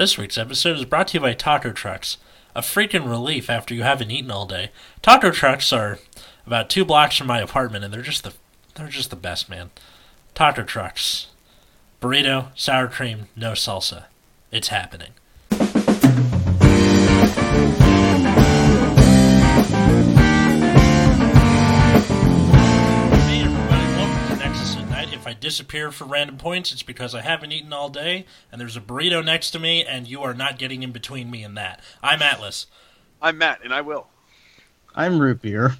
This 0.00 0.16
week's 0.16 0.38
episode 0.38 0.78
is 0.78 0.86
brought 0.86 1.08
to 1.08 1.18
you 1.18 1.20
by 1.20 1.34
Taco 1.34 1.72
Trucks, 1.72 2.16
a 2.56 2.62
freaking 2.62 3.06
relief 3.06 3.50
after 3.50 3.74
you 3.74 3.82
haven't 3.82 4.10
eaten 4.10 4.30
all 4.30 4.46
day. 4.46 4.70
Taco 5.02 5.30
Trucks 5.30 5.74
are 5.74 5.98
about 6.46 6.70
two 6.70 6.86
blocks 6.86 7.18
from 7.18 7.26
my 7.26 7.38
apartment, 7.38 7.84
and 7.84 7.92
they're 7.92 8.00
just 8.00 8.24
the 8.24 8.32
they're 8.74 8.88
just 8.88 9.10
the 9.10 9.16
best, 9.16 9.50
man. 9.50 9.68
Taco 10.34 10.62
Trucks, 10.62 11.26
burrito, 12.00 12.46
sour 12.54 12.88
cream, 12.88 13.28
no 13.36 13.52
salsa. 13.52 14.04
It's 14.50 14.68
happening. 14.68 15.10
I 25.30 25.32
disappear 25.32 25.92
for 25.92 26.06
random 26.06 26.38
points, 26.38 26.72
it's 26.72 26.82
because 26.82 27.14
I 27.14 27.20
haven't 27.20 27.52
eaten 27.52 27.72
all 27.72 27.88
day, 27.88 28.26
and 28.50 28.60
there's 28.60 28.76
a 28.76 28.80
burrito 28.80 29.24
next 29.24 29.52
to 29.52 29.60
me, 29.60 29.84
and 29.84 30.08
you 30.08 30.22
are 30.22 30.34
not 30.34 30.58
getting 30.58 30.82
in 30.82 30.90
between 30.90 31.30
me 31.30 31.44
and 31.44 31.56
that. 31.56 31.80
I'm 32.02 32.20
Atlas. 32.20 32.66
I'm 33.22 33.38
Matt, 33.38 33.60
and 33.62 33.72
I 33.72 33.80
will. 33.80 34.08
I'm 34.92 35.20
root 35.20 35.40
beer. 35.40 35.76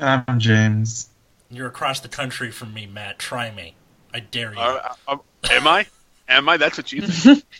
I'm 0.00 0.40
James. 0.40 1.10
You're 1.48 1.68
across 1.68 2.00
the 2.00 2.08
country 2.08 2.50
from 2.50 2.74
me, 2.74 2.88
Matt. 2.88 3.20
Try 3.20 3.52
me. 3.52 3.76
I 4.12 4.18
dare 4.18 4.52
you. 4.52 4.58
Uh, 4.58 4.94
uh, 5.06 5.18
am 5.48 5.68
I? 5.68 5.86
Am 6.28 6.48
I? 6.48 6.56
That's 6.56 6.76
what 6.76 6.90
you 6.90 7.02
think. 7.02 7.44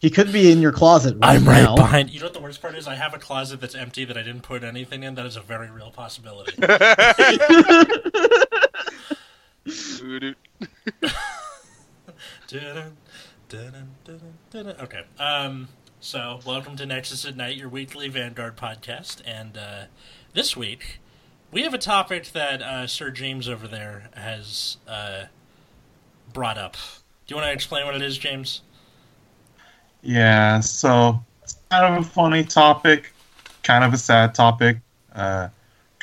He 0.00 0.10
could 0.10 0.34
be 0.34 0.52
in 0.52 0.60
your 0.60 0.72
closet 0.72 1.16
right 1.16 1.36
I'm 1.36 1.48
right 1.48 1.62
now. 1.62 1.76
behind. 1.76 2.10
You 2.10 2.20
know 2.20 2.26
what 2.26 2.34
the 2.34 2.40
worst 2.40 2.60
part 2.60 2.74
is? 2.74 2.86
I 2.86 2.94
have 2.94 3.14
a 3.14 3.18
closet 3.18 3.62
that's 3.62 3.74
empty 3.74 4.04
that 4.04 4.18
I 4.18 4.22
didn't 4.22 4.42
put 4.42 4.62
anything 4.62 5.02
in. 5.02 5.14
That 5.14 5.24
is 5.24 5.36
a 5.36 5.40
very 5.40 5.70
real 5.70 5.90
possibility. 5.90 6.52
Okay. 14.80 15.04
Um. 15.18 15.68
So, 16.00 16.40
welcome 16.44 16.76
to 16.76 16.84
Nexus 16.84 17.24
at 17.24 17.34
Night, 17.34 17.56
your 17.56 17.70
weekly 17.70 18.08
Vanguard 18.08 18.56
podcast, 18.56 19.22
and 19.24 19.56
uh, 19.56 19.84
this 20.34 20.54
week 20.54 21.00
we 21.54 21.62
have 21.62 21.72
a 21.72 21.78
topic 21.78 22.32
that 22.32 22.60
uh, 22.60 22.86
Sir 22.88 23.10
James 23.10 23.48
over 23.48 23.68
there 23.68 24.10
has 24.14 24.76
uh, 24.88 25.26
brought 26.32 26.58
up. 26.58 26.76
Do 27.26 27.34
you 27.34 27.36
want 27.36 27.48
to 27.48 27.52
explain 27.52 27.86
what 27.86 27.94
it 27.94 28.02
is, 28.02 28.18
James? 28.18 28.60
Yeah, 30.02 30.58
so 30.60 31.24
it's 31.44 31.56
kind 31.70 31.94
of 31.94 32.04
a 32.04 32.06
funny 32.06 32.42
topic, 32.42 33.14
kind 33.62 33.84
of 33.84 33.94
a 33.94 33.96
sad 33.96 34.34
topic. 34.34 34.78
Uh, 35.14 35.48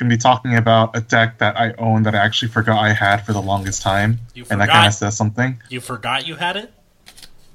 gonna 0.02 0.14
be 0.14 0.18
talking 0.18 0.56
about 0.56 0.96
a 0.96 1.00
deck 1.00 1.38
that 1.38 1.56
I 1.58 1.72
own 1.78 2.02
that 2.04 2.14
I 2.14 2.18
actually 2.18 2.48
forgot 2.50 2.78
I 2.78 2.92
had 2.92 3.18
for 3.24 3.32
the 3.32 3.40
longest 3.42 3.82
time, 3.82 4.18
You 4.34 4.44
and 4.50 4.60
that 4.60 4.66
forgot? 4.66 4.72
kind 4.74 4.86
of 4.88 4.94
says 4.94 5.16
something. 5.16 5.60
You 5.68 5.80
forgot 5.80 6.26
you 6.26 6.36
had 6.36 6.56
it? 6.56 6.72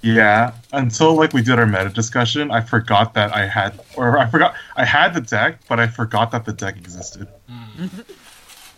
Yeah, 0.01 0.53
until 0.71 1.15
like 1.15 1.33
we 1.33 1.41
did 1.41 1.57
our 1.59 1.65
meta 1.65 1.89
discussion, 1.89 2.51
I 2.51 2.61
forgot 2.61 3.15
that 3.15 3.35
I 3.35 3.47
had, 3.47 3.79
or 3.95 4.17
I 4.19 4.27
forgot 4.29 4.53
I 4.75 4.85
had 4.85 5.13
the 5.13 5.21
deck, 5.21 5.59
but 5.67 5.79
I 5.79 5.87
forgot 5.87 6.31
that 6.31 6.45
the 6.45 6.53
deck 6.53 6.77
existed. 6.77 7.27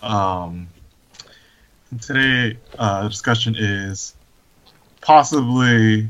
Um, 0.02 0.70
today, 2.02 2.58
uh, 2.78 3.03
the 3.03 3.09
discussion 3.09 3.56
is 3.58 4.14
possibly 5.02 6.08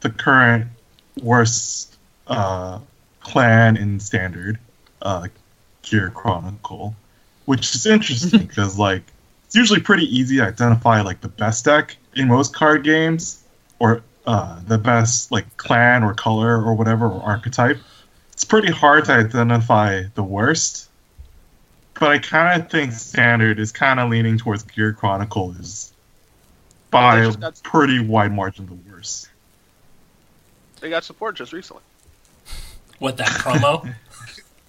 the 0.00 0.10
current 0.10 0.68
worst 1.20 1.96
uh, 2.28 2.78
clan 3.20 3.76
in 3.76 3.98
standard, 4.00 4.58
uh, 5.02 5.26
Gear 5.84 6.10
Chronicle, 6.10 6.94
which 7.44 7.74
is 7.74 7.86
interesting 7.86 8.40
because 8.46 8.78
like 8.78 9.02
it's 9.46 9.54
usually 9.54 9.80
pretty 9.80 10.04
easy 10.14 10.36
to 10.38 10.44
identify 10.44 11.00
like 11.02 11.20
the 11.20 11.28
best 11.28 11.64
deck 11.64 11.96
in 12.16 12.28
most 12.28 12.54
card 12.54 12.82
games, 12.84 13.42
or 13.78 14.02
uh, 14.26 14.60
the 14.66 14.78
best 14.78 15.30
like 15.30 15.56
clan 15.56 16.02
or 16.02 16.14
color 16.14 16.62
or 16.62 16.74
whatever 16.74 17.06
or 17.06 17.22
archetype. 17.22 17.78
It's 18.32 18.44
pretty 18.44 18.72
hard 18.72 19.04
to 19.06 19.12
identify 19.12 20.04
the 20.14 20.22
worst 20.22 20.88
but 22.00 22.10
I 22.10 22.18
kind 22.18 22.60
of 22.60 22.68
think 22.70 22.92
standard 22.92 23.60
is 23.60 23.70
kind 23.70 24.00
of 24.00 24.10
leaning 24.10 24.36
towards 24.36 24.64
Gear 24.64 24.92
Chronicle 24.92 25.52
is 25.60 25.92
by 26.90 27.20
They 27.20 27.28
a 27.28 27.32
got- 27.32 27.62
pretty 27.62 28.00
wide 28.00 28.32
margin 28.32 28.66
the 28.66 28.74
worst. 28.90 29.28
They 30.80 30.90
got 30.90 31.04
support 31.04 31.36
just 31.36 31.52
recently. 31.52 31.82
What, 32.98 33.16
that 33.18 33.28
promo? 33.28 33.94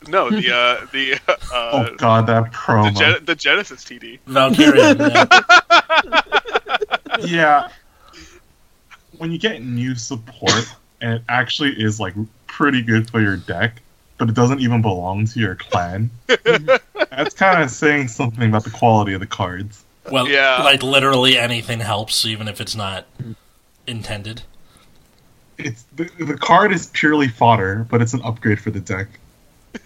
No, 0.07 0.29
the 0.29 0.51
uh, 0.53 0.85
the 0.91 1.13
uh, 1.27 1.35
oh 1.53 1.95
god, 1.97 2.27
that 2.27 2.51
the, 2.51 2.57
promo! 2.57 2.95
Gen- 2.97 3.25
the 3.25 3.35
Genesis 3.35 3.83
TD. 3.83 4.19
Valkyrian, 4.27 4.99
yeah. 7.19 7.19
yeah, 7.25 7.69
when 9.17 9.31
you 9.31 9.38
get 9.39 9.63
new 9.63 9.95
support 9.95 10.75
and 11.01 11.16
it 11.16 11.21
actually 11.29 11.71
is 11.71 11.99
like 11.99 12.13
pretty 12.47 12.81
good 12.81 13.09
for 13.09 13.19
your 13.21 13.38
deck, 13.38 13.81
but 14.17 14.29
it 14.29 14.35
doesn't 14.35 14.59
even 14.61 14.81
belong 14.81 15.25
to 15.25 15.39
your 15.39 15.55
clan. 15.55 16.09
that's 16.27 17.33
kind 17.35 17.61
of 17.63 17.69
saying 17.69 18.07
something 18.07 18.49
about 18.49 18.63
the 18.63 18.69
quality 18.69 19.13
of 19.13 19.19
the 19.19 19.27
cards. 19.27 19.83
Well, 20.11 20.27
Yeah. 20.27 20.61
like 20.63 20.83
literally 20.83 21.37
anything 21.37 21.79
helps, 21.79 22.25
even 22.25 22.47
if 22.47 22.61
it's 22.61 22.75
not 22.75 23.05
intended. 23.87 24.43
It's 25.57 25.83
the, 25.95 26.09
the 26.19 26.37
card 26.37 26.72
is 26.73 26.87
purely 26.87 27.27
fodder, 27.27 27.87
but 27.89 28.01
it's 28.01 28.13
an 28.13 28.22
upgrade 28.23 28.59
for 28.59 28.72
the 28.72 28.79
deck. 28.79 29.07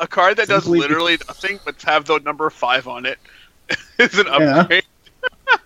A 0.00 0.06
card 0.06 0.36
that 0.38 0.48
does 0.48 0.64
Simply 0.64 0.80
literally 0.80 1.18
nothing 1.28 1.60
but 1.64 1.80
have 1.82 2.04
the 2.04 2.18
number 2.18 2.50
five 2.50 2.88
on 2.88 3.06
it 3.06 3.18
is 3.98 4.18
an 4.18 4.26
Yeah. 4.26 4.60
upgrade. 4.60 4.84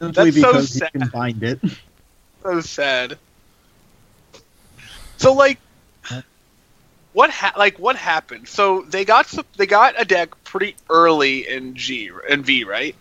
Simply 0.00 0.30
That's 0.30 0.40
so 0.40 0.60
sad. 0.60 0.90
you 0.94 1.00
can 1.00 1.10
find 1.10 1.42
it. 1.42 1.60
So 2.42 2.60
sad. 2.60 3.18
So 5.16 5.32
like, 5.32 5.58
what 7.12 7.30
ha- 7.30 7.54
like 7.56 7.78
what 7.78 7.96
happened? 7.96 8.48
So 8.48 8.82
they 8.82 9.04
got 9.04 9.28
su- 9.28 9.44
they 9.56 9.66
got 9.66 9.94
a 10.00 10.04
deck 10.04 10.30
pretty 10.44 10.74
early 10.90 11.48
in 11.48 11.74
G 11.76 12.10
and 12.28 12.44
V, 12.44 12.64
right? 12.64 12.94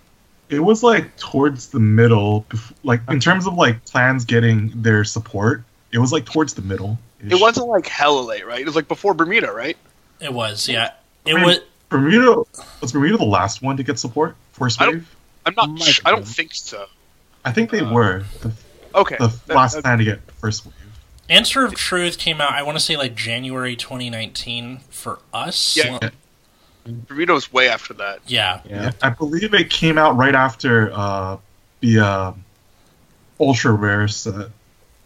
It 0.49 0.59
was 0.59 0.83
like 0.83 1.17
towards 1.17 1.69
the 1.69 1.79
middle, 1.79 2.45
like 2.83 3.01
in 3.09 3.19
terms 3.19 3.47
of 3.47 3.55
like 3.55 3.83
clans 3.85 4.25
getting 4.25 4.81
their 4.81 5.03
support. 5.03 5.63
It 5.91 5.97
was 5.97 6.11
like 6.11 6.25
towards 6.25 6.53
the 6.53 6.61
middle. 6.61 6.97
It 7.29 7.39
wasn't 7.39 7.67
like 7.67 7.87
hella 7.87 8.21
late, 8.21 8.45
right? 8.45 8.59
It 8.59 8.65
was 8.65 8.75
like 8.75 8.87
before 8.87 9.13
Bermuda, 9.13 9.51
right? 9.51 9.77
It 10.19 10.33
was, 10.33 10.67
yeah. 10.67 10.91
It 11.25 11.33
I 11.33 11.37
mean, 11.37 11.45
was. 11.45 11.59
Bermuda. 11.89 12.43
Was 12.81 12.91
Bermuda 12.91 13.17
the 13.17 13.23
last 13.25 13.61
one 13.61 13.77
to 13.77 13.83
get 13.83 13.99
support? 13.99 14.35
First 14.53 14.81
I 14.81 14.85
don't- 14.85 14.93
wave? 14.95 15.15
I'm 15.45 15.53
not. 15.55 15.79
Sh- 15.81 15.99
I 16.05 16.11
don't 16.11 16.27
think 16.27 16.53
so. 16.53 16.85
I 17.45 17.51
think 17.51 17.69
they 17.71 17.81
Uh, 17.81 17.91
were 17.93 18.23
the, 18.41 18.51
Okay. 18.95 19.17
the 19.19 19.27
that- 19.47 19.55
last 19.55 19.73
that- 19.75 19.81
clan 19.83 19.97
to 19.99 20.03
get 20.05 20.21
first 20.39 20.65
wave. 20.65 20.73
Answer 21.29 21.63
of 21.65 21.73
Truth 21.75 22.17
came 22.17 22.41
out, 22.41 22.51
I 22.51 22.63
want 22.63 22.77
to 22.77 22.83
say 22.83 22.95
like 22.97 23.15
January 23.15 23.75
2019 23.75 24.81
for 24.89 25.19
us. 25.33 25.75
Yeah. 25.77 25.99
Bermuda 26.85 27.33
was 27.33 27.51
way 27.53 27.69
after 27.69 27.93
that. 27.95 28.19
Yeah. 28.27 28.59
Yeah. 28.69 28.91
I 29.01 29.09
believe 29.09 29.53
it 29.53 29.69
came 29.69 29.97
out 29.97 30.17
right 30.17 30.35
after 30.35 30.91
uh, 30.93 31.37
the 31.79 31.99
uh, 31.99 32.31
ultra 33.39 33.71
rare 33.71 34.07
set. 34.09 34.49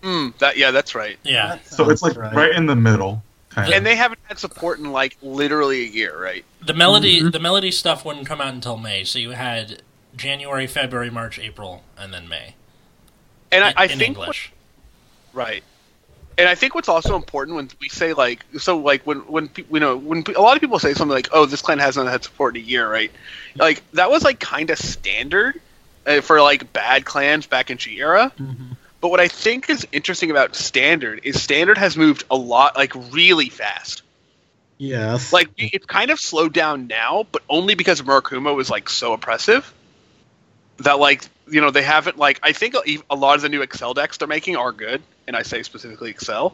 Mm, 0.04 0.38
that 0.38 0.58
yeah, 0.58 0.72
that's 0.72 0.94
right. 0.96 1.18
Yeah. 1.24 1.60
So 1.66 1.90
it's 1.90 2.02
like 2.02 2.14
Sounds 2.14 2.36
right. 2.36 2.52
in 2.56 2.66
the 2.66 2.76
middle. 2.76 3.24
Kind 3.50 3.68
And 3.74 3.78
of. 3.80 3.84
they 3.84 3.96
haven't 3.96 4.20
had 4.24 4.38
support 4.38 4.78
in 4.80 4.92
like 4.92 5.18
literally 5.22 5.82
a 5.82 5.88
year, 5.88 6.22
right? 6.22 6.46
The 6.66 6.74
melody 6.74 7.22
Mhm. 7.22 7.32
the 7.32 7.40
melody 7.40 7.72
stuff 7.72 8.06
wouldn't 8.06 8.28
come 8.28 8.40
out 8.42 8.54
until 8.54 8.78
May, 8.78 9.04
so 9.04 9.18
you 9.20 9.32
had 9.32 9.82
January, 10.16 10.68
February, 10.68 11.10
March, 11.10 11.40
April, 11.40 11.84
and 11.98 12.14
then 12.14 12.28
May. 12.28 12.56
And 13.52 13.64
I, 13.64 13.70
in, 13.70 13.74
I 13.78 13.86
in 13.86 14.00
think 14.00 14.18
what- 14.18 14.36
right. 15.34 15.64
And 16.40 16.48
I 16.48 16.54
think 16.54 16.76
what's 16.76 16.90
also 16.90 17.16
important 17.16 17.56
when 17.56 17.70
we 17.82 17.90
say 17.90 18.14
like 18.14 18.46
so 18.60 18.78
like 18.78 19.02
when 19.08 19.20
when 19.22 19.48
pe- 19.48 19.64
you 19.72 19.80
know 19.80 19.98
when 19.98 20.24
a 20.36 20.42
lot 20.42 20.56
of 20.56 20.62
people 20.62 20.78
say 20.78 20.94
something 20.94 21.16
like 21.16 21.30
oh 21.32 21.48
this 21.48 21.64
clan 21.64 21.80
hasn't 21.80 22.08
had 22.10 22.24
support 22.24 22.56
in 22.56 22.62
a 22.62 22.66
year 22.66 22.88
right 22.92 23.12
like 23.56 23.82
that 23.94 24.12
was 24.12 24.24
like 24.24 24.40
kind 24.40 24.70
of 24.70 24.78
standard 24.78 25.60
uh, 26.06 26.22
for 26.22 26.40
like 26.40 26.72
bad 26.74 27.06
clans 27.06 27.48
back 27.48 27.72
in 27.72 27.78
G 27.80 27.98
era 28.00 28.32
but 29.02 29.10
what 29.10 29.20
I 29.20 29.28
think 29.28 29.70
is 29.70 29.88
interesting 29.92 30.32
about 30.32 30.56
standard 30.56 31.22
is 31.24 31.42
standard 31.42 31.78
has 31.78 31.96
moved 31.98 32.24
a 32.32 32.36
lot 32.36 32.76
like 32.76 32.94
really 33.14 33.50
fast 33.50 34.02
Yes. 34.78 35.34
like 35.34 35.50
it's 35.58 35.86
kind 35.86 36.12
of 36.12 36.20
slowed 36.20 36.54
down 36.54 36.88
now, 36.88 37.26
but 37.32 37.42
only 37.50 37.74
because 37.76 38.02
Murakumo 38.02 38.60
is 38.62 38.70
like 38.70 38.90
so 38.90 39.14
oppressive 39.14 39.74
that 40.78 41.00
like 41.00 41.28
you 41.48 41.62
know 41.62 41.72
they 41.72 41.82
haven't 41.82 42.18
like 42.18 42.40
I 42.44 42.52
think 42.52 42.76
a 42.76 43.00
a 43.10 43.16
lot 43.16 43.36
of 43.36 43.42
the 43.42 43.50
new 43.50 43.62
Accel 43.66 43.96
decks 43.96 44.18
they're 44.18 44.28
making 44.28 44.56
are 44.56 44.72
good, 44.72 45.02
and 45.26 45.36
I 45.36 45.42
say 45.42 45.64
specifically 45.64 46.14
Accel. 46.14 46.54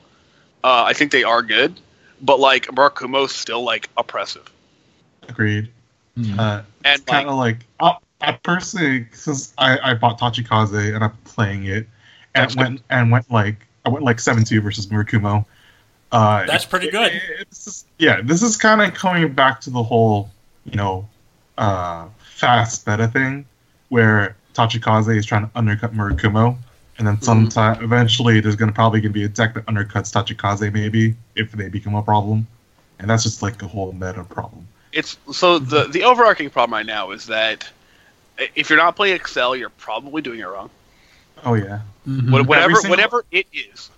Uh, 0.63 0.83
I 0.87 0.93
think 0.93 1.11
they 1.11 1.25
are 1.25 1.41
good, 1.41 1.77
but 2.21 2.39
like 2.39 2.67
Murakumo's 2.67 3.33
still 3.35 3.63
like 3.63 3.89
oppressive, 3.97 4.49
Agreed. 5.27 5.69
Hmm. 6.15 6.39
Uh, 6.39 6.61
and 6.85 6.95
it's 7.01 7.03
kind 7.03 7.27
like 7.27 7.57
of 7.59 7.81
like 7.81 7.99
I, 8.21 8.29
I 8.29 8.31
personally 8.41 9.07
since 9.11 9.53
I, 9.57 9.91
I 9.91 9.93
bought 9.95 10.17
Tachikaze 10.19 10.95
and 10.95 11.03
I'm 11.03 11.17
playing 11.25 11.65
it 11.65 11.87
and 12.35 12.43
That's 12.45 12.55
went 12.55 12.81
and 12.89 13.11
went 13.11 13.31
like 13.31 13.65
I 13.85 13.89
went 13.89 14.03
like 14.05 14.19
seven 14.19 14.43
two 14.43 14.61
versus 14.61 14.87
Murakumo. 14.87 15.45
Uh, 16.11 16.45
That's 16.45 16.65
pretty 16.65 16.89
good. 16.91 17.11
it- 17.13 17.21
it's 17.41 17.65
just- 17.65 17.87
yeah, 17.97 18.21
this 18.21 18.43
is 18.43 18.55
kind 18.57 18.81
of 18.81 18.93
coming 18.93 19.33
back 19.33 19.61
to 19.61 19.69
the 19.69 19.83
whole 19.83 20.29
you 20.65 20.75
know 20.75 21.07
uh, 21.57 22.05
fast 22.19 22.85
meta 22.87 23.07
thing 23.07 23.45
where 23.89 24.35
Tachikaze 24.55 25.15
is 25.17 25.25
trying 25.25 25.45
to 25.45 25.51
undercut 25.55 25.93
Murakumo. 25.93 26.57
And 26.99 27.07
then 27.07 27.19
sometime 27.21 27.83
eventually 27.83 28.39
there's 28.39 28.55
gonna 28.55 28.71
probably 28.71 29.01
gonna 29.01 29.13
be 29.13 29.23
a 29.23 29.27
deck 29.27 29.55
that 29.55 29.65
undercuts 29.65 30.11
Tachikaze 30.13 30.71
maybe 30.71 31.15
if 31.35 31.51
they 31.51 31.67
become 31.69 31.95
a 31.95 32.03
problem. 32.03 32.45
And 32.99 33.09
that's 33.09 33.23
just 33.23 33.41
like 33.41 33.61
a 33.63 33.67
whole 33.67 33.91
meta 33.93 34.23
problem. 34.23 34.67
It's 34.91 35.17
so 35.31 35.57
the 35.59 35.85
the 35.87 36.03
overarching 36.03 36.49
problem 36.51 36.73
right 36.75 36.85
now 36.85 37.09
is 37.11 37.25
that 37.25 37.67
if 38.55 38.69
you're 38.69 38.77
not 38.77 38.95
playing 38.95 39.17
Accel, 39.19 39.57
you're 39.57 39.69
probably 39.69 40.21
doing 40.21 40.39
it 40.39 40.45
wrong. 40.45 40.69
Oh 41.43 41.55
yeah. 41.55 41.81
Mhm. 42.07 42.31
What- 42.31 42.45
Whatever 42.47 42.75
single- 42.75 42.89
whatever 42.91 43.25
it 43.31 43.47
is. 43.53 43.89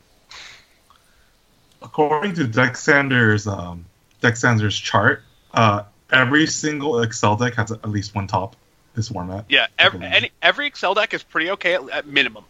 According 1.82 2.36
to 2.36 2.46
Dexander's 2.48 3.48
um 3.48 3.86
Dexander's 4.22 4.78
chart, 4.78 5.24
uh 5.54 5.84
every 6.12 6.48
single 6.48 6.94
Accel 6.94 7.38
deck 7.40 7.56
has 7.56 7.72
at 7.72 7.90
least 7.90 8.16
one 8.16 8.28
top 8.28 8.56
this 8.96 9.10
format. 9.10 9.46
Yeah, 9.50 9.68
every, 9.78 10.06
any, 10.06 10.32
every 10.42 10.72
Accel 10.72 10.96
deck 10.96 11.14
is 11.14 11.22
pretty 11.24 11.52
okay 11.52 11.74
at, 11.76 11.90
at 11.90 12.08
minimum. 12.08 12.46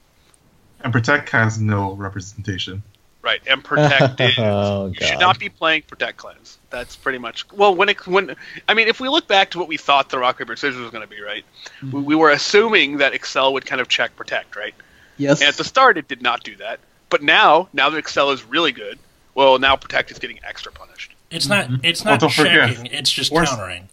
And 0.81 0.93
Protect 0.93 1.29
has 1.29 1.59
no 1.59 1.93
representation. 1.93 2.83
Right, 3.23 3.41
and 3.47 3.63
protect 3.63 4.19
is 4.21 4.33
Oh, 4.37 4.87
you 4.87 5.03
should 5.07 5.19
not 5.19 5.39
be 5.39 5.49
playing 5.49 5.81
protect 5.83 6.17
clans. 6.17 6.59
That's 6.69 6.95
pretty 6.95 7.17
much 7.17 7.51
well 7.51 7.73
when 7.75 7.89
it 7.89 8.05
when 8.05 8.35
I 8.69 8.75
mean 8.75 8.87
if 8.87 8.99
we 8.99 9.09
look 9.09 9.27
back 9.27 9.51
to 9.51 9.57
what 9.59 9.67
we 9.67 9.77
thought 9.77 10.09
the 10.09 10.19
rock 10.19 10.37
paper 10.37 10.55
scissors 10.55 10.79
was 10.79 10.91
going 10.91 11.01
to 11.01 11.09
be, 11.09 11.19
right? 11.21 11.43
We, 11.81 12.01
we 12.01 12.15
were 12.15 12.29
assuming 12.29 12.97
that 12.97 13.13
Accel 13.13 13.53
would 13.53 13.65
kind 13.65 13.81
of 13.81 13.87
check 13.87 14.15
protect, 14.15 14.55
right? 14.55 14.75
Yes. 15.17 15.39
And 15.41 15.47
at 15.49 15.55
the 15.55 15.63
start, 15.63 15.97
it 15.97 16.07
did 16.07 16.21
not 16.21 16.43
do 16.43 16.55
that. 16.57 16.79
But 17.09 17.23
now, 17.23 17.69
now 17.73 17.89
that 17.89 18.03
Accel 18.03 18.33
is 18.33 18.43
really 18.43 18.71
good, 18.71 18.99
well, 19.33 19.59
now 19.59 19.75
protect 19.75 20.11
is 20.11 20.19
getting 20.19 20.39
extra 20.43 20.71
punished. 20.71 21.13
It's 21.31 21.47
not. 21.47 21.67
Mhm. 21.67 21.79
It's 21.83 22.03
not 22.05 22.19
don't 22.19 22.31
forget. 22.33 22.69
It's 22.93 23.11
just 23.11 23.31
worse- 23.31 23.49
countering. 23.49 23.89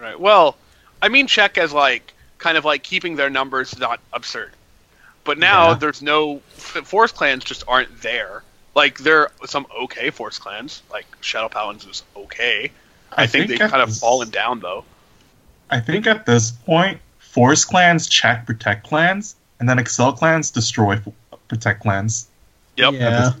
Right. 0.00 0.18
Well, 0.18 0.56
I 1.00 1.08
mean 1.08 1.26
check 1.26 1.58
as 1.58 1.72
like 1.72 2.12
kind 2.38 2.56
of 2.56 2.64
like 2.64 2.82
keeping 2.82 3.16
their 3.16 3.30
numbers 3.30 3.78
not 3.78 4.00
absurd. 4.12 4.52
But 5.24 5.38
now 5.38 5.70
Yeah. 5.70 5.74
there's 5.74 6.02
no 6.02 6.38
force 6.56 7.12
clans 7.12 7.44
just 7.44 7.62
aren't 7.68 8.02
there. 8.02 8.42
Like 8.74 8.98
there 8.98 9.20
are 9.40 9.46
some 9.46 9.66
okay 9.82 10.10
force 10.10 10.38
clans, 10.38 10.82
like 10.90 11.06
Shadow 11.20 11.48
Paladins 11.48 11.84
is 11.86 12.02
okay. 12.16 12.72
I, 13.12 13.26
think, 13.26 13.48
they've 13.48 13.60
at 13.60 13.70
kind 13.70 13.82
of 13.82 13.94
fallen 13.96 14.30
down 14.30 14.60
though. 14.60 14.84
I 15.70 15.80
think 15.80 16.06
at 16.06 16.24
this 16.26 16.50
point, 16.50 17.00
Force 17.32 17.64
clans 17.64 18.06
check 18.08 18.44
Protect 18.46 18.86
clans, 18.86 19.36
and 19.58 19.66
then 19.66 19.78
Accel 19.78 20.14
clans 20.14 20.50
destroy 20.50 20.96
f- 20.96 21.38
Protect 21.48 21.80
clans. 21.80 22.28
Yep. 22.76 22.92
Yeah. 22.92 23.32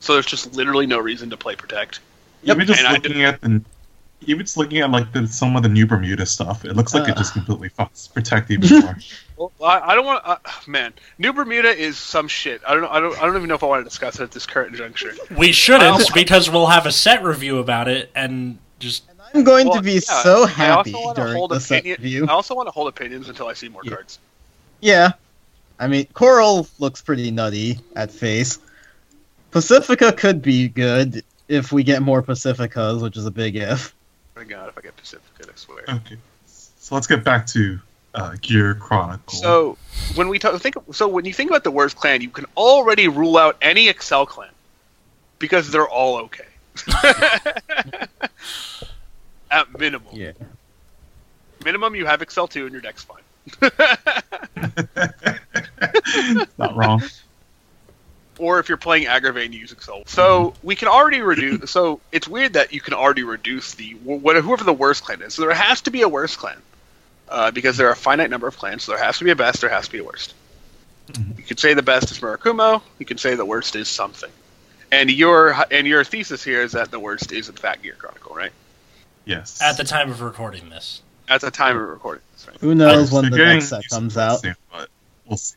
So 0.00 0.12
there's 0.12 0.26
just 0.26 0.54
literally 0.54 0.86
no 0.86 0.98
reason 0.98 1.30
to 1.30 1.36
play 1.38 1.56
protect. 1.56 2.00
Yep. 2.42 2.56
Even 2.56 2.66
just 2.66 2.78
And 2.80 2.88
I 2.88 2.92
looking 2.92 3.22
at 3.22 3.40
the, 3.40 3.62
even 4.26 4.44
just 4.44 4.58
looking 4.58 4.78
at 4.80 4.90
like 4.90 5.10
the, 5.12 5.26
some 5.26 5.56
of 5.56 5.62
the 5.62 5.70
new 5.70 5.86
Bermuda 5.86 6.26
stuff, 6.26 6.66
it 6.66 6.76
looks 6.76 6.92
like 6.92 7.08
it 7.08 7.12
Uh. 7.12 7.18
just 7.18 7.32
completely 7.32 7.70
fucks 7.70 8.12
Protect 8.12 8.50
even 8.50 8.80
more. 8.80 8.96
Well, 9.38 9.50
I, 9.62 9.92
I 9.92 9.94
don't 9.94 10.04
want. 10.04 10.20
Uh, 10.22 10.36
man, 10.66 10.92
New 11.16 11.32
Bermuda 11.32 11.70
is 11.70 11.96
some 11.96 12.28
shit. 12.28 12.60
I 12.68 12.74
don't. 12.74 12.82
know- 12.82 12.90
I 12.90 13.00
don't. 13.00 13.16
I 13.16 13.24
don't 13.24 13.36
even 13.36 13.48
know 13.48 13.54
if 13.54 13.62
I 13.62 13.66
want 13.68 13.80
to 13.80 13.88
discuss 13.88 14.20
it 14.20 14.24
at 14.24 14.32
this 14.32 14.44
current 14.44 14.74
juncture. 14.76 15.14
We 15.34 15.52
shouldn't 15.52 16.12
because 16.12 16.50
we'll 16.50 16.66
have 16.66 16.84
a 16.84 16.92
set 16.92 17.24
review 17.24 17.56
about 17.56 17.88
it 17.88 18.10
and 18.14 18.58
just. 18.80 19.04
I'm 19.34 19.44
going 19.44 19.68
Well, 19.68 19.76
to 19.76 19.82
be 19.82 19.92
yeah, 19.94 20.22
so 20.22 20.44
happy 20.46 20.92
also 20.94 21.14
during 21.14 21.36
hold 21.36 21.50
the 21.52 21.60
set 21.60 21.80
opinion. 21.80 22.00
review. 22.02 22.26
I 22.28 22.32
also 22.32 22.54
want 22.54 22.66
to 22.66 22.72
hold 22.72 22.88
opinions 22.88 23.28
until 23.28 23.46
I 23.46 23.52
see 23.54 23.68
more 23.68 23.82
Yeah. 23.84 23.92
cards. 23.92 24.18
Yeah. 24.80 25.12
I 25.78 25.86
mean, 25.86 26.06
Coral 26.14 26.68
looks 26.78 27.00
pretty 27.00 27.30
nutty 27.30 27.78
at 27.96 28.10
face. 28.10 28.58
Pacifica 29.50 30.12
could 30.12 30.42
be 30.42 30.68
good 30.68 31.22
if 31.48 31.72
we 31.72 31.82
get 31.82 32.02
more 32.02 32.22
Pacificas, 32.22 33.00
which 33.02 33.16
is 33.16 33.26
a 33.26 33.30
big 33.30 33.56
if. 33.56 33.94
Oh 34.36 34.40
my 34.40 34.44
god, 34.44 34.68
if 34.68 34.78
I 34.78 34.80
get 34.82 34.96
Pacifica, 34.96 35.50
I 35.50 35.56
swear. 35.56 35.84
okay, 35.88 36.16
so 36.46 36.94
let's 36.94 37.06
get 37.06 37.24
back 37.24 37.46
to 37.48 37.80
uh, 38.14 38.34
Gear 38.40 38.74
Chronicle. 38.74 39.38
So 39.38 39.76
when 40.14 40.28
we 40.28 40.38
talk, 40.38 40.60
think, 40.60 40.76
so 40.92 41.08
when 41.08 41.24
you 41.24 41.32
think 41.32 41.50
about 41.50 41.64
the 41.64 41.70
worst 41.70 41.96
clan, 41.96 42.20
you 42.20 42.30
can 42.30 42.46
already 42.56 43.08
rule 43.08 43.36
out 43.38 43.56
any 43.62 43.86
Accel 43.92 44.26
clan 44.26 44.50
because 45.38 45.70
they're 45.70 45.88
all 45.88 46.16
okay. 46.18 46.44
At 49.50 49.76
minimum, 49.78 50.08
Yeah. 50.12 50.32
minimum, 51.64 51.94
you 51.96 52.06
have 52.06 52.20
Accel 52.20 52.48
two 52.48 52.64
and 52.64 52.72
your 52.72 52.80
deck's 52.82 53.04
fine. 53.04 53.22
not 56.58 56.76
wrong. 56.76 57.02
or 58.38 58.58
if 58.58 58.68
you're 58.68 58.78
playing 58.78 59.06
aggravate 59.06 59.46
and 59.46 59.54
you 59.54 59.60
use 59.60 59.72
Accel. 59.74 60.08
So 60.08 60.54
we 60.62 60.74
can 60.76 60.88
already 60.88 61.20
reduce. 61.20 61.70
So 61.76 62.00
it's 62.12 62.28
weird 62.28 62.54
that 62.54 62.72
you 62.72 62.80
can 62.80 62.94
already 62.94 63.22
reduce 63.22 63.74
the 63.74 63.90
wh- 64.04 64.40
whoever 64.42 64.64
the 64.64 64.72
worst 64.72 65.04
clan 65.04 65.22
is. 65.22 65.34
So 65.34 65.42
there 65.42 65.54
has 65.54 65.82
to 65.82 65.90
be 65.90 66.02
a 66.02 66.08
worst 66.08 66.38
clan 66.38 66.56
uh, 67.28 67.50
because 67.50 67.76
there 67.76 67.88
are 67.88 67.92
a 67.92 67.96
finite 67.96 68.30
number 68.30 68.46
of 68.46 68.56
clans. 68.56 68.84
So 68.84 68.92
there 68.92 69.02
has 69.04 69.18
to 69.18 69.24
be 69.24 69.30
a 69.30 69.36
best. 69.36 69.60
There 69.60 69.70
has 69.70 69.86
to 69.86 69.92
be 69.92 69.98
a 69.98 70.04
worst. 70.04 70.34
Mhm. 71.08 71.36
You 71.38 71.44
could 71.44 71.60
say 71.60 71.74
the 71.74 71.82
best 71.82 72.10
is 72.10 72.18
Murakumo. 72.20 72.82
You 72.98 73.06
can 73.06 73.18
say 73.18 73.34
the 73.34 73.44
worst 73.44 73.76
is 73.76 73.88
something. 73.88 74.30
And 74.92 75.10
your 75.10 75.54
and 75.70 75.86
your 75.86 76.04
thesis 76.04 76.42
here 76.42 76.62
is 76.62 76.72
that 76.72 76.90
the 76.90 77.00
worst 77.00 77.32
is 77.32 77.48
in 77.48 77.54
fact 77.56 77.82
Gear 77.82 77.94
Chronicle, 77.98 78.34
right? 78.34 78.52
Yes. 79.24 79.60
At 79.62 79.76
the 79.76 79.84
time 79.84 80.10
of 80.10 80.20
recording 80.20 80.70
this, 80.70 81.02
At 81.28 81.40
the 81.40 81.50
time 81.50 81.76
of 81.76 81.88
recording 81.88 82.24
this, 82.32 82.48
right? 82.48 82.56
Who 82.60 82.74
knows 82.74 83.12
when 83.12 83.30
the 83.30 83.36
next 83.36 83.68
set 83.68 83.88
comes 83.88 84.16
out? 84.16 84.40
soon, 84.40 84.56
but 84.72 84.88
we'll 85.26 85.36
see. 85.36 85.56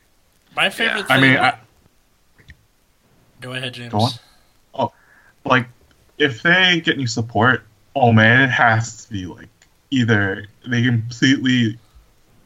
my 0.56 0.70
favorite. 0.70 1.00
Yeah. 1.00 1.04
thing. 1.04 1.18
I 1.18 1.20
mean, 1.20 1.38
I, 1.38 1.58
go 3.42 3.54
ahead, 3.54 3.74
James. 3.74 3.92
Go 3.92 4.00
on. 4.00 4.12
Oh, 4.76 4.94
like 5.46 5.68
if 6.18 6.42
they 6.44 6.82
get 6.84 6.98
new 6.98 7.08
support, 7.08 7.64
oh 7.96 8.12
man, 8.12 8.42
it 8.42 8.52
has 8.52 9.06
to 9.06 9.12
be 9.12 9.26
like 9.26 9.50
either 9.92 10.46
they 10.68 10.84
completely 10.84 11.78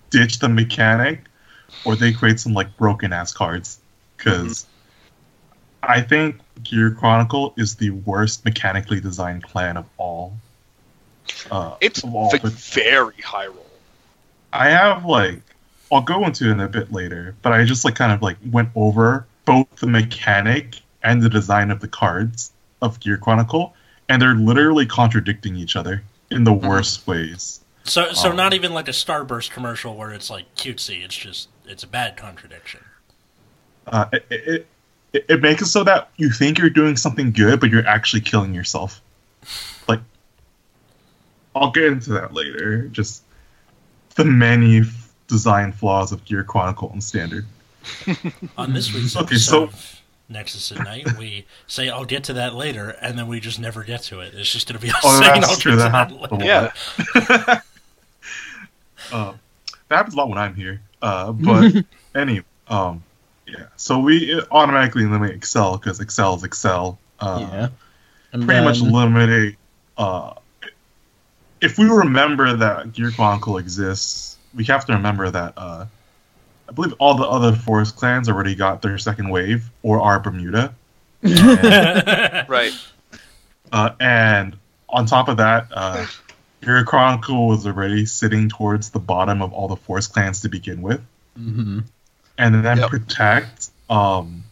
ditch 0.09 0.39
the 0.39 0.49
mechanic 0.49 1.21
or 1.85 1.95
they 1.95 2.11
create 2.13 2.39
some 2.39 2.53
like 2.53 2.75
broken 2.77 3.13
ass 3.13 3.33
cards. 3.33 3.79
Because 4.17 4.65
I 5.83 6.01
think 6.01 6.39
Gear 6.63 6.91
Chronicle 6.91 7.53
is 7.57 7.75
the 7.75 7.91
worst 7.91 8.43
mechanically 8.45 8.99
designed 8.99 9.43
clan 9.43 9.77
of 9.77 9.85
all. 9.97 10.33
Uh, 11.51 11.75
It's 11.81 12.03
of 12.03 12.13
all 12.13 12.29
v- 12.29 12.39
very 12.43 13.21
high 13.21 13.47
roll. 13.47 13.65
I 14.53 14.69
have 14.69 15.05
like 15.05 15.41
I'll 15.91 16.01
go 16.01 16.25
into 16.25 16.45
it 16.45 16.51
in 16.51 16.59
a 16.59 16.67
bit 16.67 16.91
later, 16.91 17.35
but 17.41 17.53
I 17.53 17.63
just 17.63 17.85
like 17.85 17.95
kind 17.95 18.11
of 18.11 18.21
like 18.21 18.37
went 18.51 18.69
over 18.75 19.25
both 19.45 19.67
the 19.77 19.87
mechanic 19.87 20.81
and 21.03 21.21
the 21.21 21.29
design 21.29 21.71
of 21.71 21.79
the 21.79 21.87
cards 21.87 22.51
of 22.81 22.99
Gear 22.99 23.17
Chronicle, 23.17 23.73
and 24.09 24.21
they're 24.21 24.35
literally 24.35 24.85
contradicting 24.85 25.55
each 25.55 25.75
other 25.75 26.03
in 26.29 26.43
the 26.43 26.53
worst 26.53 27.07
ways. 27.07 27.61
So, 27.85 28.11
so 28.11 28.31
Um, 28.31 28.35
not 28.35 28.53
even 28.53 28.73
like 28.73 28.89
a 28.89 28.91
Starburst 28.91 29.51
commercial 29.51 29.95
where 29.95 30.11
it's 30.11 30.29
like 30.29 30.53
cutesy. 30.55 31.03
It's 31.03 31.15
just 31.15 31.47
it's 31.65 31.83
a 31.83 31.87
bad 31.87 32.17
contradiction. 32.17 32.81
Uh, 33.85 34.05
it, 34.11 34.25
it, 34.29 34.67
it, 35.13 35.25
it 35.29 35.41
makes 35.41 35.61
it 35.61 35.67
so 35.67 35.85
that 35.85 36.09
you 36.17 36.29
think 36.29 36.57
you're 36.57 36.69
doing 36.69 36.97
something 36.97 37.31
good, 37.31 37.61
but 37.61 37.69
you're 37.69 37.87
actually 37.87 38.21
killing 38.21 38.53
yourself. 38.53 39.01
Like, 41.57 41.63
I'll 41.65 41.71
get 41.71 41.85
into 41.85 42.09
that 42.13 42.33
later. 42.33 42.87
Just 42.89 43.23
the 44.15 44.25
many 44.25 44.79
f- 44.81 45.13
design 45.27 45.71
flaws 45.71 46.11
of 46.11 46.23
Gear 46.25 46.43
Chronicle 46.43 46.89
and 46.91 47.03
Standard. 47.03 47.45
On 48.57 48.73
this 48.73 48.93
week's 48.93 49.15
Okay, 49.15 49.25
episode 49.25 49.39
so- 49.39 49.63
of 49.63 50.01
Nexus 50.29 50.71
at 50.73 50.79
Night, 50.83 51.17
we 51.17 51.45
say 51.67 51.89
I'll 51.89 52.03
get 52.03 52.25
to 52.25 52.33
that 52.33 52.53
later, 52.53 52.89
and 53.01 53.17
then 53.17 53.27
we 53.27 53.39
just 53.39 53.59
never 53.59 53.83
get 53.83 54.03
to 54.03 54.19
it. 54.19 54.33
It's 54.33 54.51
just 54.51 54.67
going 54.67 54.77
to 54.79 54.85
be 54.85 54.91
us 54.91 54.97
Oh, 55.03 55.21
saying 55.21 55.41
that's 55.41 55.53
I'll 55.53 55.57
true. 55.57 55.77
get 55.77 55.77
to 55.77 55.83
That 55.83 55.91
that 55.91 55.97
happens 56.11 56.31
a 56.31 56.35
later. 56.35 56.45
Yeah. 56.45 57.59
uh, 59.13 59.33
that 59.89 59.95
happens 59.95 60.13
a 60.15 60.17
lot 60.17 60.29
when 60.29 60.37
I'm 60.37 60.53
here. 60.55 60.81
Uh, 61.01 61.31
but 61.31 61.73
anyway, 62.15 62.43
um, 62.67 63.03
yeah. 63.47 63.67
So 63.77 63.99
we 63.99 64.41
automatically 64.51 65.05
limit 65.05 65.39
Accel 65.39 65.79
because 65.79 65.99
Accel 65.99 66.35
is 66.35 66.43
Accel. 66.43 66.97
Uh, 67.19 67.47
yeah. 67.51 67.67
And 68.33 68.45
Pretty 68.45 68.63
much 68.65 68.79
then- 68.79 68.89
eliminate. 68.89 69.55
Uh, 69.97 70.33
if 71.61 71.77
we 71.77 71.85
remember 71.89 72.55
that 72.57 72.93
Gear 72.93 73.11
Chronicle 73.11 73.57
exists, 73.57 74.37
we 74.53 74.63
have 74.65 74.85
to 74.85 74.93
remember 74.93 75.29
that. 75.29 75.53
Uh, 75.57 75.85
I 76.69 76.71
believe 76.73 76.93
all 76.99 77.15
the 77.15 77.23
other 77.23 77.53
Force 77.55 77.91
clans 77.91 78.27
already 78.29 78.55
got 78.55 78.81
their 78.81 78.97
second 78.97 79.29
wave 79.29 79.69
or 79.83 80.01
are 80.01 80.19
Bermuda. 80.19 80.73
And, 81.23 81.37
Right. 82.49 82.73
uh, 83.71 83.91
and 83.99 84.57
on 84.89 85.05
top 85.05 85.29
of 85.29 85.37
that, 85.37 85.67
uh, 85.71 86.05
Gear 86.61 86.83
Chronicle 86.83 87.47
was 87.47 87.65
already 87.65 88.05
sitting 88.05 88.49
towards 88.49 88.89
the 88.89 88.99
bottom 88.99 89.41
of 89.41 89.53
all 89.53 89.67
the 89.67 89.75
Force 89.77 90.07
clans 90.07 90.41
to 90.41 90.49
begin 90.49 90.81
with. 90.81 91.01
Mhm. 91.39 91.83
and 92.39 92.65
then 92.65 92.77
Yep. 92.79 92.89
protect 92.89 93.69
um 93.89 94.43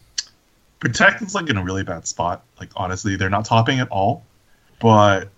protect 0.80 1.22
is 1.24 1.34
like 1.36 1.50
in 1.50 1.58
a 1.58 1.64
really 1.64 1.84
bad 1.84 2.06
spot 2.08 2.44
like 2.60 2.70
honestly 2.76 3.16
they're 3.16 3.30
not 3.30 3.46
topping 3.46 3.80
at 3.80 3.88
all 3.90 4.24
but 4.80 5.30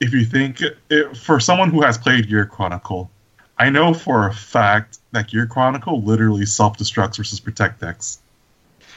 if 0.00 0.12
you 0.12 0.24
think 0.24 0.60
it, 0.90 1.16
for 1.16 1.40
someone 1.40 1.70
who 1.70 1.82
has 1.82 1.96
played 1.98 2.28
gear 2.28 2.44
chronicle 2.46 3.10
i 3.58 3.70
know 3.70 3.94
for 3.94 4.28
a 4.28 4.32
fact 4.34 4.98
that 5.12 5.28
gear 5.28 5.46
chronicle 5.46 6.02
literally 6.02 6.46
self-destructs 6.46 7.16
versus 7.16 7.40
protect 7.40 7.80
decks 7.80 8.18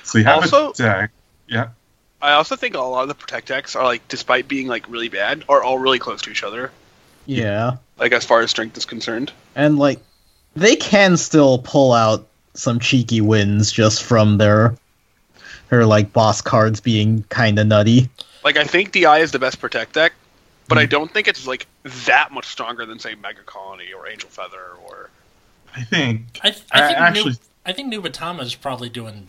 so 0.03 0.17
you 0.17 0.23
have 0.25 0.41
Also- 0.43 0.71
a 0.71 0.73
deck 0.73 1.11
yeah 1.47 1.69
I 2.21 2.33
also 2.33 2.55
think 2.57 2.75
a 2.75 2.79
lot 2.79 3.03
of 3.03 3.07
the 3.07 3.15
protect 3.15 3.47
decks 3.47 3.77
are 3.77 3.85
like, 3.85 4.05
despite 4.09 4.49
being 4.49 4.67
like 4.67 4.89
really 4.89 5.07
bad, 5.07 5.45
are 5.47 5.63
all 5.63 5.79
really 5.79 5.99
close 5.99 6.21
to 6.23 6.29
each 6.29 6.43
other. 6.43 6.69
Yeah. 7.25 7.77
Like 7.97 8.11
as 8.11 8.25
far 8.25 8.41
as 8.41 8.49
strength 8.49 8.77
is 8.77 8.83
concerned. 8.85 9.31
And 9.55 9.79
like 9.79 9.99
they 10.53 10.75
can 10.75 11.15
still 11.15 11.59
pull 11.59 11.93
out 11.93 12.27
some 12.55 12.79
cheeky 12.79 13.21
wins 13.21 13.71
just 13.71 14.03
from 14.03 14.37
their 14.37 14.75
her 15.67 15.85
like 15.85 16.11
boss 16.11 16.41
cards 16.41 16.81
being 16.81 17.23
kind 17.29 17.57
of 17.57 17.67
nutty. 17.67 18.09
Like 18.43 18.57
I 18.57 18.65
think 18.65 18.91
DI 18.91 19.19
is 19.19 19.31
the 19.31 19.39
best 19.39 19.61
protect 19.61 19.93
deck, 19.93 20.11
but 20.69 20.77
Hmm. 20.77 20.83
I 20.83 20.85
don't 20.85 21.11
think 21.13 21.27
it's 21.27 21.45
like 21.45 21.67
that 22.05 22.31
much 22.31 22.45
stronger 22.47 22.85
than 22.85 22.97
say 22.99 23.15
Mega 23.15 23.41
Colony 23.45 23.91
or 23.91 24.07
Angel 24.07 24.29
Feather 24.29 24.63
or 24.85 25.09
I 25.75 25.83
think 25.83 26.39
I, 26.43 26.51
th- 26.51 26.63
I 26.71 26.83
I 26.83 26.87
think 26.87 26.99
actually- 26.99 27.31
Nu- 27.31 27.37
I 27.65 27.73
think 27.73 27.93
Nubatama 27.93 28.41
is 28.43 28.55
probably 28.55 28.89
doing. 28.89 29.27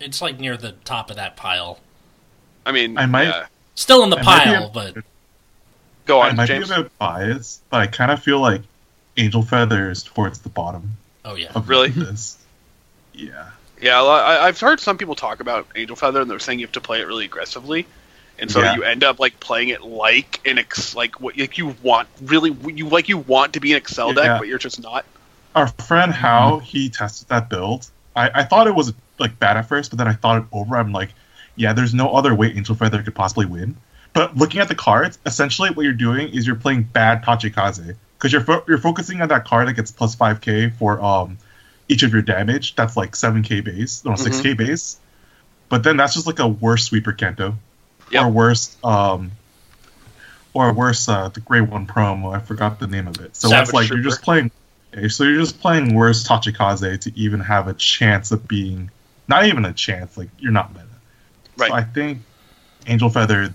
It's 0.00 0.20
like 0.22 0.40
near 0.40 0.56
the 0.56 0.72
top 0.84 1.10
of 1.10 1.16
that 1.16 1.36
pile. 1.36 1.78
I 2.64 2.72
mean 2.72 2.96
I 2.96 3.06
might- 3.06 3.24
yeah. 3.28 3.46
Still 3.74 4.02
in 4.04 4.10
the 4.10 4.18
I 4.18 4.22
pile, 4.22 4.66
a- 4.66 4.70
but 4.70 4.96
go 6.06 6.20
I 6.20 6.30
on, 6.30 6.36
might 6.36 6.46
James. 6.46 6.68
be 6.68 6.74
a 6.74 6.82
bit 6.84 6.98
biased, 6.98 7.62
but 7.68 7.80
I 7.82 7.86
kind 7.86 8.10
of 8.10 8.22
feel 8.22 8.40
like 8.40 8.62
Angel 9.18 9.42
Feather 9.42 9.90
is 9.90 10.02
towards 10.02 10.38
the 10.40 10.48
bottom 10.48 10.96
oh 11.24 11.34
yeah. 11.34 11.52
of 11.54 11.68
Really? 11.68 11.90
this. 11.90 12.38
Yeah. 13.12 13.50
Yeah, 13.80 14.02
I, 14.02 14.46
I've 14.46 14.58
heard 14.58 14.80
some 14.80 14.96
people 14.98 15.14
talk 15.14 15.40
about 15.40 15.66
Angel 15.76 15.96
Feather, 15.96 16.22
and 16.22 16.30
they're 16.30 16.38
saying 16.38 16.58
you 16.60 16.66
have 16.66 16.72
to 16.72 16.80
play 16.80 17.00
it 17.00 17.06
really 17.06 17.26
aggressively, 17.26 17.86
and 18.38 18.50
so 18.50 18.60
Yeah. 18.60 18.74
you 18.74 18.82
end 18.84 19.04
up 19.04 19.18
like 19.18 19.38
playing 19.40 19.68
it 19.68 19.82
like 19.82 20.40
an 20.46 20.58
ex, 20.58 20.94
like 20.94 21.20
what 21.20 21.38
like 21.38 21.58
you 21.58 21.74
want 21.82 22.08
really 22.22 22.54
you 22.74 22.88
like 22.88 23.08
you 23.08 23.18
want 23.18 23.54
to 23.54 23.60
be 23.60 23.72
an 23.74 23.80
Accel 23.80 24.14
deck, 24.14 24.24
Yeah. 24.24 24.38
but 24.38 24.48
you're 24.48 24.58
just 24.58 24.80
not. 24.80 25.04
Our 25.54 25.68
friend 25.68 26.12
How 26.12 26.58
he 26.58 26.90
tested 26.90 27.28
that 27.28 27.48
build. 27.48 27.88
I, 28.14 28.30
I 28.34 28.44
thought 28.44 28.66
it 28.66 28.74
was 28.74 28.92
like 29.18 29.38
bad 29.38 29.56
at 29.56 29.68
first, 29.68 29.90
but 29.90 29.98
then 29.98 30.08
I 30.08 30.12
thought 30.12 30.42
it 30.42 30.48
over. 30.52 30.76
I'm 30.76 30.92
like, 30.92 31.10
yeah, 31.56 31.72
there's 31.72 31.94
no 31.94 32.10
other 32.10 32.34
way 32.34 32.48
Angel 32.48 32.74
Feather 32.74 33.02
could 33.02 33.14
possibly 33.14 33.46
win. 33.46 33.76
But 34.12 34.36
looking 34.36 34.60
at 34.60 34.68
the 34.68 34.74
cards, 34.74 35.18
essentially 35.26 35.70
what 35.70 35.82
you're 35.82 35.92
doing 35.92 36.28
is 36.28 36.46
you're 36.46 36.56
playing 36.56 36.82
bad 36.84 37.22
Tachikaze 37.22 37.96
because 38.18 38.32
you're 38.32 38.42
fo- 38.42 38.64
you're 38.68 38.78
focusing 38.78 39.20
on 39.22 39.28
that 39.28 39.44
card 39.44 39.68
that 39.68 39.74
gets 39.74 39.90
plus 39.90 40.14
five 40.14 40.40
k 40.40 40.70
for 40.70 41.00
um 41.02 41.38
each 41.88 42.02
of 42.02 42.12
your 42.12 42.22
damage. 42.22 42.74
That's 42.76 42.96
like 42.96 43.14
seven 43.16 43.42
k 43.42 43.60
base 43.60 44.04
or 44.04 44.16
six 44.16 44.40
k 44.40 44.54
base. 44.54 44.98
But 45.68 45.82
then 45.82 45.96
that's 45.96 46.14
just 46.14 46.26
like 46.26 46.38
a 46.38 46.46
worse 46.48 46.84
sweeper 46.84 47.12
Kento 47.12 47.56
Yep. 48.10 48.24
or 48.24 48.28
worse 48.28 48.76
um 48.84 49.32
or 50.54 50.72
worse 50.72 51.08
uh 51.08 51.28
the 51.28 51.40
Gray 51.40 51.60
One 51.60 51.86
promo. 51.86 52.34
I 52.34 52.40
forgot 52.40 52.78
the 52.78 52.86
name 52.86 53.08
of 53.08 53.20
it. 53.20 53.36
So 53.36 53.48
Savage 53.48 53.68
it's 53.68 53.74
like 53.74 53.88
you're 53.90 53.98
just 53.98 54.22
playing. 54.22 54.50
So 55.08 55.24
you're 55.24 55.40
just 55.40 55.60
playing 55.60 55.94
worse 55.94 56.26
Tachikaze 56.26 57.00
to 57.00 57.12
even 57.18 57.40
have 57.40 57.68
a 57.68 57.74
chance 57.74 58.32
of 58.32 58.48
being 58.48 58.90
not 59.28 59.46
even 59.46 59.64
a 59.64 59.72
chance. 59.72 60.16
Like 60.16 60.28
you're 60.38 60.52
not 60.52 60.72
meta. 60.72 60.86
Right. 61.56 61.68
So 61.68 61.74
I 61.74 61.82
think 61.82 62.20
Angel 62.86 63.10
Feather, 63.10 63.52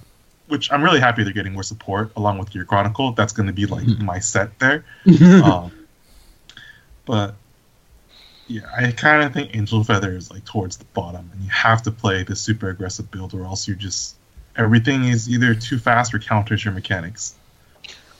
which 0.48 0.72
I'm 0.72 0.84
really 0.84 1.00
happy 1.00 1.24
they're 1.24 1.34
getting 1.34 1.53
more 1.53 1.63
support 1.63 2.12
along 2.15 2.38
with 2.38 2.51
Gear 2.51 2.65
Chronicle. 2.65 3.13
That's 3.13 3.34
going 3.34 3.48
to 3.48 3.53
be 3.53 3.65
like 3.65 3.88
my 4.00 4.20
set 4.20 4.60
there. 4.60 4.86
um, 5.43 5.72
but 7.05 7.36
yeah, 8.48 8.63
I 8.75 8.91
kind 8.91 9.24
of 9.24 9.34
think 9.34 9.55
Angel 9.55 9.84
Feather 9.84 10.15
is 10.15 10.29
like 10.29 10.46
towards 10.46 10.77
the 10.77 10.86
bottom, 10.86 11.29
and 11.34 11.41
you 11.41 11.50
have 11.50 11.84
to 11.84 11.91
play 11.91 12.24
the 12.24 12.36
super 12.36 12.70
aggressive 12.70 13.10
build, 13.10 13.34
or 13.34 13.46
else 13.46 13.67
you're 13.67 13.77
just 13.77 14.15
everything 14.55 15.05
is 15.05 15.29
either 15.29 15.53
too 15.55 15.77
fast 15.79 16.13
or 16.13 16.20
counters 16.20 16.63
your 16.63 16.74
mechanics. 16.74 17.36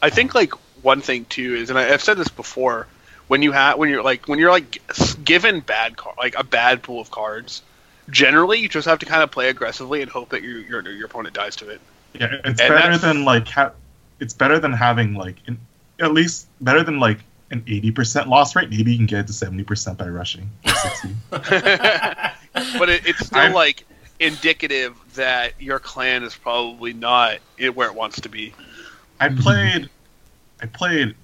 I 0.02 0.10
think 0.10 0.34
like 0.34 0.54
one 0.84 1.02
thing 1.02 1.26
too 1.26 1.56
is, 1.56 1.70
and 1.70 1.78
I, 1.78 1.94
I've 1.94 2.02
said 2.02 2.18
this 2.18 2.30
before, 2.30 2.88
when 3.28 3.42
you 3.42 3.52
have 3.52 3.78
when 3.78 3.90
you're 3.90 4.04
like 4.04 4.28
when 4.28 4.40
you're 4.40 4.52
like 4.52 4.82
given 5.24 5.60
bad 5.62 5.96
car 5.98 6.14
like 6.18 6.36
a 6.38 6.44
bad 6.44 6.84
pool 6.84 7.00
of 7.00 7.12
cards, 7.12 7.62
generally 8.10 8.60
you 8.60 8.68
just 8.68 8.88
have 8.88 9.00
to 9.00 9.06
kind 9.06 9.24
of 9.24 9.32
play 9.32 9.50
aggressively 9.50 10.02
and 10.02 10.10
hope 10.12 10.30
that 10.30 10.42
your 10.44 10.60
your, 10.60 10.90
your 10.90 11.06
opponent 11.06 11.34
dies 11.36 11.56
to 11.58 11.70
it. 11.70 11.80
Yeah, 12.14 12.28
it's 12.44 12.60
And 12.60 12.70
better 12.70 12.98
than 12.98 13.24
like 13.24 13.48
ha- 13.48 13.72
it's 14.20 14.34
better 14.34 14.60
than 14.60 14.74
having 14.74 15.14
like 15.14 15.38
an, 15.48 15.60
at 16.00 16.12
least 16.14 16.48
better 16.60 16.84
than 16.84 17.00
like 17.00 17.20
an 17.52 17.64
eighty 17.68 17.92
percent 17.92 18.28
loss 18.28 18.56
rate. 18.56 18.70
Maybe 18.70 18.92
you 18.92 18.98
can 18.98 19.06
get 19.06 19.20
it 19.22 19.28
to 19.28 19.34
seventy 19.34 19.64
percent 19.64 19.98
by 19.98 20.08
rushing 20.10 20.50
but 21.30 22.90
it, 22.90 23.06
it's 23.08 23.26
still 23.26 23.40
I'm- 23.40 23.54
like 23.54 23.86
indicative 24.22 24.96
that 25.16 25.62
your 25.62 25.80
clan 25.80 26.24
is 26.24 26.36
probably 26.36 26.94
not 26.94 27.40
where 27.74 27.88
it 27.88 27.96
wants 27.96 28.22
to 28.22 28.30
be. 28.30 28.54
I 29.20 29.30
played 29.30 29.90
I 30.62 30.68
played 30.68 31.16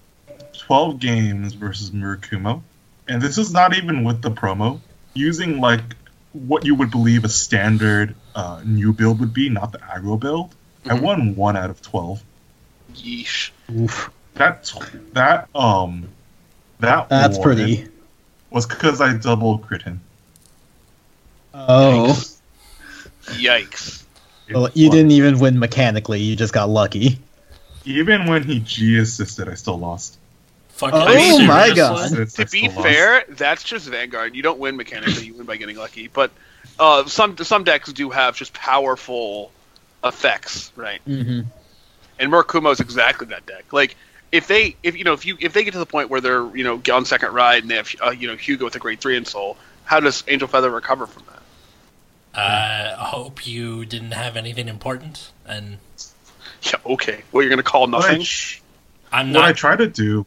12 0.60 1.00
games 1.00 1.54
versus 1.54 1.92
Murakumo, 1.92 2.62
and 3.08 3.22
this 3.22 3.38
is 3.38 3.54
not 3.54 3.76
even 3.78 4.04
with 4.04 4.22
the 4.22 4.32
promo. 4.32 4.80
Using 5.14 5.60
like 5.62 5.82
what 6.34 6.66
you 6.66 6.76
would 6.76 6.92
believe 6.92 7.24
a 7.24 7.30
standard 7.30 8.16
uh, 8.36 8.62
new 8.66 8.94
build 8.94 9.20
would 9.20 9.34
be, 9.34 9.50
not 9.50 9.72
the 9.72 9.80
aggro 9.80 10.20
build. 10.20 10.56
I 10.86 10.96
Mhm. 10.96 11.02
won 11.02 11.36
one 11.36 11.56
out 11.58 11.70
of 11.70 11.82
12. 11.82 12.22
Yeesh. 12.96 13.52
Oof, 13.76 14.10
That 14.36 14.72
that 15.14 15.50
um 15.56 16.08
that 16.80 17.10
that's 17.10 17.38
pretty. 17.38 17.88
was 18.50 18.66
because 18.66 19.02
I 19.02 19.14
double 19.14 19.58
crit 19.60 19.82
him. 19.82 20.02
Oh, 21.54 22.16
Yikes. 23.38 24.04
Well, 24.54 24.70
you 24.74 24.88
was- 24.90 24.96
didn't 24.96 25.12
even 25.12 25.40
win 25.40 25.60
mechanically. 25.60 26.22
You 26.22 26.36
just 26.36 26.54
got 26.54 26.70
lucky. 26.70 27.20
Even 27.86 28.26
when 28.28 28.44
he 28.44 28.60
G 28.60 28.98
assisted, 28.98 29.48
I 29.50 29.54
still 29.56 29.80
lost. 29.80 30.18
Fucking 30.70 31.00
Oh 31.02 31.08
seriously? 31.12 31.48
my 31.48 31.74
God. 31.74 32.12
It's- 32.14 32.34
To 32.34 32.46
be 32.46 32.70
still 32.70 32.72
lost. 32.76 32.88
fair, 32.88 33.24
that's 33.30 33.64
just 33.64 33.88
Vanguard. 33.88 34.36
You 34.36 34.44
don't 34.44 34.60
win 34.60 34.76
mechanically; 34.78 35.26
you 35.26 35.34
win 35.34 35.46
by 35.46 35.58
getting 35.58 35.78
lucky. 35.78 36.08
But 36.08 36.32
uh, 36.80 37.06
some 37.08 37.38
some 37.38 37.64
decks 37.64 37.92
do 37.94 38.10
have 38.10 38.36
just 38.36 38.54
powerful 38.54 39.52
effects, 40.04 40.72
right? 40.76 41.02
Mm-hmm. 41.08 41.42
And 42.20 42.32
Murakumo 42.32 42.72
is 42.72 42.80
exactly 42.80 43.28
that 43.28 43.46
deck. 43.46 43.72
Like 43.74 43.96
if 44.32 44.48
they 44.48 44.76
if 44.84 44.98
you 44.98 45.04
know 45.04 45.14
if 45.14 45.26
you 45.26 45.38
if 45.40 45.54
they 45.54 45.64
get 45.64 45.72
to 45.74 45.80
the 45.80 45.86
point 45.86 46.10
where 46.10 46.22
they're 46.22 46.56
you 46.56 46.64
know 46.64 46.82
on 46.94 47.06
second 47.06 47.34
ride 47.34 47.64
and 47.64 47.72
they 47.72 47.76
have 47.76 47.90
uh, 48.06 48.10
you 48.12 48.28
know 48.28 48.36
Hugo 48.36 48.66
with 48.66 48.76
a 48.76 48.80
grade 48.80 49.00
three 49.00 49.18
in 49.18 49.26
soul, 49.26 49.58
how 49.86 50.00
does 50.00 50.24
Angel 50.28 50.48
Feather 50.48 50.70
recover 50.70 51.08
from 51.08 51.24
that? 51.28 51.37
Uh, 52.38 52.96
I 53.00 53.04
hope 53.06 53.48
you 53.48 53.84
didn't 53.84 54.12
have 54.12 54.38
anything 54.38 54.68
important, 54.68 55.32
and 55.46 55.80
Yeah, 56.62 56.74
okay. 56.86 57.24
Well, 57.32 57.42
you're 57.44 57.50
gonna 57.50 57.64
call 57.64 57.88
What 57.88 58.06
I 58.06 58.10
nothing. 58.10 58.24
tr- 58.24 58.60
I'm 59.12 59.32
not. 59.32 59.40
what 59.40 59.50
I 59.50 59.54
try 59.54 59.76
to 59.76 59.88
do 59.88 60.26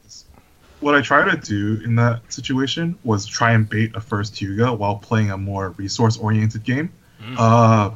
what 0.80 0.94
I 0.94 1.02
try 1.02 1.30
to 1.30 1.36
do 1.36 1.80
in 1.84 1.94
that 1.96 2.20
situation 2.32 2.98
was 3.04 3.26
try 3.26 3.52
and 3.52 3.68
bait 3.68 3.94
a 3.94 4.00
first 4.00 4.36
Hugo 4.40 4.72
while 4.74 4.96
playing 4.96 5.30
a 5.30 5.36
more 5.36 5.70
resource 5.76 6.16
oriented 6.16 6.64
game. 6.64 6.90
Mm. 7.22 7.36
Uh, 7.38 7.90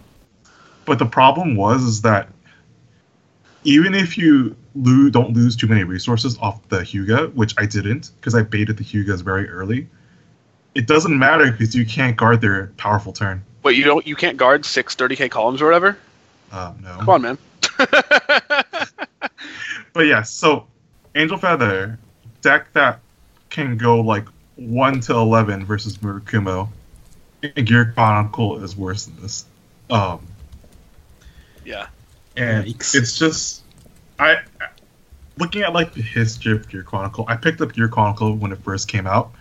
but 0.85 0.99
the 0.99 1.07
problem 1.07 1.57
was 1.57 1.83
is 1.83 2.03
that 2.03 2.29
even 3.65 3.95
if 3.95 4.19
you 4.19 4.55
lose, 4.75 5.11
don't 5.13 5.33
lose 5.33 5.57
too 5.57 5.67
many 5.67 5.83
resources 5.85 6.37
off 6.39 6.69
the 6.69 6.85
Hugo, 6.85 7.29
which 7.29 7.55
I 7.57 7.65
didn't 7.65 8.11
because 8.21 8.35
I 8.35 8.43
baited 8.43 8.77
the 8.77 8.85
Hugos 8.85 9.23
very 9.23 9.49
early, 9.49 9.89
it 10.75 10.87
doesn't 10.87 11.19
matter 11.19 11.51
because 11.51 11.75
you 11.75 11.87
can't 11.87 12.17
guard 12.17 12.43
their 12.43 12.67
powerful 12.77 13.15
turn. 13.15 13.43
Wait, 13.65 13.77
you 13.77 13.85
don't 13.85 14.07
you 14.07 14.15
can't 14.15 14.37
guard 14.37 14.65
six 14.65 14.95
30k 14.95 15.31
columns 15.31 15.61
or 15.61 15.67
whatever? 15.67 15.99
Uh, 16.53 16.73
no. 16.81 16.99
Come 16.99 17.09
on, 17.09 17.23
man. 17.23 17.39
But 19.95 20.07
yeah, 20.07 20.23
so 20.23 20.67
Angel 21.15 21.39
Feather 21.39 21.99
deck 22.43 22.73
that 22.73 23.01
can 23.49 23.79
go 23.79 24.01
like 24.01 24.27
one 24.57 25.01
to 25.03 25.15
eleven 25.15 25.65
versus 25.65 25.99
Murakumo. 25.99 26.69
and 27.43 27.65
Gear 27.67 27.93
Chronicle 27.95 28.63
is 28.63 28.77
worse 28.77 29.07
than 29.07 29.23
this. 29.23 29.45
Um, 29.89 30.27
yeah. 31.65 31.87
and 32.37 32.67
Yikes. 32.67 32.97
it's 32.97 33.17
just 33.17 33.63
I 34.19 34.39
looking 35.39 35.63
at 35.63 35.73
like 35.73 35.95
the 35.95 36.03
history 36.03 36.53
of 36.53 36.69
Gear 36.69 36.83
Chronicle. 36.83 37.25
I 37.29 37.37
picked 37.37 37.61
up 37.61 37.73
Gear 37.73 37.89
Chronicle 37.89 38.35
when 38.35 38.51
it 38.51 38.59
first 38.65 38.89
came 38.89 39.07
out. 39.07 39.33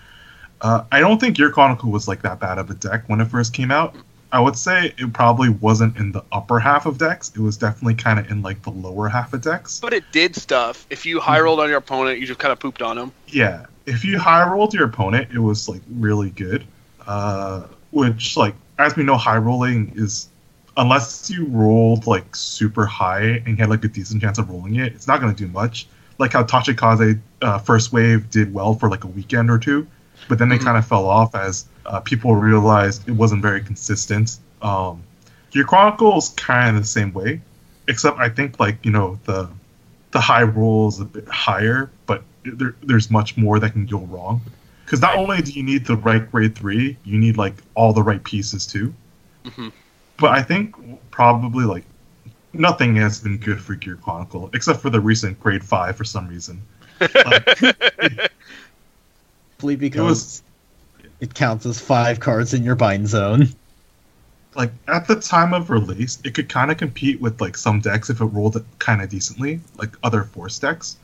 Uh, 0.61 0.83
I 0.91 0.99
don't 0.99 1.19
think 1.19 1.35
Gear 1.35 1.49
Chronicle 1.49 1.91
was 1.91 2.07
like 2.07 2.21
that 2.21 2.39
bad 2.39 2.59
of 2.59 2.69
a 2.69 2.75
deck 2.75 3.05
when 3.07 3.21
it 3.21 3.25
first 3.25 3.53
came 3.53 3.71
out. 3.71 3.95
I 4.33 4.39
would 4.39 4.57
say 4.57 4.95
it 4.97 5.13
probably 5.13 5.49
wasn't 5.49 5.95
in 5.97 6.11
the 6.11 6.25
upper 6.31 6.59
half 6.59 6.87
of 6.87 6.97
decks. 6.97 7.31
It 7.35 7.39
was 7.39 7.55
definitely 7.55 7.93
kind 7.93 8.17
of 8.17 8.31
in 8.31 8.41
like 8.41 8.63
the 8.63 8.71
lower 8.71 9.07
half 9.07 9.31
of 9.31 9.41
decks. 9.41 9.79
But 9.79 9.93
it 9.93 10.03
did 10.11 10.35
stuff. 10.35 10.87
If 10.89 11.05
you 11.05 11.19
high 11.19 11.39
rolled 11.39 11.59
on 11.59 11.69
your 11.69 11.77
opponent, 11.77 12.19
you 12.19 12.25
just 12.25 12.39
kind 12.39 12.51
of 12.51 12.59
pooped 12.59 12.81
on 12.81 12.97
him. 12.97 13.11
Yeah, 13.27 13.67
if 13.85 14.03
you 14.03 14.17
high 14.17 14.49
rolled 14.49 14.73
your 14.73 14.85
opponent, 14.85 15.29
it 15.31 15.37
was 15.37 15.69
like 15.69 15.81
really 15.87 16.31
good. 16.31 16.65
Uh, 17.05 17.67
which 17.91 18.35
like 18.35 18.55
as 18.79 18.95
we 18.95 19.03
know, 19.03 19.17
high 19.17 19.37
rolling 19.37 19.93
is 19.95 20.29
unless 20.77 21.29
you 21.29 21.45
rolled 21.45 22.07
like 22.07 22.35
super 22.35 22.87
high 22.87 23.43
and 23.45 23.59
had 23.59 23.69
like 23.69 23.85
a 23.85 23.87
decent 23.87 24.19
chance 24.19 24.39
of 24.39 24.49
rolling 24.49 24.77
it, 24.77 24.93
it's 24.93 25.07
not 25.07 25.21
gonna 25.21 25.33
do 25.33 25.47
much. 25.47 25.85
Like 26.17 26.33
how 26.33 26.43
Tachikaze 26.43 27.19
uh, 27.43 27.59
first 27.59 27.93
wave 27.93 28.31
did 28.31 28.51
well 28.51 28.73
for 28.73 28.89
like 28.89 29.03
a 29.03 29.07
weekend 29.07 29.51
or 29.51 29.59
two, 29.59 29.85
but 30.27 30.37
then 30.39 30.49
they 30.49 30.57
Mhm. 30.57 30.63
kind 30.63 30.77
of 30.77 30.85
fell 30.87 31.05
off 31.07 31.35
as 31.35 31.65
uh, 31.85 31.99
people 32.01 32.35
realized 32.35 33.07
it 33.07 33.11
wasn't 33.13 33.41
very 33.41 33.61
consistent. 33.61 34.37
Um, 34.61 35.03
Gear 35.51 35.65
Chronicle 35.65 36.17
is 36.17 36.29
kind 36.29 36.75
of 36.77 36.83
the 36.83 36.87
same 36.87 37.13
way, 37.13 37.41
except 37.87 38.19
I 38.19 38.29
think 38.29 38.59
like 38.59 38.85
you 38.85 38.91
know 38.91 39.19
the 39.25 39.49
the 40.11 40.21
high 40.21 40.43
roll 40.43 40.87
is 40.89 40.99
a 40.99 41.05
bit 41.05 41.27
higher, 41.27 41.91
but 42.05 42.23
there, 42.43 42.75
there's 42.83 43.09
much 43.11 43.35
more 43.37 43.59
that 43.59 43.71
can 43.71 43.85
go 43.85 43.99
wrong. 43.99 44.41
Because 44.85 45.01
not 45.01 45.15
only 45.15 45.41
do 45.41 45.51
you 45.51 45.63
need 45.63 45.85
the 45.85 45.95
right 45.97 46.29
grade 46.31 46.55
three, 46.55 46.97
you 47.03 47.17
need 47.17 47.37
like 47.37 47.55
all 47.75 47.93
the 47.93 48.03
right 48.03 48.23
pieces 48.23 48.65
too. 48.67 48.93
hmm 49.55 49.69
But 50.17 50.31
I 50.31 50.41
think 50.43 50.75
probably 51.11 51.65
like 51.65 51.85
nothing 52.53 52.95
has 52.97 53.19
been 53.19 53.37
good 53.37 53.59
for 53.61 53.75
Gear 53.75 53.95
Chronicle 53.97 54.49
except 54.53 54.81
for 54.81 54.89
the 54.89 54.99
recent 54.99 55.39
grade 55.39 55.63
five 55.63 55.95
for 55.97 56.03
some 56.03 56.27
reason. 56.27 56.61
Like, 57.25 57.59
Simply 59.63 59.73
it 59.75 59.79
because 59.79 60.03
was 60.03 60.43
it 61.21 61.33
counts 61.33 61.65
as 61.65 61.79
five 61.79 62.19
cards 62.19 62.53
in 62.53 62.63
your 62.63 62.75
bind 62.75 63.07
zone. 63.07 63.47
like 64.55 64.71
at 64.87 65.07
the 65.07 65.15
time 65.15 65.53
of 65.53 65.69
release, 65.69 66.19
it 66.23 66.33
could 66.33 66.49
kind 66.49 66.71
of 66.71 66.77
compete 66.77 67.21
with 67.21 67.39
like 67.41 67.57
some 67.57 67.79
decks 67.79 68.09
if 68.09 68.21
it 68.21 68.25
rolled 68.25 68.55
it 68.55 68.63
kind 68.79 69.01
of 69.01 69.09
decently, 69.09 69.61
like 69.77 69.91
other 70.03 70.23
force 70.23 70.59
decks. 70.59 70.97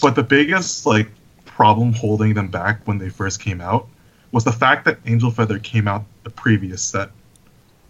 But 0.00 0.14
the 0.14 0.22
biggest 0.22 0.86
like 0.86 1.08
problem 1.44 1.92
holding 1.92 2.34
them 2.34 2.48
back 2.48 2.80
when 2.86 2.98
they 2.98 3.08
first 3.08 3.40
came 3.40 3.60
out 3.60 3.88
was 4.32 4.44
the 4.44 4.52
fact 4.52 4.84
that 4.84 4.98
Angel 5.06 5.30
Feather 5.30 5.58
came 5.58 5.88
out 5.88 6.04
the 6.24 6.30
previous 6.30 6.82
set. 6.82 7.10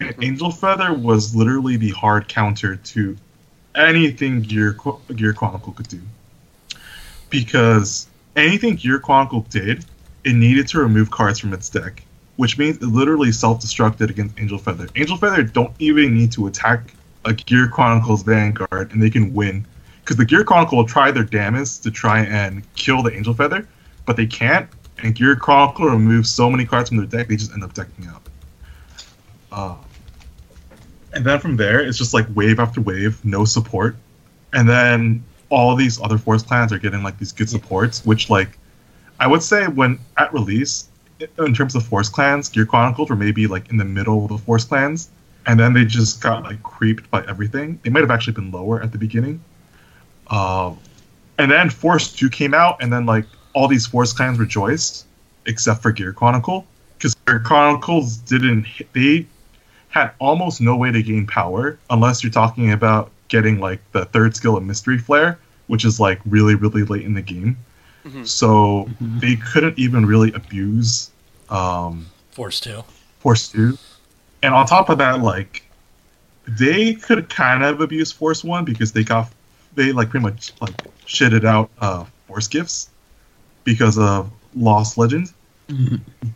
And 0.01 0.11
mm-hmm. 0.11 0.23
Angel 0.25 0.51
Feather 0.51 0.95
was 0.95 1.35
literally 1.35 1.77
the 1.77 1.91
hard 1.91 2.29
counter 2.29 2.77
to 2.77 3.17
anything 3.75 4.43
Gear 4.43 4.77
Gear 5.15 5.33
Chronicle 5.33 5.73
could 5.73 5.89
do, 5.89 6.01
because 7.31 8.09
anything 8.37 8.77
Gear 8.77 8.99
Chronicle 8.99 9.43
did, 9.51 9.85
it 10.29 10.35
needed 10.35 10.69
to 10.69 10.79
remove 10.79 11.11
cards 11.11 11.39
from 11.39 11.53
its 11.53 11.69
deck 11.69 12.03
which 12.39 12.57
means 12.57 12.77
it 12.77 12.85
literally 12.85 13.33
self-destructed 13.33 14.11
against 14.11 14.39
Angel 14.39 14.59
Feather. 14.59 14.87
Angel 14.95 15.17
Feather 15.17 15.43
don't 15.43 15.75
even 15.81 16.15
need 16.15 16.31
to 16.33 16.47
attack 16.47 16.95
a 17.25 17.33
Gear 17.33 17.67
Chronicles 17.67 18.23
Vanguard, 18.23 18.93
and 18.93 19.03
they 19.03 19.11
can 19.11 19.35
win. 19.35 19.67
Because 20.01 20.17
the 20.17 20.25
Gear 20.25 20.45
Chronicle 20.45 20.79
will 20.79 20.87
try 20.87 21.11
their 21.11 21.25
damnedest 21.25 21.83
to 21.83 21.91
try 21.91 22.21
and 22.21 22.63
kill 22.77 23.03
the 23.03 23.13
Angel 23.13 23.35
Feather, 23.35 23.67
but 24.07 24.17
they 24.17 24.25
can't. 24.25 24.71
And 25.03 25.17
Gear 25.17 25.35
Chronicle 25.35 25.87
removes 25.87 26.31
so 26.31 26.49
many 26.49 26.65
cards 26.65 26.91
from 26.91 26.99
their 26.99 27.07
deck, 27.07 27.27
they 27.27 27.35
just 27.35 27.53
end 27.53 27.65
up 27.65 27.75
decking 27.75 28.07
out. 28.07 28.23
Uh, 29.51 29.77
and 31.13 31.25
then 31.25 31.41
from 31.41 31.57
there, 31.57 31.81
it's 31.81 31.99
just 31.99 32.15
like 32.15 32.27
wave 32.37 32.61
after 32.61 32.81
wave, 32.81 33.23
no 33.25 33.45
support. 33.45 33.97
And 34.53 34.69
then 34.69 35.25
all 35.49 35.75
these 35.75 36.01
other 36.01 36.19
Force 36.19 36.45
clans 36.45 36.73
are 36.73 36.79
getting 36.79 37.03
like 37.03 37.19
these 37.19 37.33
good 37.33 37.51
supports, 37.51 38.05
which 38.05 38.31
like 38.31 38.57
I 39.21 39.27
would 39.27 39.43
say 39.43 39.67
when 39.67 39.99
at 40.17 40.33
release, 40.33 40.89
in 41.21 41.55
terms 41.55 41.75
of 41.75 41.85
Force 41.85 42.09
clans, 42.09 42.49
Gear 42.49 42.67
Chronicles 42.67 43.11
were 43.11 43.17
maybe 43.17 43.47
like 43.47 43.71
in 43.71 43.77
the 43.77 43.85
middle 43.85 44.25
of 44.25 44.31
the 44.31 44.39
Force 44.39 44.65
clans, 44.65 45.11
and 45.47 45.59
then 45.59 45.73
they 45.73 45.85
just 45.85 46.21
got 46.21 46.45
like 46.45 46.63
creeped 46.63 47.11
by 47.11 47.25
everything. 47.27 47.81
They 47.83 47.91
might 47.91 48.01
have 48.01 48.11
actually 48.11 48.35
been 48.35 48.51
lower 48.51 48.81
at 48.83 48.93
the 48.93 48.99
beginning. 48.99 49.43
Um, 50.29 50.79
and 51.39 51.51
then 51.51 51.71
Force 51.71 52.13
2 52.13 52.29
came 52.31 52.55
out, 52.55 52.83
and 52.83 52.93
then 52.93 53.07
like 53.07 53.25
all 53.55 53.67
these 53.67 53.87
Force 53.87 54.13
clans 54.13 54.39
rejoiced, 54.39 55.07
except 55.47 55.83
for 55.83 55.91
Gear 55.91 56.13
Chronicle, 56.13 56.67
because 56.97 57.15
Gear 57.27 57.41
Chronicles 57.41 58.17
didn't. 58.19 58.65
hit- 58.65 58.93
They 58.93 59.27
had 59.89 60.13
almost 60.19 60.61
no 60.61 60.77
way 60.77 60.93
to 60.93 61.03
gain 61.03 61.27
power 61.27 61.79
unless 61.91 62.23
you're 62.23 62.31
talking 62.31 62.73
about 62.73 63.11
getting 63.29 63.59
like 63.59 63.81
the 63.93 64.05
third 64.07 64.37
skill 64.37 64.57
of 64.57 64.65
Mystery 64.65 64.99
Flare, 64.99 65.39
which 65.67 65.85
is 65.85 65.99
like 65.99 66.21
really 66.27 66.55
really 66.55 66.85
late 66.85 67.05
in 67.05 67.15
the 67.15 67.23
game. 67.23 67.57
Mhm. 68.07 68.27
So 68.27 68.89
they 69.01 69.37
couldn't 69.37 69.79
even 69.79 70.07
really 70.07 70.33
abuse 70.33 71.11
um, 71.51 72.07
Force 72.31 72.61
two. 72.61 72.85
Force 73.21 73.49
2. 73.49 73.77
And 74.43 74.55
on 74.55 74.67
top 74.67 74.91
of 74.91 74.99
that, 74.99 75.21
like, 75.23 75.65
they 76.47 76.95
could 76.95 77.29
kind 77.29 77.65
of 77.65 77.81
abuse 77.81 78.13
Force 78.13 78.45
1 78.45 78.65
because 78.65 78.93
they 78.93 79.03
got, 79.03 79.31
they, 79.75 79.91
like, 79.93 80.11
pretty 80.11 80.23
much, 80.25 80.53
like, 80.61 80.77
shitted 81.07 81.45
out 81.45 81.69
uh, 81.81 82.05
Force 82.29 82.47
gifts 82.47 82.91
because 83.65 83.99
of 83.99 84.31
Lost 84.55 84.97
Legend. 84.99 85.33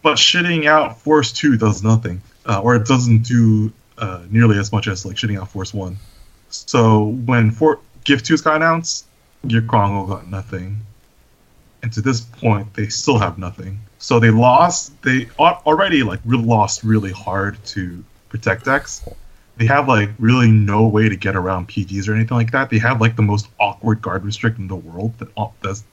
But 0.03 0.17
shitting 0.17 0.67
out 0.67 1.01
Force 1.01 1.33
2 1.33 1.57
does 1.57 1.83
nothing. 1.83 2.21
Uh, 2.45 2.61
or 2.61 2.75
it 2.75 2.85
doesn't 2.87 3.21
do 3.23 3.73
uh, 3.99 4.23
nearly 4.31 4.59
as 4.59 4.73
much 4.73 4.89
as, 4.89 5.07
like, 5.07 5.17
shitting 5.17 5.41
out 5.41 5.51
Force 5.51 5.73
1. 5.73 5.97
So 6.51 7.05
when 7.27 7.51
For- 7.53 7.79
Gift 8.05 8.27
2's 8.27 8.41
got 8.43 8.57
announced, 8.57 9.07
Gear 9.47 9.63
Chronicle 9.63 10.07
got 10.17 10.27
nothing. 10.29 10.81
And 11.83 11.93
to 11.93 12.01
this 12.01 12.21
point, 12.21 12.73
they 12.75 12.89
still 12.89 13.19
have 13.19 13.39
nothing. 13.39 13.81
So 13.99 14.21
they 14.21 14.31
lost. 14.31 15.01
They 15.03 15.29
already 15.39 16.03
like 16.03 16.21
lost 16.25 16.85
really 16.85 17.13
hard 17.13 17.63
to 17.67 18.05
protect 18.29 18.65
decks. 18.65 19.07
They 19.57 19.67
have 19.67 19.89
like 19.89 20.11
really 20.19 20.51
no 20.51 20.87
way 20.87 21.09
to 21.09 21.17
get 21.17 21.37
around 21.37 21.69
PGs 21.69 22.09
or 22.09 22.15
anything 22.15 22.37
like 22.37 22.53
that. 22.53 22.71
They 22.71 22.79
have 22.79 23.01
like 23.01 23.17
the 23.17 23.23
most 23.23 23.49
awkward 23.61 24.01
guard 24.01 24.25
restrict 24.25 24.59
in 24.59 24.69
the 24.69 24.77
world 24.77 25.13
that 25.19 25.29
does. 25.63 25.85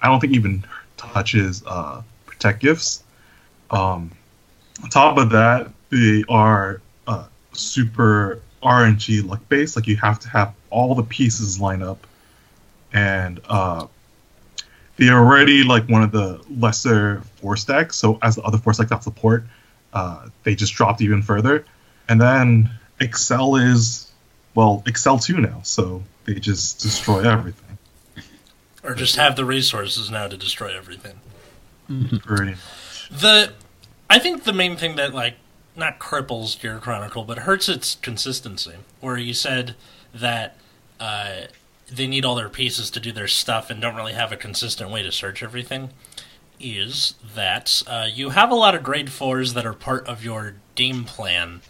I 0.00 0.06
don't 0.06 0.20
think 0.20 0.34
even 0.34 0.64
touches 0.96 1.62
uh, 1.66 2.02
protect 2.26 2.60
gifts. 2.60 3.02
Um, 3.70 4.12
on 4.82 4.90
top 4.90 5.18
of 5.18 5.30
that, 5.30 5.70
they 5.90 6.24
are 6.28 6.80
uh, 7.06 7.26
super 7.52 8.40
RNG 8.62 9.26
luck 9.28 9.40
based. 9.48 9.76
Like 9.76 9.86
you 9.86 9.96
have 9.96 10.20
to 10.20 10.28
have 10.28 10.54
all 10.70 10.94
the 10.94 11.02
pieces 11.02 11.60
line 11.60 11.82
up, 11.82 12.06
and 12.92 13.40
uh, 13.48 13.86
they're 14.98 15.16
already 15.16 15.62
like 15.62 15.88
one 15.88 16.02
of 16.02 16.12
the 16.12 16.40
lesser 16.50 17.22
force 17.36 17.64
decks. 17.64 17.96
So 17.96 18.18
as 18.20 18.36
the 18.36 18.42
other 18.42 18.58
force 18.58 18.78
decks 18.78 18.90
got 18.90 19.04
support, 19.04 19.44
uh, 19.92 20.28
they 20.42 20.54
just 20.54 20.74
dropped 20.74 21.00
even 21.00 21.22
further. 21.22 21.64
And 22.08 22.20
then 22.20 22.70
Accel 23.00 23.62
is 23.62 24.10
well 24.54 24.82
Accel 24.86 25.22
two 25.22 25.40
now, 25.40 25.60
so 25.62 26.02
they 26.24 26.34
just 26.34 26.80
destroy 26.80 27.28
everything. 27.30 27.78
Or 28.82 28.94
just 28.94 29.16
have 29.16 29.36
the 29.36 29.44
resources 29.44 30.10
now 30.10 30.28
to 30.28 30.36
destroy 30.36 30.76
everything. 30.76 31.20
Pretty 32.24 32.56
The 33.10 33.52
I 34.10 34.18
think 34.18 34.44
the 34.44 34.52
main 34.52 34.76
thing 34.76 34.96
that 34.96 35.14
like 35.14 35.36
not 35.76 36.00
cripples 36.00 36.60
Gear 36.60 36.78
Chronicle, 36.78 37.24
but 37.24 37.38
hurts 37.38 37.68
its 37.68 37.94
consistency. 37.96 38.74
Where 39.00 39.16
you 39.16 39.32
said 39.32 39.76
that 40.12 40.56
uh, 40.98 41.42
they 41.90 42.06
need 42.06 42.24
all 42.24 42.34
their 42.34 42.48
pieces 42.48 42.90
to 42.90 43.00
do 43.00 43.12
their 43.12 43.28
stuff 43.28 43.70
and 43.70 43.80
don't 43.80 43.96
really 43.96 44.12
have 44.12 44.32
a 44.32 44.36
consistent 44.36 44.90
way 44.90 45.02
to 45.02 45.12
search 45.12 45.42
everything. 45.42 45.90
Is 46.60 47.14
that 47.34 47.82
uh, 47.86 48.08
you 48.12 48.30
have 48.30 48.50
a 48.50 48.54
lot 48.56 48.74
of 48.74 48.82
grade 48.82 49.12
fours 49.12 49.54
that 49.54 49.64
are 49.64 49.72
part 49.72 50.06
of 50.08 50.24
your 50.24 50.54
game 50.74 51.04
plan, 51.04 51.60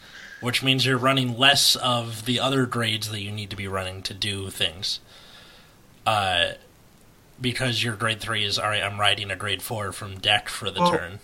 which 0.40 0.62
means 0.62 0.87
you're 0.87 0.96
running 0.96 1.37
less 1.37 1.76
of 1.76 2.24
the 2.24 2.40
other 2.40 2.64
grades 2.64 3.11
that 3.11 3.20
you 3.20 3.31
need 3.31 3.50
to 3.50 3.57
be 3.57 3.68
running 3.68 4.02
to 4.02 4.14
do 4.14 4.48
things. 4.48 5.00
Uh, 6.07 6.52
because 7.40 7.85
your 7.85 7.94
grade 7.96 8.20
three 8.20 8.44
is 8.44 8.59
all 8.59 8.68
right. 8.68 8.83
I'm 8.83 8.98
riding 8.98 9.31
a 9.31 9.37
grade 9.37 9.62
four 9.62 9.92
from 9.92 10.18
deck 10.18 10.48
for 10.48 10.70
the 10.70 10.81
Well, 10.81 10.90
turn. 10.92 11.18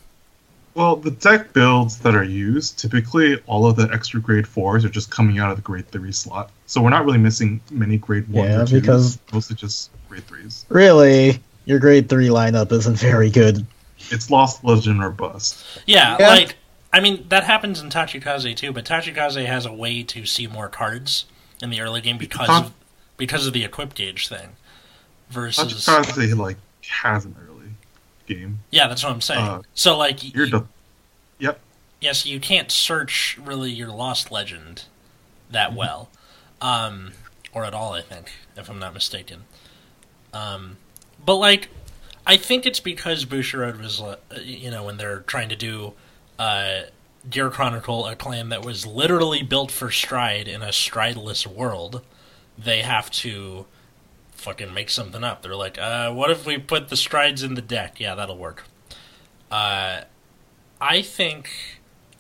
Well, 0.74 0.96
the 0.96 1.12
deck 1.12 1.52
builds 1.52 1.98
that 2.00 2.16
are 2.16 2.24
used, 2.24 2.78
typically 2.80 3.36
all 3.46 3.66
of 3.66 3.76
the 3.76 3.88
extra 3.92 4.20
grade 4.20 4.46
fours 4.46 4.84
are 4.84 4.88
just 4.88 5.10
coming 5.10 5.38
out 5.38 5.50
of 5.50 5.56
the 5.56 5.62
grade 5.62 5.88
three 5.88 6.10
slot. 6.10 6.50
So 6.66 6.82
we're 6.82 6.90
not 6.90 7.04
really 7.04 7.18
missing 7.18 7.60
many 7.70 7.96
grade 7.96 8.28
ones 8.28 8.48
Yeah, 8.50 8.56
or 8.62 8.66
twos, 8.66 8.80
because- 8.80 9.18
mostly 9.32 9.54
just 9.56 9.90
grade 10.08 10.26
threes. 10.26 10.66
Really, 10.68 11.38
your 11.64 11.78
grade 11.78 12.08
three 12.08 12.26
lineup 12.28 12.72
isn't 12.72 12.98
very 12.98 13.30
good. 13.30 13.64
It's 14.10 14.30
Lost 14.30 14.64
Legend 14.64 15.02
or 15.02 15.10
Bust. 15.10 15.64
Yeah, 15.86 16.16
Yeah. 16.18 16.28
like 16.28 16.56
I 16.92 17.00
mean 17.00 17.24
that 17.28 17.44
happens 17.44 17.80
in 17.80 17.88
Tachikaze 17.90 18.54
too, 18.56 18.72
but 18.72 18.84
Tachikaze 18.84 19.46
has 19.46 19.66
a 19.66 19.72
way 19.72 20.02
to 20.02 20.26
see 20.26 20.46
more 20.48 20.68
cards 20.68 21.24
in 21.62 21.70
the 21.70 21.80
early 21.80 22.00
game 22.00 22.18
because 22.18 22.48
Huh? 22.48 22.64
of 22.66 22.72
because 23.16 23.46
of 23.46 23.52
the 23.52 23.62
equip 23.64 23.94
gauge 23.94 24.26
thing. 24.28 24.50
Versus 25.30 25.86
Tachikaze 25.86 26.36
like 26.36 26.56
has 26.88 27.24
an 27.24 27.34
early 27.48 27.53
game. 28.26 28.60
Yeah, 28.70 28.88
that's 28.88 29.02
what 29.02 29.12
I'm 29.12 29.20
saying. 29.20 29.44
Uh, 29.44 29.62
so 29.74 29.96
like 29.96 30.34
You're 30.34 30.48
the 30.48 30.64
Yep. 31.38 31.60
yes, 32.00 32.24
you 32.26 32.40
can't 32.40 32.70
search 32.70 33.38
really 33.42 33.70
your 33.70 33.88
lost 33.88 34.30
legend 34.30 34.84
that 35.50 35.68
Mm-hmm. 35.70 35.78
well. 35.78 36.08
Um 36.60 37.12
or 37.52 37.64
at 37.64 37.74
all, 37.74 37.92
I 37.92 38.00
think, 38.00 38.32
if 38.56 38.68
I'm 38.68 38.78
not 38.78 38.94
mistaken. 38.94 39.44
Um 40.32 40.76
but 41.24 41.36
like 41.36 41.68
I 42.26 42.36
think 42.36 42.64
it's 42.64 42.80
because 42.80 43.26
Bushiroad 43.26 43.78
was, 43.80 44.00
uh, 44.00 44.16
you 44.42 44.70
know, 44.70 44.84
when 44.84 44.96
they're 44.96 45.20
trying 45.20 45.50
to 45.50 45.56
do 45.56 45.92
uh, 46.38 46.84
Gear 47.28 47.50
Chronicle, 47.50 48.06
a 48.06 48.16
clan 48.16 48.48
that 48.48 48.64
was 48.64 48.86
literally 48.86 49.42
built 49.42 49.70
for 49.70 49.90
Stride 49.90 50.48
in 50.48 50.62
a 50.62 50.68
strideless 50.68 51.46
world, 51.46 52.00
they 52.56 52.80
have 52.80 53.10
to 53.10 53.66
fucking 54.44 54.72
make 54.74 54.90
something 54.90 55.24
up. 55.24 55.42
They're 55.42 55.56
like, 55.56 55.78
uh, 55.78 56.12
what 56.12 56.30
if 56.30 56.44
we 56.46 56.58
put 56.58 56.88
the 56.88 56.96
strides 56.96 57.42
in 57.42 57.54
the 57.54 57.62
deck? 57.62 57.98
Yeah, 57.98 58.14
that'll 58.14 58.36
work. 58.36 58.64
Uh, 59.50 60.02
I 60.80 61.00
think 61.02 61.48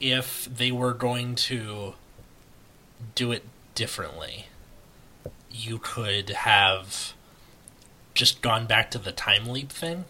if 0.00 0.46
they 0.46 0.72
were 0.72 0.94
going 0.94 1.34
to 1.36 1.94
do 3.14 3.30
it 3.30 3.44
differently, 3.74 4.46
you 5.50 5.78
could 5.78 6.30
have 6.30 7.12
just 8.14 8.40
gone 8.40 8.66
back 8.66 8.90
to 8.92 8.98
the 8.98 9.12
time 9.12 9.46
leap 9.46 9.70
thing. 9.70 10.04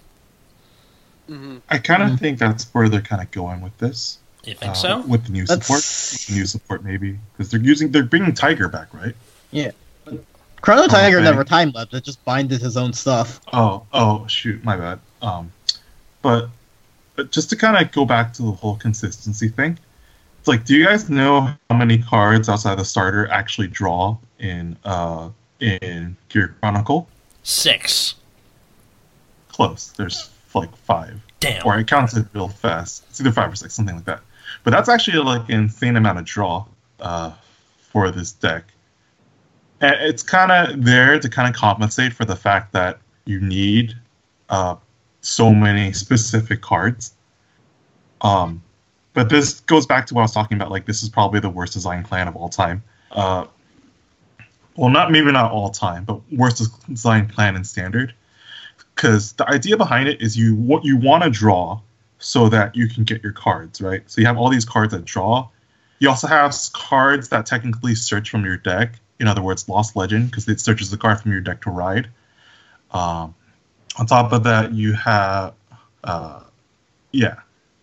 hmm 1.27 1.57
I 1.71 1.79
kind 1.79 2.03
of 2.03 2.11
Mhm. 2.11 2.19
think 2.21 2.39
that's 2.39 2.67
where 2.75 2.89
they're 2.91 3.01
kind 3.01 3.23
of 3.23 3.31
going 3.31 3.61
with 3.63 3.77
this. 3.79 4.19
You 4.45 4.55
think 4.55 4.73
uh, 4.73 4.75
so? 4.75 5.01
With 5.01 5.25
the 5.25 5.33
new 5.33 5.47
That's- 5.47 5.67
support, 5.67 5.79
with 5.79 6.27
the 6.27 6.35
new 6.35 6.45
support 6.47 6.85
maybe 6.85 7.19
because 7.33 7.51
they're 7.51 7.61
using 7.63 7.91
they're 7.93 8.03
bringing 8.03 8.35
Tiger 8.35 8.69
back, 8.69 8.93
right? 8.93 9.15
Chrono 10.65 10.87
Tiger 10.87 11.19
Okay. 11.19 11.25
never 11.25 11.45
time 11.45 11.73
leapt; 11.73 11.93
it 11.93 12.05
just 12.05 12.25
binded 12.25 12.63
his 12.63 12.79
own 12.79 12.95
stuff. 12.95 13.39
Oh, 13.53 13.85
oh, 13.93 14.27
shoot, 14.29 14.65
my 14.65 14.79
bad. 14.79 14.99
Um, 15.21 15.53
but, 16.23 16.49
but 17.17 17.31
just 17.31 17.51
to 17.51 17.57
kind 17.57 17.77
of 17.77 17.93
go 17.93 18.07
back 18.07 18.33
to 18.35 18.43
the 18.43 18.51
whole 18.53 18.77
consistency 18.77 19.49
thing, 19.49 19.79
it's 20.39 20.49
like, 20.49 20.65
do 20.65 20.75
you 20.75 20.87
guys 20.87 21.11
know 21.11 21.43
how 21.69 21.77
many 21.77 21.99
cards 21.99 22.49
outside 22.49 22.79
the 22.79 22.85
starter 22.85 23.29
actually 23.31 23.69
draw 23.69 24.17
in 24.39 24.75
uh 24.87 25.29
in 25.61 26.17
Gear 26.31 26.55
Chronicle? 26.61 27.09
Six. 27.43 28.15
Close. 29.49 29.93
There's 29.99 30.31
like 30.55 30.75
five. 30.79 31.21
Damn. 31.41 31.67
or 31.67 31.79
it 31.79 31.87
counts 31.87 32.17
it 32.17 32.27
real 32.33 32.49
fast. 32.49 33.05
It's 33.11 33.21
either 33.21 33.33
five 33.33 33.53
or 33.53 33.57
six, 33.57 33.75
something 33.75 33.97
like 33.97 34.07
that. 34.07 34.21
But 34.63 34.71
that's 34.71 34.89
actually 34.89 35.19
like 35.19 35.47
an 35.51 35.57
insane 35.65 35.97
amount 35.97 36.19
of 36.19 36.25
draw 36.25 36.65
uh, 37.01 37.33
for 37.91 38.11
this 38.11 38.33
deck. 38.33 38.65
And 39.85 39.97
it's 40.01 40.23
kind 40.23 40.51
of 40.51 40.83
there 40.83 41.19
to 41.19 41.29
kind 41.29 41.47
of 41.47 41.55
compensate 41.55 42.15
for 42.15 42.25
the 42.25 42.37
fact 42.37 42.73
that 42.73 43.01
you 43.27 43.39
need 43.39 43.95
uh, 44.49 44.77
so 45.21 45.53
many 45.53 45.93
specific 45.93 46.63
cards. 46.63 47.13
Um, 48.23 48.63
but 49.13 49.29
this 49.29 49.61
goes 49.61 49.85
back 49.85 50.07
to 50.07 50.15
what 50.15 50.23
I 50.23 50.25
was 50.25 50.33
talking 50.33 50.57
about. 50.57 50.71
Like 50.71 50.87
this 50.87 51.03
is 51.03 51.11
probably 51.11 51.41
the 51.41 51.51
worst 51.51 51.75
design 51.75 52.03
plan 52.03 52.29
of 52.29 52.35
all 52.35 52.49
time. 52.49 52.83
Uh, 53.13 53.45
well, 54.77 54.89
not 54.89 55.13
maybe 55.13 55.31
not 55.31 55.53
all 55.53 55.69
time, 55.69 56.05
but 56.05 56.19
worst 56.33 56.63
design 56.89 57.29
plan 57.29 57.55
in 57.55 57.63
standard. 57.63 58.15
Because 58.95 59.35
the 59.35 59.47
idea 59.51 59.77
behind 59.77 60.09
it 60.09 60.23
is 60.23 60.35
you 60.35 60.55
what 60.55 60.87
you 60.87 60.97
want 60.97 61.25
to 61.25 61.31
draw 61.31 61.79
so 62.19 62.49
that 62.49 62.75
you 62.75 62.89
can 62.89 63.05
get 63.05 63.23
your 63.23 63.33
cards 63.33 63.83
right. 63.83 64.03
So 64.07 64.23
you 64.23 64.27
have 64.27 64.39
all 64.39 64.49
these 64.49 64.65
cards 64.65 64.95
that 64.95 65.05
draw. 65.05 65.47
You 65.99 66.09
also 66.09 66.27
have 66.27 66.55
cards 66.73 67.29
that 67.29 67.45
technically 67.45 67.95
search 67.95 68.31
from 68.31 68.47
your 68.47 68.57
deck. 68.57 68.95
In 69.21 69.29
other 69.29 69.43
words, 69.43 69.69
Lost 69.69 69.97
Legend, 69.97 70.31
because 70.31 70.49
it 70.49 70.61
searches 70.61 70.91
the 70.91 70.97
card 70.97 71.21
from 71.21 71.33
your 71.33 71.41
deck 71.41 71.63
to 71.63 71.71
ride. 71.71 72.09
Um, 72.91 73.35
on 73.97 74.07
top 74.07 74.33
of 74.33 74.45
that, 74.45 74.73
you 74.73 74.93
have, 74.95 75.55
uh, 76.03 76.41
yeah. 77.13 77.37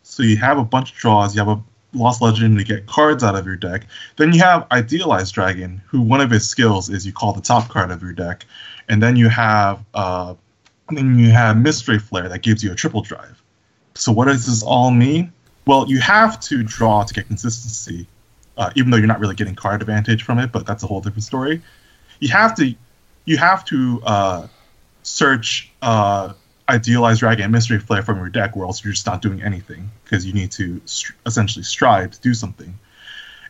So 0.04 0.24
you 0.24 0.38
have 0.38 0.58
a 0.58 0.64
bunch 0.64 0.92
of 0.92 0.98
draws. 0.98 1.36
You 1.36 1.40
have 1.40 1.58
a 1.58 1.64
Lost 1.94 2.22
Legend 2.22 2.58
to 2.58 2.64
get 2.64 2.86
cards 2.86 3.24
out 3.24 3.36
of 3.36 3.46
your 3.46 3.56
deck. 3.56 3.88
Then 4.18 4.34
you 4.34 4.42
have 4.42 4.68
Idealized 4.72 5.34
Dragon, 5.34 5.82
who 5.88 6.02
one 6.02 6.22
of 6.22 6.30
his 6.30 6.48
skills 6.48 6.90
is 6.90 7.06
you 7.06 7.14
call 7.14 7.34
the 7.34 7.42
top 7.42 7.70
card 7.70 7.92
of 7.92 8.02
your 8.02 8.14
deck, 8.14 8.46
and 8.88 9.02
then 9.04 9.16
you 9.16 9.30
have, 9.30 9.84
uh, 9.94 10.34
then 10.90 11.18
you 11.18 11.32
have 11.32 11.58
Mystery 11.58 12.00
Flare 12.00 12.30
that 12.30 12.42
gives 12.42 12.64
you 12.64 12.72
a 12.72 12.76
triple 12.76 13.02
drive. 13.02 13.42
So 13.96 14.12
what 14.12 14.26
does 14.26 14.46
this 14.46 14.64
all 14.64 14.92
mean? 14.92 15.34
Well, 15.66 15.90
you 15.90 16.00
have 16.00 16.40
to 16.42 16.64
draw 16.64 17.04
to 17.04 17.14
get 17.14 17.28
consistency, 17.28 18.08
uh, 18.58 18.72
even 18.76 18.92
though 18.92 18.98
you're 18.98 19.08
not 19.08 19.20
really 19.20 19.36
getting 19.36 19.56
card 19.56 19.82
advantage 19.82 20.24
from 20.24 20.40
it. 20.40 20.52
But 20.52 20.66
that's 20.66 20.84
a 20.84 20.88
whole 20.88 21.02
different 21.02 21.24
story. 21.24 21.62
You 22.20 22.30
have 22.30 22.56
to, 22.56 22.74
you 23.26 23.38
have 23.38 23.66
to 23.66 24.02
uh, 24.06 24.48
search 25.04 25.72
uh, 25.82 26.34
idealized 26.70 27.20
dragon 27.20 27.44
and 27.44 27.52
mystery 27.52 27.80
flare 27.80 28.04
from 28.04 28.18
your 28.18 28.30
deck, 28.30 28.56
or 28.56 28.66
else 28.66 28.84
you're 28.84 28.94
just 28.94 29.06
not 29.06 29.22
doing 29.22 29.42
anything 29.42 29.90
because 30.04 30.26
you 30.26 30.34
need 30.34 30.52
to 30.52 30.82
str- 30.86 31.14
essentially 31.26 31.64
strive 31.64 32.12
to 32.12 32.22
do 32.22 32.34
something. 32.34 32.78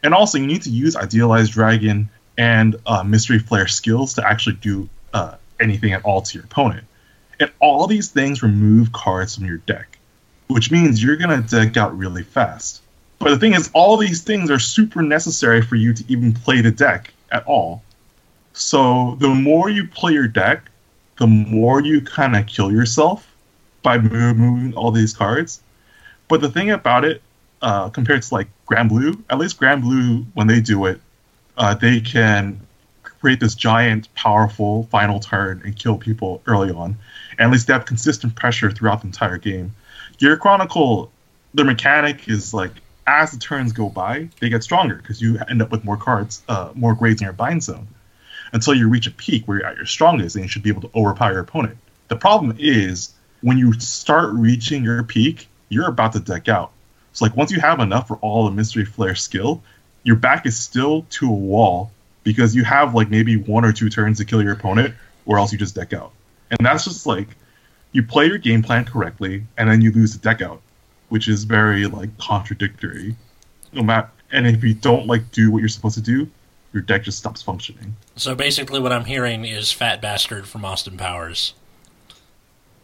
And 0.03 0.13
also, 0.13 0.37
you 0.37 0.47
need 0.47 0.63
to 0.63 0.69
use 0.69 0.95
idealized 0.95 1.51
dragon 1.51 2.09
and 2.37 2.75
uh, 2.85 3.03
mystery 3.03 3.39
flare 3.39 3.67
skills 3.67 4.15
to 4.15 4.27
actually 4.27 4.55
do 4.55 4.89
uh, 5.13 5.35
anything 5.59 5.93
at 5.93 6.03
all 6.03 6.21
to 6.21 6.37
your 6.37 6.45
opponent. 6.45 6.85
And 7.39 7.51
all 7.59 7.87
these 7.87 8.09
things 8.09 8.41
remove 8.41 8.91
cards 8.91 9.35
from 9.35 9.45
your 9.45 9.57
deck, 9.57 9.97
which 10.47 10.71
means 10.71 11.03
you're 11.03 11.17
gonna 11.17 11.41
deck 11.41 11.77
out 11.77 11.97
really 11.97 12.23
fast. 12.23 12.81
But 13.21 13.29
the 13.29 13.37
thing 13.37 13.53
is, 13.53 13.69
all 13.73 13.97
these 13.97 14.23
things 14.23 14.49
are 14.49 14.57
super 14.57 15.03
necessary 15.03 15.61
for 15.61 15.75
you 15.75 15.93
to 15.93 16.03
even 16.07 16.33
play 16.33 16.61
the 16.61 16.71
deck 16.71 17.13
at 17.31 17.45
all. 17.45 17.83
So 18.53 19.15
the 19.19 19.29
more 19.29 19.69
you 19.69 19.85
play 19.87 20.13
your 20.13 20.27
deck, 20.27 20.63
the 21.19 21.27
more 21.27 21.83
you 21.83 22.01
kind 22.01 22.35
of 22.35 22.47
kill 22.47 22.71
yourself 22.71 23.31
by 23.83 23.99
moving 23.99 24.73
all 24.73 24.89
these 24.89 25.13
cards. 25.13 25.61
But 26.29 26.41
the 26.41 26.49
thing 26.49 26.71
about 26.71 27.05
it, 27.05 27.21
uh, 27.61 27.89
compared 27.89 28.23
to 28.23 28.33
like 28.33 28.47
Granblue, 28.65 29.21
at 29.29 29.37
least 29.37 29.59
Granblue, 29.59 30.25
when 30.33 30.47
they 30.47 30.59
do 30.59 30.85
it, 30.87 30.99
uh, 31.57 31.75
they 31.75 32.01
can 32.01 32.59
create 33.03 33.39
this 33.39 33.53
giant, 33.53 34.11
powerful 34.15 34.87
final 34.89 35.19
turn 35.19 35.61
and 35.63 35.75
kill 35.75 35.95
people 35.95 36.41
early 36.47 36.71
on. 36.71 36.97
And 37.37 37.41
at 37.41 37.51
least 37.51 37.67
they 37.67 37.73
have 37.73 37.85
consistent 37.85 38.35
pressure 38.35 38.71
throughout 38.71 39.01
the 39.01 39.07
entire 39.07 39.37
game. 39.37 39.75
Gear 40.17 40.37
Chronicle, 40.37 41.11
the 41.53 41.63
mechanic 41.63 42.27
is 42.27 42.51
like 42.51 42.71
as 43.11 43.31
the 43.31 43.37
turns 43.37 43.73
go 43.73 43.89
by, 43.89 44.29
they 44.39 44.49
get 44.49 44.63
stronger 44.63 44.95
because 44.95 45.21
you 45.21 45.37
end 45.49 45.61
up 45.61 45.69
with 45.69 45.83
more 45.83 45.97
cards, 45.97 46.41
uh, 46.47 46.71
more 46.73 46.95
grades 46.95 47.21
in 47.21 47.25
your 47.25 47.33
bind 47.33 47.61
zone 47.61 47.87
until 48.53 48.73
you 48.73 48.87
reach 48.87 49.05
a 49.05 49.11
peak 49.11 49.47
where 49.47 49.59
you're 49.59 49.67
at 49.67 49.75
your 49.75 49.85
strongest 49.85 50.35
and 50.35 50.45
you 50.45 50.49
should 50.49 50.63
be 50.63 50.69
able 50.69 50.81
to 50.81 50.89
overpower 50.95 51.33
your 51.33 51.41
opponent. 51.41 51.77
The 52.07 52.15
problem 52.15 52.55
is 52.57 53.13
when 53.41 53.57
you 53.57 53.73
start 53.73 54.33
reaching 54.33 54.83
your 54.83 55.03
peak, 55.03 55.47
you're 55.69 55.87
about 55.87 56.13
to 56.13 56.19
deck 56.19 56.47
out. 56.47 56.71
So 57.13 57.25
like 57.25 57.35
once 57.35 57.51
you 57.51 57.59
have 57.59 57.79
enough 57.79 58.07
for 58.07 58.17
all 58.17 58.45
the 58.45 58.51
mystery 58.51 58.85
flare 58.85 59.15
skill, 59.15 59.61
your 60.03 60.15
back 60.15 60.45
is 60.45 60.57
still 60.57 61.05
to 61.11 61.27
a 61.27 61.33
wall 61.33 61.91
because 62.23 62.55
you 62.55 62.63
have 62.63 62.95
like 62.95 63.09
maybe 63.09 63.35
one 63.35 63.65
or 63.65 63.73
two 63.73 63.89
turns 63.89 64.19
to 64.19 64.25
kill 64.25 64.41
your 64.41 64.53
opponent, 64.53 64.95
or 65.25 65.37
else 65.37 65.51
you 65.51 65.57
just 65.57 65.75
deck 65.75 65.93
out. 65.93 66.11
And 66.49 66.65
that's 66.65 66.85
just 66.85 67.05
like 67.05 67.27
you 67.91 68.03
play 68.03 68.27
your 68.27 68.37
game 68.37 68.63
plan 68.63 68.85
correctly 68.85 69.43
and 69.57 69.69
then 69.69 69.81
you 69.81 69.91
lose 69.91 70.13
the 70.13 70.19
deck 70.19 70.41
out, 70.41 70.61
which 71.11 71.27
is 71.27 71.43
very 71.43 71.87
like 71.87 72.17
contradictory. 72.17 73.17
No 73.73 73.83
matter 73.83 74.09
and 74.31 74.47
if 74.47 74.63
you 74.63 74.73
don't 74.73 75.07
like 75.07 75.29
do 75.31 75.51
what 75.51 75.59
you're 75.59 75.67
supposed 75.67 75.95
to 75.95 76.01
do, 76.01 76.29
your 76.71 76.81
deck 76.81 77.03
just 77.03 77.17
stops 77.17 77.41
functioning. 77.41 77.97
So 78.15 78.33
basically, 78.33 78.79
what 78.79 78.93
I'm 78.93 79.03
hearing 79.03 79.43
is 79.43 79.73
Fat 79.73 80.01
Bastard 80.01 80.47
from 80.47 80.63
Austin 80.63 80.95
Powers. 80.95 81.53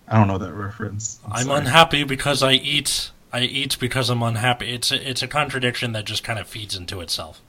I 0.09 0.17
don't 0.17 0.27
know 0.27 0.37
that 0.37 0.51
reference. 0.51 1.21
I'm 1.31 1.45
sorry. 1.45 1.59
unhappy 1.59 2.03
because 2.03 2.43
I 2.43 2.51
eat. 2.51 3.11
I 3.31 3.41
eat 3.41 3.79
because 3.79 4.09
I'm 4.09 4.21
unhappy. 4.21 4.73
It's 4.73 4.91
a, 4.91 5.09
it's 5.09 5.21
a 5.21 5.27
contradiction 5.27 5.93
that 5.93 6.03
just 6.03 6.25
kind 6.25 6.37
of 6.37 6.47
feeds 6.47 6.75
into 6.75 6.99
itself. 6.99 7.41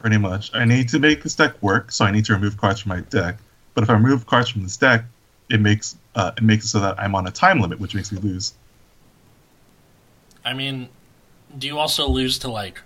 Pretty 0.00 0.18
much. 0.18 0.50
I 0.52 0.64
need 0.64 0.88
to 0.88 0.98
make 0.98 1.22
this 1.22 1.36
deck 1.36 1.60
work, 1.62 1.92
so 1.92 2.04
I 2.04 2.10
need 2.10 2.24
to 2.24 2.32
remove 2.32 2.56
cards 2.56 2.80
from 2.80 2.90
my 2.90 3.00
deck. 3.02 3.38
But 3.74 3.84
if 3.84 3.90
I 3.90 3.92
remove 3.92 4.26
cards 4.26 4.48
from 4.48 4.64
this 4.64 4.76
deck, 4.76 5.04
it 5.48 5.60
makes 5.60 5.96
uh, 6.16 6.32
it 6.36 6.42
makes 6.42 6.64
it 6.64 6.68
so 6.68 6.80
that 6.80 6.98
I'm 6.98 7.14
on 7.14 7.28
a 7.28 7.30
time 7.30 7.60
limit, 7.60 7.78
which 7.78 7.94
makes 7.94 8.10
me 8.10 8.18
lose. 8.18 8.54
I 10.46 10.54
mean, 10.54 10.88
do 11.58 11.66
you 11.66 11.76
also 11.76 12.08
lose 12.08 12.38
to 12.38 12.48
like 12.48 12.80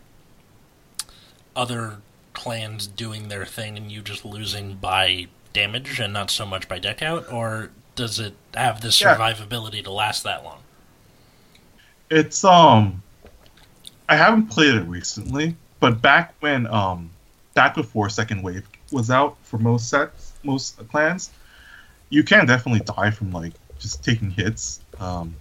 other 1.54 1.98
clans 2.32 2.86
doing 2.86 3.28
their 3.28 3.44
thing 3.44 3.76
and 3.76 3.92
you 3.92 4.00
just 4.00 4.24
losing 4.24 4.76
by 4.76 5.26
damage 5.52 6.00
and 6.00 6.12
not 6.12 6.30
so 6.30 6.46
much 6.46 6.68
by 6.68 6.78
deck 6.78 7.02
out, 7.02 7.30
or 7.30 7.70
does 7.96 8.18
it 8.18 8.34
have 8.54 8.80
the 8.80 8.88
Yeah. 8.88 9.14
survivability 9.14 9.84
to 9.84 9.90
last 9.90 10.24
that 10.24 10.42
long? 10.42 10.60
It's 12.08 12.42
um, 12.44 13.02
I 14.08 14.16
haven't 14.16 14.46
played 14.46 14.74
it 14.74 14.84
recently, 14.84 15.54
but 15.80 16.00
back 16.00 16.34
when 16.40 16.66
um, 16.66 17.10
back 17.54 17.74
before 17.74 18.08
Second 18.08 18.42
Wave 18.42 18.66
was 18.90 19.10
out 19.10 19.36
for 19.42 19.58
most 19.58 19.90
sets, 19.90 20.32
most 20.42 20.78
clans, 20.88 21.30
you 22.08 22.24
can 22.24 22.46
definitely 22.46 22.80
die 22.80 23.10
from 23.10 23.32
like 23.32 23.52
just 23.78 24.02
taking 24.02 24.30
hits. 24.30 24.80
Um, 24.98 25.34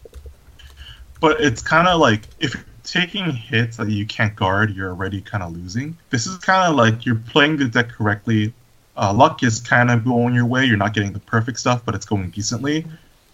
but 1.19 1.41
it's 1.41 1.61
kind 1.61 1.87
of 1.87 1.99
like 1.99 2.23
if 2.39 2.53
you're 2.53 2.63
taking 2.83 3.31
hits 3.31 3.77
that 3.77 3.89
you 3.89 4.05
can't 4.05 4.35
guard, 4.35 4.75
you're 4.75 4.89
already 4.89 5.21
kind 5.21 5.43
of 5.43 5.53
losing. 5.53 5.97
This 6.09 6.25
is 6.27 6.37
kind 6.37 6.69
of 6.69 6.75
like 6.75 7.05
you're 7.05 7.15
playing 7.15 7.57
the 7.57 7.65
deck 7.67 7.89
correctly. 7.89 8.53
Uh, 8.97 9.13
luck 9.13 9.43
is 9.43 9.59
kind 9.59 9.89
of 9.91 10.03
going 10.03 10.33
your 10.33 10.45
way. 10.45 10.65
You're 10.65 10.77
not 10.77 10.93
getting 10.93 11.13
the 11.13 11.19
perfect 11.19 11.59
stuff, 11.59 11.83
but 11.85 11.95
it's 11.95 12.05
going 12.05 12.29
decently. 12.31 12.85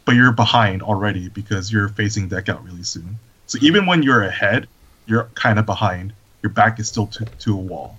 But 0.06 0.16
you're 0.16 0.32
behind 0.32 0.84
already 0.84 1.30
because 1.30 1.72
you're 1.72 1.90
facing 1.90 2.28
deck 2.28 2.50
out 2.50 2.64
really 2.64 2.84
soon. 2.84 3.18
So 3.48 3.58
even 3.62 3.86
when 3.86 4.04
you're 4.04 4.22
ahead, 4.24 4.68
you're 5.08 5.24
kind 5.36 5.58
of 5.58 5.66
behind. 5.66 6.14
Your 6.44 6.52
back 6.52 6.80
is 6.80 6.88
still 6.88 7.08
to, 7.08 7.26
to 7.26 7.54
a 7.54 7.58
wall. 7.58 7.98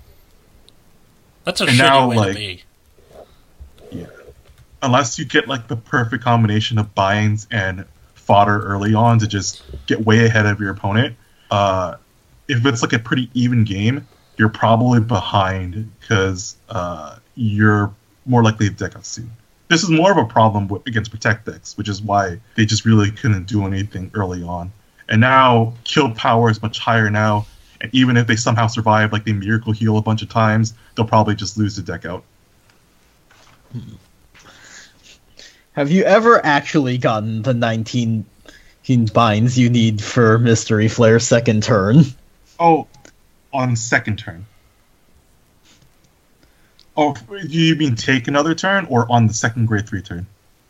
That's 1.43 1.59
a 1.61 1.65
And 1.65 1.73
shitty 1.73 1.77
now, 1.77 2.07
way 2.09 2.15
like- 2.15 2.27
to 2.33 2.33
be. 2.39 2.63
Yeah. 3.91 4.05
unless 4.81 5.17
you 5.17 5.25
get 5.25 5.47
like 5.47 5.67
the 5.67 5.75
perfect 5.77 6.23
combination 6.23 6.77
of 6.77 6.93
binds 6.93 7.47
and 7.51 7.85
fodder 8.27 8.61
early 8.61 8.93
on 8.93 9.17
to 9.19 9.27
just 9.27 9.63
get 9.87 10.05
way 10.05 10.25
ahead 10.25 10.45
of 10.45 10.59
your 10.59 10.69
opponent. 10.69 11.15
Uh, 11.49 11.95
if 12.49 12.65
it's 12.65 12.81
like 12.81 12.93
a 12.93 12.99
pretty 12.99 13.29
even 13.33 13.63
game, 13.63 14.05
you're 14.37 14.49
probably 14.49 14.99
behind 14.99 15.89
because 15.99 16.57
uh, 16.69 17.17
you're 17.35 17.91
more 18.25 18.43
likely 18.43 18.67
to 18.69 18.75
deck 18.75 18.95
out 18.95 19.05
soon. 19.05 19.31
This 19.69 19.81
is 19.81 19.89
more 19.89 20.11
of 20.11 20.17
a 20.17 20.25
problem 20.25 20.67
with, 20.67 20.85
against 20.85 21.09
protect 21.09 21.45
decks, 21.45 21.77
which 21.77 21.89
is 21.89 22.01
why 22.01 22.39
they 22.55 22.65
just 22.65 22.85
really 22.85 23.11
couldn't 23.11 23.45
do 23.45 23.65
anything 23.65 24.11
early 24.13 24.43
on. 24.43 24.71
And 25.09 25.21
now 25.21 25.73
kill 25.85 26.11
power 26.11 26.49
is 26.49 26.61
much 26.61 26.79
higher 26.79 27.09
now, 27.09 27.47
and 27.79 27.93
even 27.93 28.17
if 28.17 28.27
they 28.27 28.35
somehow 28.35 28.67
survive, 28.67 29.13
like 29.13 29.23
they 29.23 29.33
miracle 29.33 29.71
heal 29.71 29.97
a 29.97 30.01
bunch 30.01 30.21
of 30.21 30.29
times, 30.29 30.73
they'll 30.95 31.05
probably 31.05 31.35
just 31.35 31.57
lose 31.57 31.77
the 31.77 31.81
deck 31.81 32.05
out. 32.05 32.23
Have 35.77 35.91
you 35.91 36.05
ever 36.05 36.43
actually 36.43 36.97
gotten 36.97 37.43
the 37.43 37.53
19 37.53 38.25
binds 39.13 39.59
you 39.59 39.69
need 39.69 40.01
for 40.01 40.39
Mystery 40.39 40.87
Flare 40.87 41.19
second 41.19 41.61
turn? 41.61 42.03
Oh, 42.59 42.87
on 43.53 43.75
second 43.75 44.17
turn. 44.17 44.47
Oh, 46.97 47.13
do 47.29 47.47
you 47.47 47.75
mean 47.75 47.95
take 47.95 48.27
another 48.27 48.55
turn 48.55 48.87
or 48.87 49.05
on 49.11 49.27
the 49.27 49.35
second 49.35 49.67
grade 49.67 49.87
three 49.87 50.01
turn? 50.01 50.25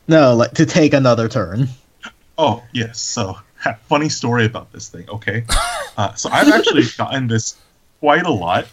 No, 0.09 0.35
like 0.35 0.51
to 0.55 0.65
take 0.65 0.93
another 0.93 1.29
turn. 1.29 1.69
Oh, 2.37 2.61
yes. 2.73 2.99
So, 2.99 3.37
funny 3.87 4.09
story 4.09 4.43
about 4.43 4.73
this 4.73 4.89
thing, 4.89 5.09
okay? 5.09 5.45
Uh, 5.95 6.15
so, 6.15 6.29
I've 6.29 6.49
actually 6.49 6.83
gotten 6.97 7.27
this 7.27 7.55
quite 8.01 8.25
a 8.25 8.31
lot. 8.31 8.67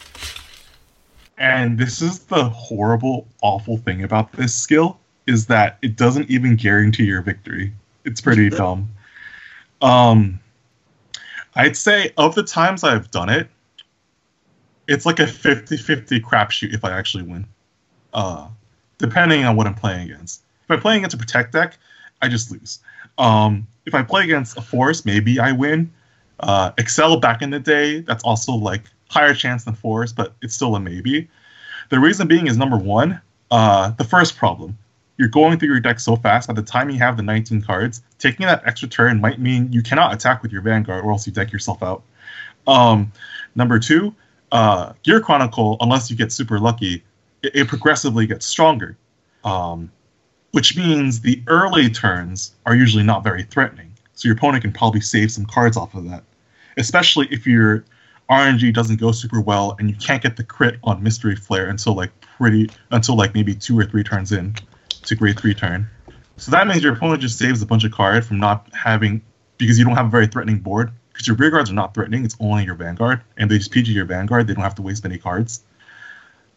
And 1.39 1.79
this 1.79 2.03
is 2.03 2.19
the 2.25 2.49
horrible, 2.49 3.29
awful 3.41 3.77
thing 3.77 4.03
about 4.03 4.33
this 4.33 4.53
skill 4.53 4.99
is 5.27 5.47
that 5.47 5.79
it 5.83 5.97
doesn't 5.97 6.31
even 6.31 6.57
guarantee 6.57 7.05
your 7.05 7.23
victory. 7.23 7.73
It's 8.05 8.21
pretty 8.21 8.51
dumb. 8.51 8.89
Um, 9.81 10.41
I'd 11.55 11.77
say 11.77 12.13
of 12.17 12.35
the 12.35 12.43
times 12.43 12.85
I've 12.85 13.11
done 13.11 13.29
it, 13.29 13.49
it's 14.87 15.07
like 15.07 15.19
a 15.19 15.25
50-50 15.25 16.21
crapshoot 16.21 16.75
if 16.75 16.85
I 16.85 16.91
actually 16.91 17.25
win. 17.25 17.47
Uh, 18.13 18.49
depending 18.99 19.45
on 19.45 19.57
what 19.57 19.67
I'm 19.67 19.75
playing 19.75 20.11
against. 20.11 20.43
If 20.65 20.71
I'm 20.71 20.81
playing 20.81 20.99
against 20.99 21.15
a 21.15 21.19
protect 21.19 21.53
deck, 21.53 21.79
I 22.23 22.29
just 22.29 22.51
lose. 22.51 22.81
Um, 23.19 23.67
if 23.87 23.95
I 23.95 24.03
play 24.03 24.25
against 24.25 24.57
a 24.57 24.63
force, 24.63 25.05
maybe 25.05 25.39
I 25.39 25.53
win. 25.53 25.93
Uh, 26.41 26.73
Accel 26.73 27.21
back 27.21 27.43
in 27.43 27.51
the 27.51 27.61
day, 27.61 28.01
that's 28.01 28.25
also 28.25 28.53
like 28.53 28.83
higher 29.09 29.35
chance 29.35 29.65
than 29.65 29.75
force, 29.75 30.13
but 30.13 30.35
it's 30.43 30.55
still 30.55 30.75
a 30.75 30.81
maybe. 30.81 31.29
The 31.91 32.01
reason 32.01 32.27
being 32.27 32.47
is 32.47 32.57
number 32.57 32.77
one, 32.77 33.21
uh, 33.51 33.91
the 33.91 34.05
first 34.05 34.37
problem. 34.37 34.79
You're 35.17 35.29
going 35.29 35.59
through 35.59 35.69
your 35.69 35.81
deck 35.81 36.01
so 36.01 36.17
fast. 36.17 36.49
By 36.49 36.55
the 36.55 36.63
time 36.63 36.91
you 36.91 36.99
have 36.99 37.17
the 37.17 37.23
19 37.23 37.63
cards, 37.63 38.03
taking 38.19 38.47
that 38.47 38.63
extra 38.67 38.89
turn 38.89 39.21
might 39.21 39.41
mean 39.41 39.73
you 39.73 39.83
cannot 39.83 40.13
attack 40.13 40.43
with 40.43 40.53
your 40.53 40.63
Vanguard, 40.63 41.05
or 41.05 41.13
else 41.13 41.27
you 41.27 41.33
deck 41.33 41.53
yourself 41.53 41.83
out. 41.83 42.03
Um, 42.67 43.13
number 43.55 43.79
two, 43.79 44.15
uh, 44.51 44.93
Gear 45.03 45.21
Chronicle, 45.21 45.77
unless 45.81 46.11
you 46.11 46.17
get 46.17 46.33
super 46.33 46.59
lucky, 46.59 47.05
it, 47.43 47.55
it 47.55 47.69
progressively 47.69 48.27
gets 48.27 48.47
stronger, 48.47 48.97
um, 49.45 49.91
which 50.53 50.77
means 50.77 51.21
the 51.21 51.43
early 51.47 51.89
turns 51.91 52.55
are 52.67 52.75
usually 52.75 53.05
not 53.05 53.23
very 53.23 53.45
threatening. 53.45 53.93
So 54.15 54.29
your 54.29 54.37
opponent 54.37 54.63
can 54.63 54.73
probably 54.73 55.01
save 55.01 55.31
some 55.31 55.45
cards 55.47 55.77
off 55.77 55.95
of 55.95 56.09
that, 56.09 56.25
especially 56.77 57.27
if 57.31 57.47
your 57.47 57.85
RNG 58.31 58.73
doesn't 58.73 59.01
go 59.01 59.13
super 59.13 59.41
well 59.41 59.77
and 59.79 59.91
you 59.91 59.97
can't 59.97 60.23
get 60.23 60.37
the 60.37 60.45
crit 60.45 60.79
on 60.83 61.03
Mystery 61.03 61.37
Flare 61.37 61.69
until 61.69 61.95
like 61.95 62.11
pretty 62.21 62.71
until 62.91 63.17
like 63.17 63.35
maybe 63.35 63.55
two 63.55 63.79
or 63.79 63.85
three 63.85 64.03
turns 64.03 64.33
in 64.33 64.55
to 65.05 65.15
grade 65.15 65.39
three 65.39 65.55
turn. 65.55 65.89
So 66.37 66.51
that 66.51 66.67
means 66.67 66.83
your 66.83 66.95
opponent 66.95 67.23
just 67.23 67.39
saves 67.39 67.63
a 67.63 67.67
bunch 67.67 67.85
of 67.85 67.93
cards 67.93 68.27
from 68.27 68.41
not 68.41 68.69
having 68.75 69.23
because 69.59 69.79
you 69.79 69.85
don't 69.85 69.97
have 69.97 70.07
a 70.07 70.11
very 70.11 70.27
threatening 70.27 70.59
board. 70.59 70.91
Because 71.13 71.29
your 71.29 71.37
rear 71.37 71.51
guards 71.51 71.71
are 71.71 71.75
not 71.75 71.95
threatening, 71.95 72.25
it's 72.25 72.37
only 72.41 72.65
your 72.65 72.75
vanguard, 72.75 73.21
and 73.37 73.49
they 73.49 73.59
just 73.59 73.71
PG 73.71 73.93
your 73.93 74.05
vanguard. 74.05 74.49
They 74.49 74.55
don't 74.55 74.65
have 74.65 74.75
to 74.77 74.83
waste 74.83 75.05
many 75.05 75.17
cards. 75.17 75.63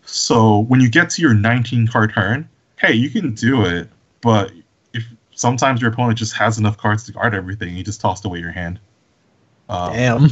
So 0.03 0.59
when 0.61 0.81
you 0.81 0.89
get 0.89 1.11
to 1.11 1.21
your 1.21 1.35
19 1.35 1.87
card 1.87 2.13
turn, 2.13 2.49
hey, 2.79 2.93
you 2.93 3.09
can 3.11 3.35
do 3.35 3.65
it, 3.65 3.89
but 4.21 4.51
if 4.93 5.05
sometimes 5.35 5.79
your 5.79 5.91
opponent 5.91 6.17
just 6.17 6.33
has 6.37 6.57
enough 6.57 6.77
cards 6.77 7.03
to 7.05 7.11
guard 7.11 7.35
everything, 7.35 7.75
you 7.75 7.83
just 7.83 8.01
tossed 8.01 8.25
away 8.25 8.39
your 8.39 8.51
hand. 8.51 8.79
Um, 9.69 9.93
Damn. 9.93 10.29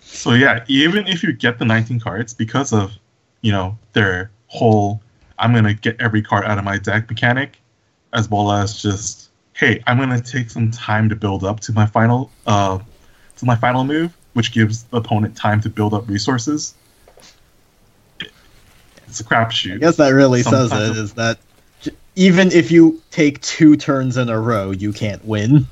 so 0.00 0.32
yeah, 0.32 0.64
even 0.68 1.06
if 1.06 1.22
you 1.22 1.32
get 1.32 1.58
the 1.58 1.64
19 1.64 2.00
cards 2.00 2.34
because 2.34 2.74
of, 2.74 2.92
you 3.40 3.52
know, 3.52 3.78
their 3.94 4.30
whole 4.48 5.00
I'm 5.38 5.52
going 5.52 5.64
to 5.64 5.74
get 5.74 6.00
every 6.00 6.22
card 6.22 6.44
out 6.44 6.58
of 6.58 6.64
my 6.64 6.78
deck 6.78 7.08
mechanic 7.08 7.58
as 8.12 8.30
well 8.30 8.52
as 8.52 8.80
just 8.80 9.30
hey, 9.54 9.82
I'm 9.86 9.96
going 9.98 10.10
to 10.10 10.20
take 10.20 10.50
some 10.50 10.70
time 10.70 11.08
to 11.08 11.16
build 11.16 11.44
up 11.44 11.60
to 11.60 11.72
my 11.72 11.86
final 11.86 12.30
uh 12.46 12.78
to 13.36 13.44
my 13.44 13.56
final 13.56 13.84
move, 13.84 14.16
which 14.34 14.52
gives 14.52 14.84
the 14.84 14.98
opponent 14.98 15.36
time 15.36 15.60
to 15.62 15.68
build 15.68 15.94
up 15.94 16.08
resources. 16.08 16.74
It's 19.06 19.20
a 19.20 19.24
crapshoot. 19.24 19.74
I 19.74 19.78
guess 19.78 19.96
that 19.96 20.10
really 20.10 20.42
says 20.42 20.72
it 20.72 20.96
is 20.96 21.14
that 21.14 21.38
even 22.16 22.52
if 22.52 22.70
you 22.70 23.02
take 23.10 23.40
two 23.42 23.76
turns 23.76 24.16
in 24.16 24.28
a 24.28 24.40
row, 24.40 24.70
you 24.70 24.92
can't 24.92 25.24
win. 25.24 25.66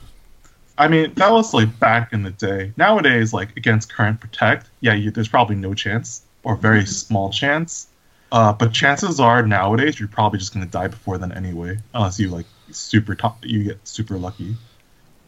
I 0.78 0.88
mean, 0.88 1.12
that 1.14 1.30
was 1.30 1.54
like 1.54 1.78
back 1.78 2.12
in 2.12 2.22
the 2.22 2.30
day. 2.30 2.72
Nowadays, 2.76 3.32
like 3.32 3.56
against 3.56 3.92
current 3.92 4.20
protect, 4.20 4.68
yeah, 4.80 4.94
you, 4.94 5.10
there's 5.10 5.28
probably 5.28 5.56
no 5.56 5.74
chance 5.74 6.22
or 6.42 6.56
very 6.56 6.86
small 6.86 7.30
chance. 7.30 7.86
Uh, 8.32 8.52
but 8.52 8.72
chances 8.72 9.20
are 9.20 9.46
nowadays 9.46 10.00
you're 10.00 10.08
probably 10.08 10.38
just 10.38 10.52
gonna 10.54 10.66
die 10.66 10.88
before 10.88 11.18
then 11.18 11.30
anyway, 11.32 11.76
unless 11.94 12.18
you 12.18 12.28
like 12.30 12.46
super 12.70 13.14
top, 13.14 13.44
you 13.44 13.62
get 13.64 13.86
super 13.86 14.18
lucky. 14.18 14.44
You 14.44 14.50
know 14.50 14.56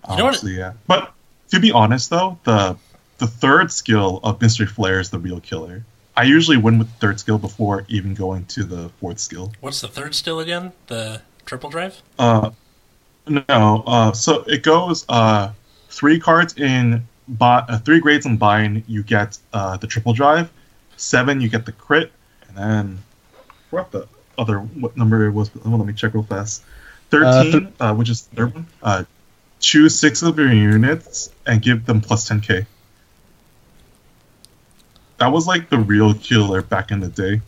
what- 0.08 0.20
Honestly, 0.22 0.56
yeah. 0.56 0.72
But 0.86 1.12
to 1.50 1.60
be 1.60 1.70
honest 1.70 2.10
though, 2.10 2.38
the 2.44 2.76
the 3.18 3.26
third 3.28 3.70
skill 3.70 4.20
of 4.24 4.40
Mystery 4.40 4.66
Flare 4.66 4.98
is 5.00 5.10
the 5.10 5.18
real 5.18 5.38
killer. 5.40 5.84
I 6.16 6.22
usually 6.24 6.56
win 6.56 6.78
with 6.78 6.88
the 6.92 6.96
third 6.98 7.20
skill 7.20 7.38
before 7.38 7.84
even 7.88 8.14
going 8.14 8.46
to 8.46 8.64
the 8.64 8.88
fourth 9.00 9.18
skill. 9.18 9.52
What's 9.60 9.80
the 9.82 9.88
third 9.88 10.14
skill 10.14 10.40
again? 10.40 10.72
The 10.86 11.20
triple 11.44 11.70
drive? 11.70 12.00
Uh, 12.18 12.50
no. 13.26 13.84
Uh, 13.86 14.12
so 14.12 14.42
it 14.46 14.62
goes 14.62 15.04
uh, 15.08 15.52
three 15.90 16.18
cards 16.20 16.54
in 16.56 17.06
bi- 17.28 17.64
uh, 17.68 17.78
three 17.78 18.00
grades 18.00 18.26
in 18.26 18.36
bind. 18.36 18.84
You 18.88 19.02
get 19.02 19.38
uh, 19.52 19.76
the 19.76 19.86
triple 19.86 20.12
drive. 20.12 20.50
Seven, 20.96 21.40
you 21.40 21.48
get 21.48 21.66
the 21.66 21.72
crit, 21.72 22.12
then 22.56 23.02
what 23.70 23.90
the 23.90 24.06
other 24.38 24.58
what 24.58 24.96
number 24.96 25.26
it 25.26 25.32
was? 25.32 25.50
Let 25.64 25.86
me 25.86 25.92
check 25.92 26.14
real 26.14 26.22
fast. 26.22 26.62
Thirteen, 27.10 27.72
uh, 27.80 27.94
which 27.94 28.08
is 28.08 28.22
the 28.22 28.36
third 28.36 28.54
one. 28.54 28.66
Uh, 28.82 29.04
choose 29.60 29.98
six 29.98 30.22
of 30.22 30.38
your 30.38 30.52
units 30.52 31.30
and 31.46 31.62
give 31.62 31.86
them 31.86 32.00
plus 32.00 32.26
ten 32.26 32.40
k. 32.40 32.66
That 35.18 35.28
was 35.28 35.46
like 35.46 35.70
the 35.70 35.78
real 35.78 36.14
killer 36.14 36.62
back 36.62 36.90
in 36.90 37.00
the 37.00 37.08
day, 37.08 37.40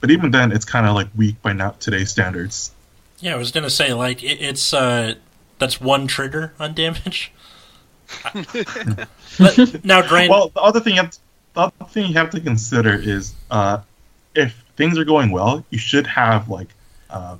but 0.00 0.10
even 0.10 0.30
then, 0.30 0.52
it's 0.52 0.64
kind 0.64 0.86
of 0.86 0.94
like 0.94 1.08
weak 1.16 1.40
by 1.42 1.52
now 1.52 1.70
today's 1.78 2.10
standards. 2.10 2.72
Yeah, 3.20 3.34
I 3.34 3.36
was 3.36 3.50
gonna 3.50 3.70
say 3.70 3.92
like 3.92 4.22
it, 4.22 4.40
it's 4.40 4.72
uh 4.72 5.14
that's 5.58 5.80
one 5.80 6.06
trigger 6.06 6.54
on 6.58 6.74
damage. 6.74 7.32
but 9.38 9.84
now, 9.84 10.02
Drain. 10.02 10.28
Well, 10.30 10.48
the 10.48 10.60
other 10.60 10.80
thing 10.80 10.94
you 10.94 11.02
have 11.02 11.10
to, 11.10 11.18
the 11.54 11.60
other 11.60 11.84
thing 11.90 12.06
you 12.06 12.14
have 12.14 12.30
to 12.30 12.40
consider 12.40 12.94
is 12.94 13.34
uh, 13.50 13.80
if 14.34 14.64
things 14.76 14.98
are 14.98 15.04
going 15.04 15.30
well, 15.30 15.64
you 15.70 15.78
should 15.78 16.06
have 16.06 16.48
like 16.48 16.68
uh, 17.10 17.36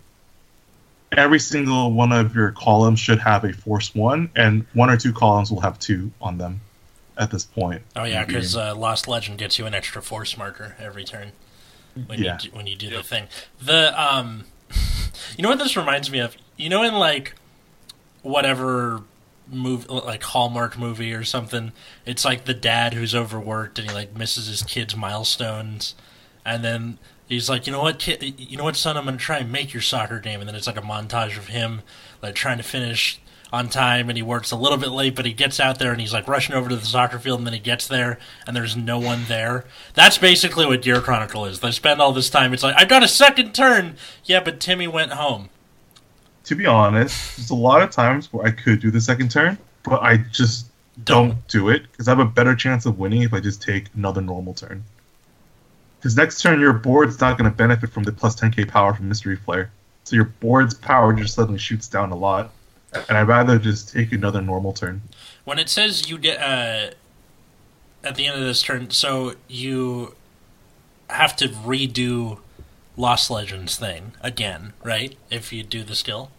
every 1.13 1.39
single 1.39 1.93
one 1.93 2.13
of 2.13 2.35
your 2.35 2.51
columns 2.53 3.01
should 3.01 3.19
have 3.19 3.45
a 3.45 3.53
force 3.53 3.95
one, 3.95 4.31
and 4.37 4.65
one 4.75 4.91
or 4.91 4.97
two 4.97 5.13
columns 5.13 5.51
will 5.51 5.61
have 5.61 5.79
two 5.79 6.11
on 6.21 6.39
them 6.39 6.61
at 7.19 7.31
this 7.31 7.45
point. 7.45 7.83
oh 7.97 8.05
yeah, 8.05 8.25
because 8.25 8.57
uh, 8.57 8.75
Lost 8.75 9.07
Legend 9.09 9.39
gets 9.39 9.59
you 9.59 9.67
an 9.67 9.75
extra 9.75 10.01
force 10.03 10.37
marker 10.37 10.77
every 10.79 11.05
turn 11.05 11.33
when 12.07 12.19
Yeah. 12.23 12.39
you 12.43 12.51
do, 12.51 12.57
when 12.57 12.67
you 12.67 12.77
do 12.77 12.91
the 12.91 13.03
thing. 13.03 13.27
The 13.61 13.93
um, 14.01 14.45
you 15.37 15.43
know 15.43 15.49
what 15.51 15.59
this 15.59 15.77
reminds 15.77 16.11
me 16.11 16.21
of? 16.21 16.37
You 16.57 16.69
know, 16.69 16.83
in 16.83 16.95
like 16.95 17.35
whatever 18.23 19.03
move 19.51 19.89
like 19.91 20.23
Hallmark 20.23 20.79
movie 20.79 21.13
or 21.13 21.25
something, 21.25 21.73
it's 22.07 22.25
like 22.25 22.45
the 22.45 22.55
dad 22.55 22.95
who's 22.95 23.15
overworked 23.15 23.79
and 23.79 23.89
he 23.89 23.95
like 23.95 24.17
misses 24.17 24.47
his 24.47 24.63
kids' 24.63 24.95
milestones, 24.97 25.95
and 26.45 26.65
then 26.65 26.99
he's 27.29 27.49
like, 27.49 27.67
you 27.67 27.73
know 27.73 27.83
what, 27.83 27.99
kid, 27.99 28.23
you 28.39 28.57
know 28.57 28.65
what, 28.65 28.77
son, 28.77 28.97
I'm 28.97 29.05
gonna 29.05 29.17
try 29.17 29.39
and 29.39 29.53
make 29.53 29.73
your 29.73 29.83
soccer 29.83 30.19
game, 30.21 30.41
and 30.41 30.49
then 30.49 30.55
it's 30.57 30.67
like 30.67 30.77
a 30.79 30.83
montage 30.83 31.37
of 31.37 31.49
him 31.49 31.83
like 32.23 32.35
trying 32.35 32.59
to 32.59 32.63
finish 32.65 33.21
on 33.53 33.69
time, 33.69 34.09
and 34.09 34.17
he 34.17 34.23
works 34.23 34.53
a 34.53 34.57
little 34.57 34.79
bit 34.79 34.91
late, 34.91 35.17
but 35.17 35.27
he 35.27 35.33
gets 35.33 35.59
out 35.59 35.81
there 35.81 35.91
and 35.91 36.01
he's 36.01 36.13
like 36.13 36.29
rushing 36.29 36.55
over 36.55 36.69
to 36.69 36.77
the 36.77 36.87
soccer 36.87 37.19
field, 37.19 37.41
and 37.41 37.47
then 37.47 37.55
he 37.55 37.59
gets 37.59 37.89
there 37.89 38.17
and 38.47 38.55
there's 38.55 38.77
no 38.77 38.99
one 38.99 39.25
there. 39.27 39.65
That's 39.95 40.19
basically 40.19 40.67
what 40.67 40.83
Gear 40.83 41.01
Chronicle 41.01 41.47
is. 41.47 41.59
They 41.59 41.73
spend 41.73 42.01
all 42.01 42.13
this 42.13 42.31
time. 42.31 42.53
It's 42.55 42.63
like 42.63 42.77
I 42.77 42.85
got 42.85 43.03
a 43.03 43.09
second 43.09 43.53
turn, 43.53 43.97
yeah, 44.25 44.39
but 44.39 44.61
Timmy 44.61 44.87
went 44.87 45.13
home. 45.15 45.49
to 46.45 46.55
be 46.55 46.67
honest, 46.67 47.37
there's 47.37 47.51
a 47.51 47.55
lot 47.55 47.83
of 47.83 47.91
times 47.91 48.33
where 48.33 48.47
I 48.47 48.51
could 48.51 48.81
do 48.81 48.91
the 48.91 49.01
second 49.01 49.31
turn, 49.31 49.59
but 49.83 50.03
I 50.03 50.19
just 50.19 50.67
don't 51.05 51.47
do 51.49 51.69
it 51.71 51.83
because 51.91 52.09
I 52.09 52.13
have 52.13 52.19
a 52.19 52.25
better 52.25 52.55
chance 52.55 52.87
of 52.87 52.99
winning 52.99 53.23
if 53.23 53.33
I 53.33 53.41
just 53.41 53.63
take 53.63 53.87
another 53.95 54.21
normal 54.21 54.55
turn. 54.55 54.85
Because 56.01 56.17
next 56.17 56.41
turn, 56.41 56.61
your 56.61 56.73
board's 56.73 57.21
not 57.21 57.37
going 57.37 57.51
to 57.51 57.55
benefit 57.55 57.91
from 57.91 58.05
the 58.05 58.13
plus 58.13 58.35
10k 58.35 58.67
power 58.69 58.95
from 58.95 59.09
Mystery 59.09 59.37
Flare. 59.37 59.71
So 60.05 60.17
your 60.17 60.25
board's 60.25 60.73
power 60.73 61.13
just 61.13 61.35
suddenly 61.35 61.59
shoots 61.59 61.89
down 61.89 62.11
a 62.11 62.17
lot. 62.17 62.53
And 62.93 63.19
I'd 63.19 63.29
rather 63.29 63.59
just 63.59 63.93
take 63.93 64.11
another 64.11 64.41
normal 64.41 64.73
turn. 64.73 65.03
When 65.45 65.59
it 65.59 65.69
says 65.69 66.09
you 66.09 66.17
get 66.17 66.39
uh, 66.39 66.95
at 68.03 68.15
the 68.15 68.27
end 68.27 68.39
of 68.39 68.45
this 68.45 68.63
turn, 68.63 68.91
so 68.91 69.35
you 69.47 70.15
have 71.11 71.37
to 71.37 71.49
redo 71.49 72.39
Lost 72.97 73.31
Legends 73.31 73.77
thing 73.77 74.13
again, 74.23 74.73
right? 74.83 75.17
If 75.31 75.53
you 75.53 75.63
do 75.63 75.85
the 75.85 75.95
skill. 75.95 76.31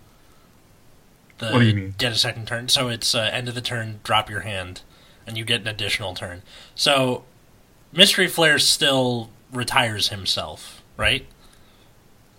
The 1.37 1.51
What 1.51 1.59
do 1.59 1.65
you 1.65 1.75
mean? 1.75 1.95
Get 1.99 2.11
a 2.11 2.15
second 2.15 2.47
turn. 2.47 2.67
So 2.67 2.89
it's 2.89 3.13
uh, 3.13 3.29
end 3.31 3.47
of 3.47 3.55
the 3.55 3.61
turn, 3.61 3.99
drop 4.03 4.29
your 4.29 4.41
hand, 4.41 4.81
and 5.27 5.37
you 5.37 5.45
get 5.45 5.61
an 5.61 5.67
additional 5.67 6.15
turn. 6.15 6.41
So 6.73 7.23
Mystery 7.93 8.27
Flare 8.27 8.59
still 8.59 9.29
retires 9.51 10.09
himself, 10.09 10.81
right? 10.97 11.25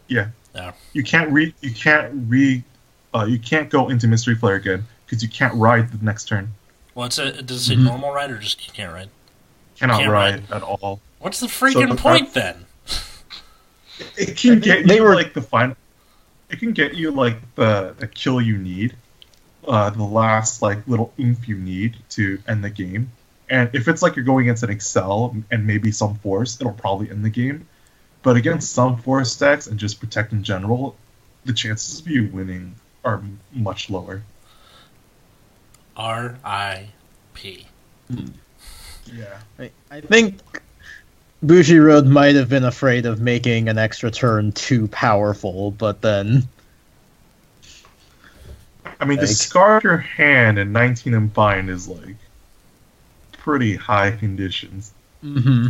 Yeah. 0.09 0.29
No. 0.55 0.72
You 0.92 1.03
can't 1.03 1.31
re 1.31 1.55
you 1.61 1.70
can't 1.72 2.12
re 2.29 2.62
uh, 3.14 3.25
you 3.29 3.38
can't 3.38 3.70
go 3.70 3.88
into 3.88 4.07
Mystery 4.09 4.35
Flare 4.35 4.57
again 4.57 4.85
because 5.07 5.22
you 5.22 5.29
can't 5.29 5.55
ride 5.55 5.90
the 5.92 6.05
next 6.05 6.27
turn. 6.29 6.53
Well, 6.94 7.07
it's 7.07 7.18
a, 7.18 7.42
does 7.42 7.62
it 7.62 7.64
say 7.64 7.75
Mhm. 7.77 7.85
normal 7.85 8.12
ride 8.12 8.31
or 8.31 8.38
just 8.38 8.66
you 8.66 8.72
can't 8.72 8.92
ride? 8.92 9.09
Cannot 9.77 10.01
Can't 10.01 10.11
ride 10.12 10.51
at 10.53 10.62
all. 10.62 11.01
What's 11.18 11.40
the 11.40 11.46
freaking 11.46 11.88
the- 11.90 11.96
point 11.96 12.35
then? 12.35 12.66
It 14.16 14.37
can 14.37 14.61
get 14.61 14.87
They 14.87 14.96
you 14.96 15.03
were- 15.03 15.14
like 15.14 15.33
the 15.35 15.42
final. 15.42 15.77
It 16.51 16.59
can 16.59 16.72
get 16.72 16.94
you 16.94 17.11
like 17.11 17.38
the 17.55 17.94
the 17.98 18.07
kill 18.07 18.40
you 18.40 18.59
need, 18.59 18.94
uh, 19.66 19.88
the 19.90 20.03
last 20.03 20.61
like 20.61 20.87
little 20.87 21.12
oomph 21.18 21.48
you 21.48 21.57
need 21.57 21.96
to 22.11 22.42
end 22.46 22.62
the 22.64 22.70
game. 22.70 23.11
And 23.52 23.68
if 23.74 23.86
it's 23.86 24.00
like 24.00 24.16
you're 24.16 24.24
going 24.24 24.46
against 24.46 24.62
an 24.62 24.70
Accel 24.70 25.44
and 25.50 25.66
maybe 25.66 25.92
some 25.92 26.14
force, 26.14 26.58
it'll 26.58 26.72
probably 26.72 27.10
end 27.10 27.22
the 27.22 27.28
game. 27.28 27.68
But 28.22 28.36
against 28.36 28.72
some 28.72 28.96
force 28.96 29.36
decks 29.36 29.66
and 29.66 29.78
just 29.78 30.00
protect 30.00 30.32
in 30.32 30.42
general, 30.42 30.96
the 31.44 31.52
chances 31.52 32.00
of 32.00 32.08
you 32.08 32.28
winning 32.28 32.74
are 33.04 33.22
much 33.52 33.90
lower. 33.90 34.22
R 35.94 36.38
I 36.42 36.88
P. 37.34 37.66
Hmm. 38.08 38.28
Yeah. 39.12 39.38
I, 39.58 39.70
I 39.90 40.00
think 40.00 40.38
Bushiroad 41.44 42.06
might 42.06 42.36
have 42.36 42.48
been 42.48 42.64
afraid 42.64 43.04
of 43.04 43.20
making 43.20 43.68
an 43.68 43.76
extra 43.76 44.10
turn 44.10 44.52
too 44.52 44.88
powerful, 44.88 45.72
but 45.72 46.00
then 46.00 46.48
I 48.98 49.04
mean, 49.04 49.18
Like- 49.18 49.26
discard 49.26 49.84
your 49.84 49.98
hand 49.98 50.58
and 50.58 50.72
19 50.72 51.12
and 51.12 51.34
bind 51.34 51.68
is 51.68 51.86
like 51.86 52.16
pretty 53.42 53.76
high 53.76 54.12
conditions. 54.12 54.92
hmm 55.20 55.68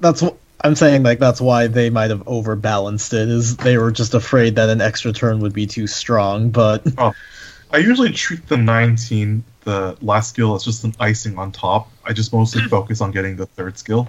that's 0.00 0.22
what 0.22 0.36
I'm 0.62 0.74
saying. 0.74 1.02
Like 1.02 1.18
that's 1.18 1.40
why 1.40 1.66
they 1.68 1.90
might 1.90 2.10
have 2.10 2.22
overbalanced 2.26 3.14
it. 3.14 3.28
Is 3.28 3.56
they 3.56 3.78
were 3.78 3.90
just 3.90 4.14
afraid 4.14 4.56
that 4.56 4.68
an 4.68 4.80
extra 4.80 5.12
turn 5.12 5.40
would 5.40 5.52
be 5.52 5.66
too 5.66 5.86
strong. 5.86 6.50
But 6.50 6.86
I 6.98 7.78
usually 7.78 8.12
treat 8.12 8.46
the 8.46 8.56
19, 8.56 9.42
the 9.64 9.96
last 10.00 10.30
skill, 10.30 10.54
as 10.54 10.64
just 10.64 10.84
an 10.84 10.94
icing 11.00 11.38
on 11.38 11.52
top. 11.52 11.90
I 12.04 12.12
just 12.12 12.32
mostly 12.32 12.62
focus 12.68 13.00
on 13.00 13.10
getting 13.10 13.36
the 13.36 13.46
third 13.46 13.78
skill. 13.78 14.08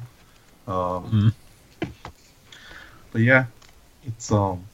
Um, 0.67 1.33
But 3.11 3.21
yeah, 3.21 3.45
it's 4.05 4.31
um 4.31 4.66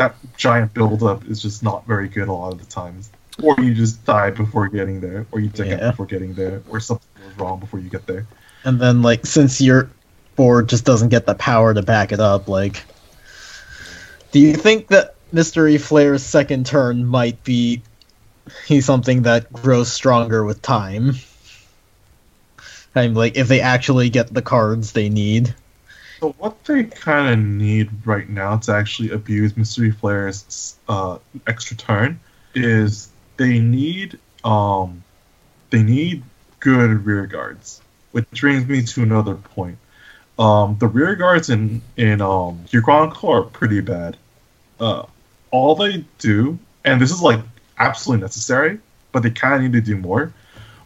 that 0.00 0.14
giant 0.34 0.72
buildup 0.72 1.26
is 1.26 1.42
just 1.42 1.62
not 1.62 1.86
very 1.86 2.08
good 2.08 2.26
a 2.26 2.32
lot 2.32 2.54
of 2.54 2.58
the 2.58 2.64
times. 2.64 3.10
Or 3.42 3.54
you 3.60 3.74
just 3.74 4.02
die 4.06 4.30
before 4.30 4.68
getting 4.68 5.00
there, 5.00 5.26
or 5.30 5.40
you 5.40 5.50
take 5.50 5.70
it 5.70 5.80
before 5.80 6.06
getting 6.06 6.32
there, 6.34 6.62
or 6.70 6.80
something 6.80 7.06
goes 7.22 7.36
wrong 7.36 7.60
before 7.60 7.80
you 7.80 7.90
get 7.90 8.06
there. 8.06 8.26
and 8.64 8.80
then 8.80 9.02
like 9.02 9.26
since 9.26 9.60
your 9.60 9.90
board 10.36 10.68
just 10.68 10.84
doesn't 10.84 11.10
get 11.10 11.26
the 11.26 11.34
power 11.34 11.74
to 11.74 11.82
back 11.82 12.12
it 12.12 12.20
up, 12.20 12.48
like, 12.48 12.82
do 14.32 14.40
you 14.40 14.54
think 14.54 14.88
that 14.88 15.16
Mystery 15.32 15.76
Flare's 15.76 16.22
second 16.22 16.64
turn 16.64 17.04
might 17.04 17.44
be 17.44 17.82
he's 18.66 18.86
something 18.86 19.22
that 19.22 19.52
grows 19.52 19.92
stronger 19.92 20.44
with 20.44 20.62
time? 20.62 21.14
I'm 22.94 23.14
like 23.14 23.36
if 23.36 23.48
they 23.48 23.60
actually 23.60 24.08
get 24.08 24.32
the 24.32 24.42
cards 24.42 24.92
they 24.92 25.10
need. 25.10 25.54
So 26.20 26.34
what 26.36 26.62
they 26.64 26.84
kind 26.84 27.32
of 27.32 27.38
need 27.38 27.88
right 28.04 28.28
now 28.28 28.58
to 28.58 28.72
actually 28.72 29.10
abuse 29.10 29.56
Mystery 29.56 29.90
Flare's 29.90 30.76
uh, 30.86 31.16
extra 31.46 31.78
turn 31.78 32.20
is 32.54 33.08
they 33.38 33.58
need 33.58 34.18
um 34.44 35.02
they 35.70 35.82
need 35.82 36.22
good 36.58 37.06
rear 37.06 37.26
guards, 37.26 37.80
which 38.12 38.26
brings 38.38 38.66
me 38.68 38.82
to 38.82 39.02
another 39.02 39.34
point. 39.34 39.78
Um, 40.38 40.76
the 40.78 40.88
rear 40.88 41.14
guards 41.14 41.48
in 41.48 41.80
in 41.96 42.20
um 42.20 42.66
Chronicle 42.84 43.30
are 43.30 43.42
pretty 43.42 43.80
bad. 43.80 44.18
Uh, 44.78 45.06
all 45.50 45.74
they 45.74 46.04
do, 46.18 46.58
and 46.84 47.00
this 47.00 47.10
is 47.10 47.22
like 47.22 47.40
absolutely 47.78 48.22
necessary, 48.22 48.78
but 49.12 49.22
they 49.22 49.30
kind 49.30 49.54
of 49.54 49.62
need 49.62 49.72
to 49.72 49.80
do 49.80 49.96
more. 49.96 50.34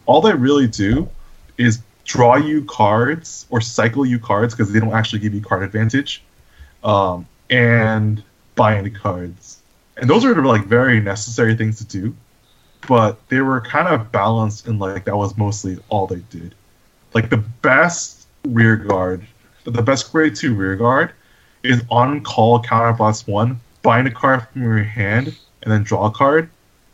All 0.05 0.21
they 0.21 0.33
really 0.33 0.67
do 0.67 1.09
is 1.57 1.79
draw 2.05 2.35
you 2.35 2.63
cards 2.63 3.45
or 3.49 3.59
cycle 3.59 4.05
you 4.05 4.19
cards 4.19 4.53
because 4.53 4.71
they 4.71 4.79
don't 4.79 4.93
actually 4.93 5.19
give 5.19 5.33
you 5.33 5.41
card 5.41 5.63
advantage, 5.63 6.23
um, 6.83 7.27
and 7.49 8.23
buy 8.55 8.77
any 8.77 8.91
cards. 8.91 9.61
And 9.97 10.09
those 10.09 10.23
are 10.23 10.35
like 10.45 10.65
very 10.65 10.99
necessary 10.99 11.55
things 11.55 11.77
to 11.79 11.85
do, 11.85 12.15
but 12.87 13.27
they 13.29 13.41
were 13.41 13.59
kind 13.59 13.87
of 13.87 14.11
balanced 14.11 14.67
in 14.67 14.79
like 14.79 15.05
that 15.05 15.17
was 15.17 15.37
mostly 15.37 15.79
all 15.89 16.07
they 16.07 16.21
did. 16.29 16.55
Like 17.13 17.29
the 17.29 17.37
best 17.37 18.27
rear 18.45 18.75
guard, 18.75 19.25
the 19.63 19.81
best 19.81 20.11
grade 20.11 20.35
two 20.35 20.53
rear 20.53 20.75
guard 20.75 21.11
is 21.63 21.81
on 21.89 22.21
call 22.21 22.61
counterblast 22.61 23.27
one, 23.27 23.59
bind 23.81 24.07
a 24.07 24.11
card 24.11 24.47
from 24.49 24.61
your 24.61 24.83
hand, 24.83 25.35
and 25.63 25.71
then 25.71 25.83
draw 25.83 26.05
a 26.05 26.11
card, 26.11 26.49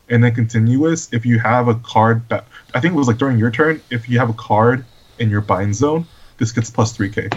and 0.10 0.24
then 0.24 0.34
continuous. 0.34 1.12
If 1.12 1.26
you 1.26 1.39
have 1.39 1.67
a 1.67 1.76
card 1.76 2.28
that 2.30 2.45
I 2.74 2.80
think 2.80 2.93
it 2.93 2.97
was 2.97 3.08
like 3.08 3.17
during 3.17 3.38
your 3.38 3.52
turn, 3.52 3.82
if 3.89 4.08
you 4.08 4.19
have 4.19 4.30
a 4.30 4.34
card 4.34 4.86
in 5.21 5.29
your 5.29 5.41
bind 5.41 5.75
zone, 5.75 6.05
this 6.38 6.51
gets 6.51 6.71
plus 6.71 6.97
3k. 6.97 7.31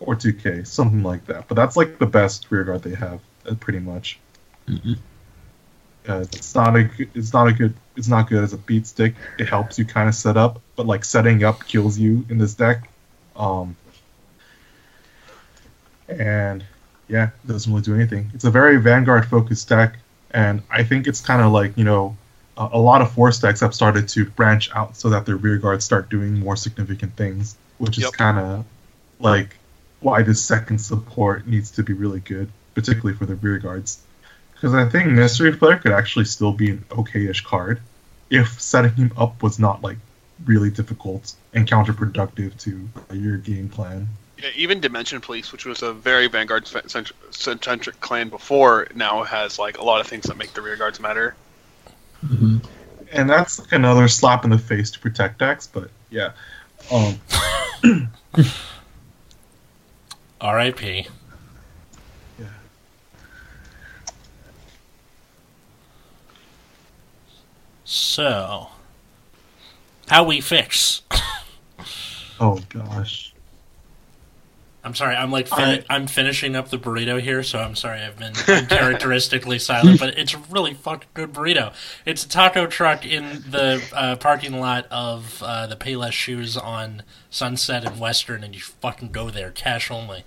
Or 0.00 0.16
2k, 0.16 0.66
something 0.66 1.02
like 1.02 1.26
that. 1.26 1.46
But 1.46 1.54
that's 1.54 1.76
like 1.76 1.98
the 1.98 2.06
best 2.06 2.50
rear 2.50 2.64
guard 2.64 2.82
they 2.82 2.94
have, 2.94 3.20
uh, 3.48 3.54
pretty 3.54 3.78
much. 3.78 4.18
Mhm. 4.66 4.98
Uh, 6.08 6.24
it's 6.32 6.54
not 6.54 6.76
a 6.76 6.90
it's 7.14 7.32
not 7.32 7.48
a 7.48 7.52
good 7.52 7.74
it's 7.96 8.08
not 8.08 8.28
good 8.28 8.42
as 8.42 8.52
a 8.52 8.58
beat 8.58 8.86
stick. 8.86 9.14
It 9.38 9.48
helps 9.48 9.78
you 9.78 9.84
kind 9.84 10.08
of 10.08 10.14
set 10.14 10.36
up, 10.36 10.60
but 10.76 10.86
like 10.86 11.04
setting 11.04 11.44
up 11.44 11.64
kills 11.66 11.98
you 11.98 12.26
in 12.28 12.38
this 12.38 12.54
deck. 12.54 12.90
Um, 13.36 13.76
and 16.08 16.64
yeah, 17.08 17.30
it 17.44 17.48
doesn't 17.48 17.72
really 17.72 17.82
do 17.82 17.94
anything. 17.94 18.30
It's 18.34 18.44
a 18.44 18.50
very 18.50 18.76
Vanguard 18.78 19.26
focused 19.26 19.68
deck, 19.68 19.98
and 20.30 20.62
I 20.70 20.84
think 20.84 21.06
it's 21.06 21.20
kind 21.20 21.40
of 21.40 21.52
like 21.52 21.76
you 21.78 21.84
know 21.84 22.16
a 22.56 22.68
a 22.72 22.78
lot 22.78 23.02
of 23.02 23.12
force 23.12 23.38
decks 23.40 23.60
have 23.60 23.74
started 23.74 24.08
to 24.08 24.24
branch 24.24 24.70
out 24.74 24.96
so 24.96 25.10
that 25.10 25.26
their 25.26 25.36
rear 25.36 25.58
guards 25.58 25.84
start 25.84 26.08
doing 26.08 26.38
more 26.38 26.56
significant 26.56 27.16
things, 27.16 27.56
which 27.78 27.98
is 27.98 28.04
Yep. 28.04 28.12
kind 28.12 28.38
of 28.38 28.64
like 29.20 29.56
why 30.00 30.22
this 30.22 30.42
second 30.42 30.78
support 30.78 31.46
needs 31.46 31.70
to 31.72 31.82
be 31.82 31.92
really 31.92 32.20
good, 32.20 32.48
particularly 32.74 33.16
for 33.16 33.26
the 33.26 33.34
rear 33.36 33.58
guards. 33.58 33.98
Because 34.52 34.74
I 34.74 34.88
think 34.88 35.10
Mystery 35.10 35.52
Flare 35.52 35.78
could 35.78 35.92
actually 35.92 36.26
still 36.26 36.52
be 36.52 36.70
an 36.70 36.84
okay-ish 36.92 37.42
card 37.44 37.80
if 38.30 38.60
setting 38.60 38.92
him 38.94 39.12
up 39.16 39.42
was 39.42 39.58
not 39.58 39.82
like 39.82 39.98
really 40.44 40.70
difficult 40.70 41.34
and 41.52 41.66
counterproductive 41.66 42.58
to 42.60 42.88
your 43.14 43.36
game 43.38 43.68
plan. 43.68 44.08
Yeah, 44.38 44.50
even 44.56 44.80
Dimension 44.80 45.20
Police, 45.20 45.52
which 45.52 45.64
was 45.64 45.82
a 45.82 45.92
very 45.92 46.26
Vanguard 46.28 46.68
centric 47.30 48.00
clan 48.00 48.28
before, 48.28 48.88
now 48.94 49.22
has 49.22 49.58
like 49.58 49.78
a 49.78 49.84
lot 49.84 50.00
of 50.00 50.06
things 50.06 50.24
that 50.24 50.36
make 50.36 50.52
the 50.52 50.62
rear 50.62 50.76
guards 50.76 51.00
matter. 51.00 51.34
And 53.12 53.30
that's 53.30 53.58
like 53.58 53.72
another 53.72 54.08
slap 54.08 54.44
in 54.44 54.50
the 54.50 54.58
face 54.58 54.90
to 54.92 54.98
protect 54.98 55.38
decks, 55.38 55.66
but 55.66 55.90
yeah. 56.10 56.32
Um, 56.90 57.20
R.I.P. 60.40 61.06
Yeah. 62.38 62.46
So, 67.84 68.68
how 70.08 70.24
we 70.24 70.40
fix? 70.40 71.02
oh 72.40 72.58
gosh. 72.68 73.33
I'm 74.84 74.94
sorry. 74.94 75.16
I'm 75.16 75.30
like 75.30 75.48
fin- 75.48 75.82
I- 75.88 75.94
I'm 75.94 76.06
finishing 76.06 76.54
up 76.54 76.68
the 76.68 76.78
burrito 76.78 77.18
here, 77.20 77.42
so 77.42 77.58
I'm 77.58 77.74
sorry. 77.74 78.00
I've 78.02 78.18
been 78.18 78.34
uncharacteristically 78.46 79.58
silent, 79.60 79.98
but 79.98 80.18
it's 80.18 80.34
a 80.34 80.38
really 80.50 80.74
fucking 80.74 81.08
good 81.14 81.32
burrito. 81.32 81.72
It's 82.04 82.24
a 82.24 82.28
taco 82.28 82.66
truck 82.66 83.06
in 83.06 83.42
the 83.48 83.82
uh, 83.94 84.16
parking 84.16 84.60
lot 84.60 84.86
of 84.90 85.42
uh, 85.42 85.66
the 85.66 85.76
Payless 85.76 86.12
Shoes 86.12 86.56
on 86.58 87.02
Sunset 87.30 87.84
and 87.84 87.98
Western, 87.98 88.44
and 88.44 88.54
you 88.54 88.60
fucking 88.60 89.10
go 89.12 89.30
there, 89.30 89.50
cash 89.50 89.90
only. 89.90 90.24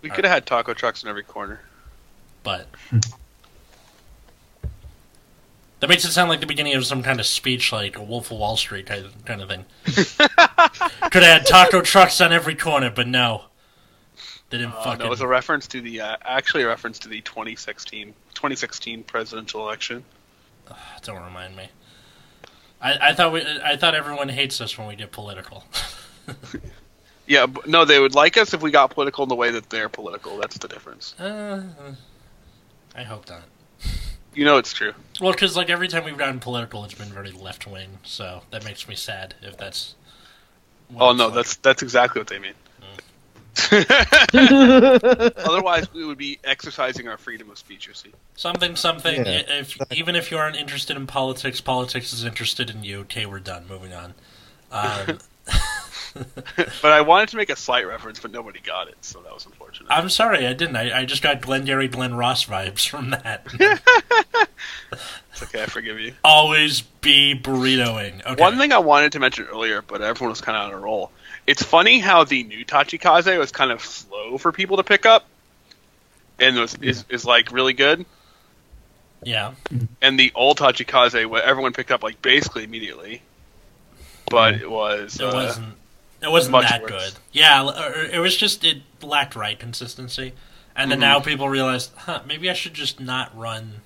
We 0.00 0.08
could 0.10 0.24
have 0.24 0.32
had 0.32 0.46
taco 0.46 0.72
trucks 0.72 1.02
in 1.02 1.08
every 1.08 1.22
corner. 1.24 1.60
But 2.42 2.68
that 5.80 5.88
makes 5.88 6.04
it 6.04 6.12
sound 6.12 6.30
like 6.30 6.40
the 6.40 6.46
beginning 6.46 6.74
of 6.74 6.86
some 6.86 7.02
kind 7.02 7.20
of 7.20 7.26
speech, 7.26 7.72
like 7.72 7.96
a 7.98 8.02
Wolf 8.02 8.30
of 8.30 8.38
Wall 8.38 8.56
Street 8.56 8.86
kind 8.86 9.04
of, 9.04 9.24
kind 9.24 9.42
of 9.42 9.48
thing. 9.48 9.64
Could 11.10 11.22
have 11.22 11.42
had 11.42 11.46
taco 11.46 11.82
trucks 11.82 12.20
on 12.20 12.32
every 12.32 12.54
corner, 12.54 12.90
but 12.90 13.06
no, 13.06 13.44
they 14.50 14.58
didn't 14.58 14.74
Uh, 14.74 14.82
fucking. 14.84 14.98
no, 15.00 15.06
it 15.06 15.10
was 15.10 15.20
a 15.20 15.26
reference 15.26 15.66
to 15.68 15.80
the 15.80 16.00
uh, 16.00 16.16
actually 16.22 16.62
a 16.62 16.66
reference 16.68 16.98
to 17.00 17.08
the 17.08 17.20
2016 17.22 18.14
2016 18.34 19.02
presidential 19.04 19.62
election. 19.62 20.04
Don't 21.02 21.22
remind 21.22 21.56
me. 21.56 21.68
I, 22.80 23.10
I 23.10 23.14
thought 23.14 23.32
we, 23.32 23.42
I 23.64 23.76
thought 23.76 23.94
everyone 23.94 24.28
hates 24.28 24.60
us 24.60 24.76
when 24.76 24.86
we 24.86 24.96
get 24.96 25.10
political. 25.12 25.64
Yeah, 27.28 27.46
but 27.46 27.66
no, 27.66 27.84
they 27.84 27.98
would 27.98 28.14
like 28.14 28.36
us 28.36 28.54
if 28.54 28.62
we 28.62 28.70
got 28.70 28.90
political 28.90 29.24
in 29.24 29.28
the 29.28 29.34
way 29.34 29.50
that 29.50 29.68
they're 29.68 29.88
political. 29.88 30.38
That's 30.38 30.58
the 30.58 30.68
difference. 30.68 31.18
uh, 31.18 31.60
I 32.94 33.02
hope 33.02 33.28
not. 33.28 33.42
You 34.32 34.44
know 34.44 34.58
it's 34.58 34.72
true. 34.72 34.92
Well, 35.20 35.32
because 35.32 35.56
like 35.56 35.68
every 35.68 35.88
time 35.88 36.04
we've 36.04 36.16
gotten 36.16 36.38
political, 36.38 36.84
it's 36.84 36.94
been 36.94 37.08
very 37.08 37.32
left 37.32 37.66
wing, 37.66 37.98
so 38.04 38.42
that 38.52 38.64
makes 38.64 38.86
me 38.86 38.94
sad 38.94 39.34
if 39.42 39.56
that's. 39.56 39.96
Oh 41.00 41.12
no, 41.14 41.26
like. 41.26 41.34
that's 41.34 41.56
that's 41.56 41.82
exactly 41.82 42.20
what 42.20 42.28
they 42.28 42.38
mean. 42.38 42.54
Otherwise, 45.36 45.92
we 45.92 46.04
would 46.04 46.18
be 46.18 46.38
exercising 46.44 47.08
our 47.08 47.16
freedom 47.16 47.50
of 47.50 47.58
speech. 47.58 47.86
You 47.86 47.94
see. 47.94 48.12
something 48.36 48.76
something. 48.76 49.14
Yeah, 49.24 49.42
i- 49.48 49.52
if 49.60 49.76
even 49.92 50.16
if 50.16 50.30
you 50.30 50.36
aren't 50.38 50.56
interested 50.56 50.96
in 50.96 51.06
politics, 51.06 51.60
politics 51.60 52.12
is 52.12 52.24
interested 52.24 52.70
in 52.70 52.84
you. 52.84 53.00
Okay, 53.00 53.26
we're 53.26 53.40
done. 53.40 53.66
Moving 53.68 53.92
on. 53.92 54.14
Um, 54.72 55.18
But 56.80 56.92
I 56.92 57.02
wanted 57.02 57.28
to 57.30 57.36
make 57.36 57.50
a 57.50 57.56
slight 57.56 57.86
reference, 57.86 58.20
but 58.20 58.30
nobody 58.32 58.58
got 58.60 58.88
it, 58.88 58.96
so 59.02 59.20
that 59.20 59.34
was 59.34 59.44
unfortunate. 59.44 59.88
I'm 59.90 60.08
sorry, 60.08 60.46
I 60.46 60.54
didn't. 60.54 60.76
I, 60.76 61.00
I 61.00 61.04
just 61.04 61.20
got 61.22 61.42
Glengarry 61.42 61.88
Glen 61.88 62.14
Ross 62.14 62.46
vibes 62.46 62.88
from 62.88 63.10
that. 63.10 63.46
It's 65.32 65.42
okay, 65.42 65.62
I 65.64 65.66
forgive 65.66 66.00
you. 66.00 66.14
Always 66.24 66.80
be 66.80 67.38
burritoing. 67.38 68.24
Okay. 68.24 68.40
One 68.40 68.56
thing 68.56 68.72
I 68.72 68.78
wanted 68.78 69.12
to 69.12 69.20
mention 69.20 69.44
earlier, 69.44 69.82
but 69.82 70.00
everyone 70.00 70.30
was 70.30 70.40
kind 70.40 70.56
of 70.56 70.68
on 70.68 70.72
a 70.72 70.78
roll. 70.82 71.10
It's 71.46 71.62
funny 71.62 71.98
how 72.00 72.24
the 72.24 72.42
new 72.44 72.64
Tachikaze 72.64 73.38
was 73.38 73.52
kind 73.52 73.70
of 73.70 73.80
slow 73.80 74.36
for 74.38 74.50
people 74.52 74.76
to 74.78 74.82
pick 74.82 75.06
up. 75.06 75.26
and 76.40 76.56
was, 76.58 76.74
is 76.82 77.04
is 77.08 77.24
like 77.24 77.52
really 77.52 77.72
good. 77.72 78.04
Yeah. 79.22 79.54
And 80.02 80.18
the 80.18 80.30
old 80.34 80.58
Tachikaze, 80.58 81.24
what 81.26 81.44
everyone 81.44 81.72
picked 81.72 81.90
up 81.90 82.02
like 82.02 82.20
basically 82.20 82.64
immediately, 82.64 83.22
but 84.30 84.54
it 84.54 84.70
was 84.70 85.16
It 85.20 85.24
uh, 85.24 85.32
wasn't. 85.32 85.74
It 86.22 86.30
wasn't 86.30 86.52
much 86.52 86.68
that 86.68 86.82
worse. 86.82 86.90
good. 86.90 87.12
Yeah, 87.32 88.08
it 88.12 88.18
was 88.18 88.36
just 88.36 88.64
it 88.64 88.78
lacked 89.02 89.36
right 89.36 89.58
consistency, 89.58 90.32
and 90.74 90.90
then 90.90 90.98
Mhm. 90.98 91.02
now 91.02 91.20
people 91.20 91.48
realize, 91.48 91.90
huh, 91.96 92.22
maybe 92.26 92.48
I 92.50 92.54
should 92.54 92.74
just 92.74 93.00
not 93.00 93.36
run 93.36 93.82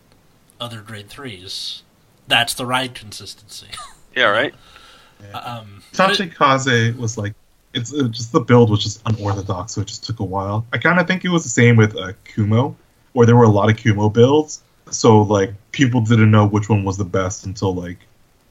other 0.61 0.81
grade 0.81 1.09
threes. 1.09 1.83
That's 2.29 2.55
the 2.55 2.65
ride 2.67 2.95
consistency. 2.95 3.69
yeah 4.17 4.25
right. 4.27 4.55
um, 5.35 5.83
but 5.97 6.19
it- 6.21 6.31
Tachikaze 6.31 6.97
was 6.97 7.19
like, 7.19 7.35
it's 7.75 7.93
it 7.93 8.11
just 8.11 8.33
the 8.33 8.41
build 8.41 8.71
was 8.71 8.83
just 8.83 9.03
unorthodox, 9.07 9.73
so 9.73 9.81
it 9.81 9.87
just 9.87 10.05
took 10.05 10.21
a 10.21 10.25
while. 10.25 10.67
I 10.73 10.79
kind 10.79 10.99
of 10.99 11.07
think 11.07 11.25
it 11.25 11.29
was 11.29 11.43
the 11.43 11.49
same 11.49 11.77
with 11.77 11.97
uh, 11.97 12.13
Kumo, 12.25 12.77
where 13.13 13.27
there 13.27 13.37
were 13.37 13.45
a 13.45 13.51
lot 13.51 13.71
of 13.71 13.77
Kumo 13.77 14.09
builds, 14.09 14.63
so 14.91 15.23
like 15.23 15.55
people 15.73 16.01
didn't 16.01 16.31
know 16.31 16.47
which 16.47 16.69
one 16.69 16.85
was 16.85 16.97
the 16.97 17.05
best 17.05 17.47
until 17.47 17.75
like 17.75 17.99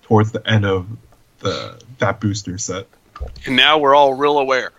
towards 0.03 0.31
the 0.31 0.47
end 0.49 0.65
of 0.65 0.87
the 1.39 1.81
that 1.99 2.19
booster 2.19 2.57
set. 2.57 2.87
And 3.45 3.55
now 3.55 3.77
we're 3.77 3.95
all 3.95 4.13
real 4.13 4.37
aware. 4.37 4.71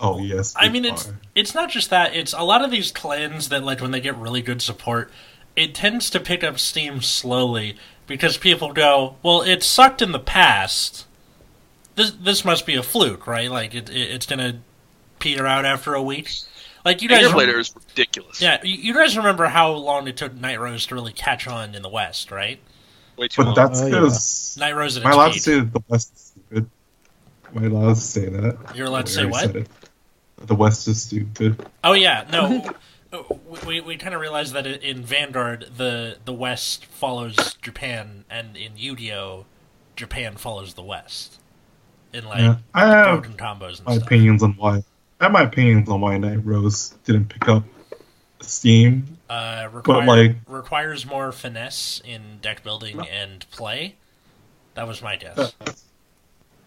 Oh 0.00 0.18
yes, 0.18 0.54
I 0.56 0.66
we 0.66 0.72
mean, 0.72 0.84
it's 0.86 1.12
it's 1.34 1.54
not 1.54 1.70
just 1.70 1.90
that. 1.90 2.14
It's 2.14 2.32
a 2.32 2.42
lot 2.42 2.64
of 2.64 2.70
these 2.70 2.90
clans 2.90 3.50
that 3.50 3.62
like 3.62 3.80
when 3.80 3.90
they 3.90 4.00
get 4.00 4.16
really 4.16 4.42
good 4.42 4.62
support, 4.62 5.12
it 5.54 5.74
tends 5.74 6.10
to 6.10 6.20
pick 6.20 6.42
up 6.42 6.58
steam 6.58 7.02
slowly 7.02 7.76
because 8.06 8.36
people 8.36 8.72
go, 8.72 9.16
"Well, 9.22 9.42
it 9.42 9.62
sucked 9.62 10.02
in 10.02 10.12
the 10.12 10.18
past. 10.18 11.06
This 12.00 12.10
this 12.12 12.44
must 12.44 12.64
be 12.66 12.76
a 12.76 12.82
fluke, 12.82 13.26
right? 13.26 13.50
Like 13.50 13.74
it, 13.74 13.90
it 13.90 14.10
it's 14.10 14.26
gonna 14.26 14.60
peter 15.18 15.46
out 15.46 15.64
after 15.64 15.94
a 15.94 16.02
week." 16.02 16.32
Like 16.84 17.02
you 17.02 17.08
guys, 17.10 17.20
year 17.20 17.30
later 17.30 17.58
is 17.58 17.74
ridiculous. 17.74 18.40
yeah, 18.40 18.58
you 18.62 18.74
you 18.74 18.94
guys 18.94 19.16
remember 19.16 19.46
how 19.46 19.72
long 19.72 20.08
it 20.08 20.16
took 20.16 20.34
Night 20.34 20.58
Rose 20.58 20.86
to 20.86 20.94
really 20.94 21.12
catch 21.12 21.46
on 21.46 21.74
in 21.74 21.82
the 21.82 21.90
West, 21.90 22.30
right? 22.30 22.58
way 23.18 23.28
too 23.28 23.42
but 23.42 23.46
long. 23.48 23.54
that's 23.54 23.80
Oh, 23.82 23.86
yeah. 23.86 23.90
because. 23.90 24.56
Night 24.58 24.74
Rose 24.74 24.96
at 24.96 25.02
Am 25.02 25.08
I 25.08 25.10
its 25.10 25.16
allowed 25.16 25.32
to 25.34 25.40
say 25.40 25.60
that 25.60 25.72
the 25.74 25.82
West 25.88 26.12
is 26.14 26.20
stupid? 26.20 26.70
Am 27.54 27.58
I 27.62 27.66
allowed 27.66 27.94
to 27.96 28.00
say 28.00 28.26
that? 28.30 28.74
You're 28.74 28.86
allowed 28.86 29.06
to 29.06 29.12
say 29.12 29.20
already 29.24 29.32
what? 29.32 29.40
said 29.42 29.56
it. 29.56 29.68
The 30.46 30.54
West 30.54 30.88
is 30.88 31.02
stupid. 31.02 31.66
Oh 31.84 31.92
yeah, 31.92 32.26
no. 32.32 32.70
we 33.66 33.80
we 33.82 33.96
kind 33.98 34.14
of 34.14 34.20
realized 34.22 34.54
that 34.54 34.66
in 34.66 35.02
Vanguard, 35.04 35.66
the 35.76 36.16
the 36.24 36.32
West 36.32 36.86
follows 36.86 37.54
Japan, 37.60 38.24
and 38.30 38.56
in 38.56 38.72
Yu-Gi-Oh, 38.78 39.44
Japan 39.96 40.36
follows 40.36 40.72
the 40.74 40.82
West. 40.82 41.39
In 42.12 42.24
like 42.24 42.40
yeah, 42.40 42.56
I 42.74 42.86
have 42.86 43.22
combos 43.36 43.78
and 43.78 43.86
my 43.86 43.94
stuff. 43.94 44.06
opinions 44.06 44.42
on 44.42 44.52
why. 44.54 44.82
I 45.20 45.24
have 45.24 45.32
my 45.32 45.42
opinions 45.42 45.88
on 45.88 46.00
why 46.00 46.16
Night 46.18 46.44
Rose 46.44 46.90
didn't 47.04 47.26
pick 47.28 47.48
up 47.48 47.62
steam. 48.40 49.16
Uh, 49.28 49.68
require, 49.72 50.06
like- 50.06 50.36
requires 50.48 51.06
more 51.06 51.30
finesse 51.30 52.02
in 52.04 52.38
deck 52.42 52.64
building 52.64 53.06
and 53.06 53.48
play. 53.52 53.94
That 54.74 54.88
was 54.88 55.02
my 55.02 55.16
guess. 55.16 55.54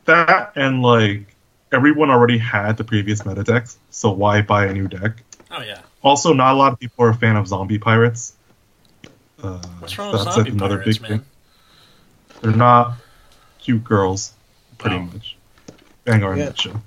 That 0.05 0.51
and 0.55 0.81
like 0.81 1.35
everyone 1.71 2.09
already 2.09 2.37
had 2.37 2.77
the 2.77 2.83
previous 2.83 3.25
meta 3.25 3.43
decks, 3.43 3.77
so 3.89 4.11
why 4.11 4.41
buy 4.41 4.67
a 4.67 4.73
new 4.73 4.87
deck? 4.87 5.23
Oh 5.51 5.61
yeah, 5.61 5.81
Also, 6.03 6.33
not 6.33 6.53
a 6.53 6.57
lot 6.57 6.73
of 6.73 6.79
people 6.79 7.05
are 7.05 7.09
a 7.09 7.15
fan 7.15 7.35
of 7.35 7.47
zombie 7.47 7.79
pirates. 7.79 8.33
Uh, 9.41 9.61
what's 9.79 9.97
wrong 9.97 10.11
with 10.13 10.21
zombie 10.21 10.51
another 10.51 10.77
pirates, 10.79 10.97
big 10.99 11.09
man? 11.09 11.19
thing. 11.19 11.27
They're 12.41 12.51
not 12.55 12.93
cute 13.59 13.83
girls, 13.83 14.33
pretty 14.77 14.95
Oh. 14.97 14.99
much. 15.03 15.32
Vanguard 16.05 16.37
Yeah. 16.37 16.45
yeah. 16.45 16.53
show. 16.53 16.81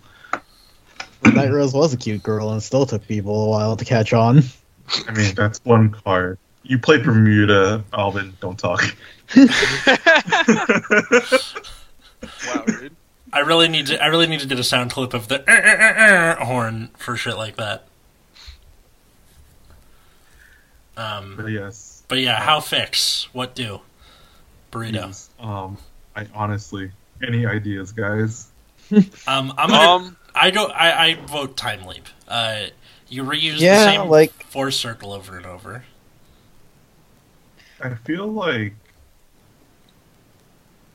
Night 1.24 1.50
Rose 1.50 1.72
was 1.74 1.92
a 1.92 1.96
cute 1.96 2.22
girl 2.22 2.50
and 2.52 2.62
still 2.62 2.86
took 2.86 3.06
people 3.06 3.46
a 3.46 3.48
while 3.48 3.76
to 3.76 3.84
catch 3.84 4.12
on. 4.12 4.42
I 5.08 5.12
mean, 5.12 5.34
that's 5.34 5.58
one 5.64 5.90
card. 5.90 6.38
You 6.62 6.78
played 6.78 7.04
Bermuda, 7.04 7.84
Alvin. 7.92 8.34
Don't 8.40 8.58
talk. 8.58 8.82
wow, 9.36 9.46
dude. 12.66 12.94
I 13.32 13.40
really 13.40 13.68
need 13.68 13.86
to. 13.86 14.02
I 14.02 14.06
really 14.06 14.26
need 14.26 14.40
to 14.40 14.46
get 14.46 14.58
a 14.58 14.64
sound 14.64 14.90
clip 14.92 15.14
of 15.14 15.28
the 15.28 15.40
"Eh, 15.48 15.52
eh, 15.52 15.76
eh, 15.78 15.94
eh," 16.40 16.44
horn 16.44 16.90
for 16.96 17.16
shit 17.16 17.36
like 17.36 17.56
that. 17.56 17.86
Um, 20.96 21.34
but 21.36 21.46
yes, 21.46 22.02
but 22.08 22.18
yeah, 22.18 22.40
how 22.40 22.60
fix? 22.60 23.28
What 23.32 23.54
do? 23.54 23.80
Burrito. 24.72 25.02
please, 25.04 25.28
um, 25.40 25.76
I 26.14 26.26
honestly, 26.34 26.90
any 27.26 27.46
ideas, 27.46 27.92
guys? 27.92 28.48
Um, 29.26 29.52
I'm 29.56 29.70
gonna. 29.70 29.90
Um, 29.90 30.16
I 30.34 30.50
go. 30.50 30.66
I, 30.66 31.06
I 31.06 31.14
vote 31.14 31.56
time 31.56 31.84
leap. 31.86 32.06
Uh, 32.28 32.66
you 33.08 33.24
reuse 33.24 33.58
the 33.58 33.84
same 33.84 34.08
like- 34.08 34.32
force 34.44 34.76
circle 34.76 35.12
over 35.12 35.36
and 35.36 35.46
over. 35.46 35.84
I 37.80 37.94
feel 37.94 38.26
like, 38.26 38.74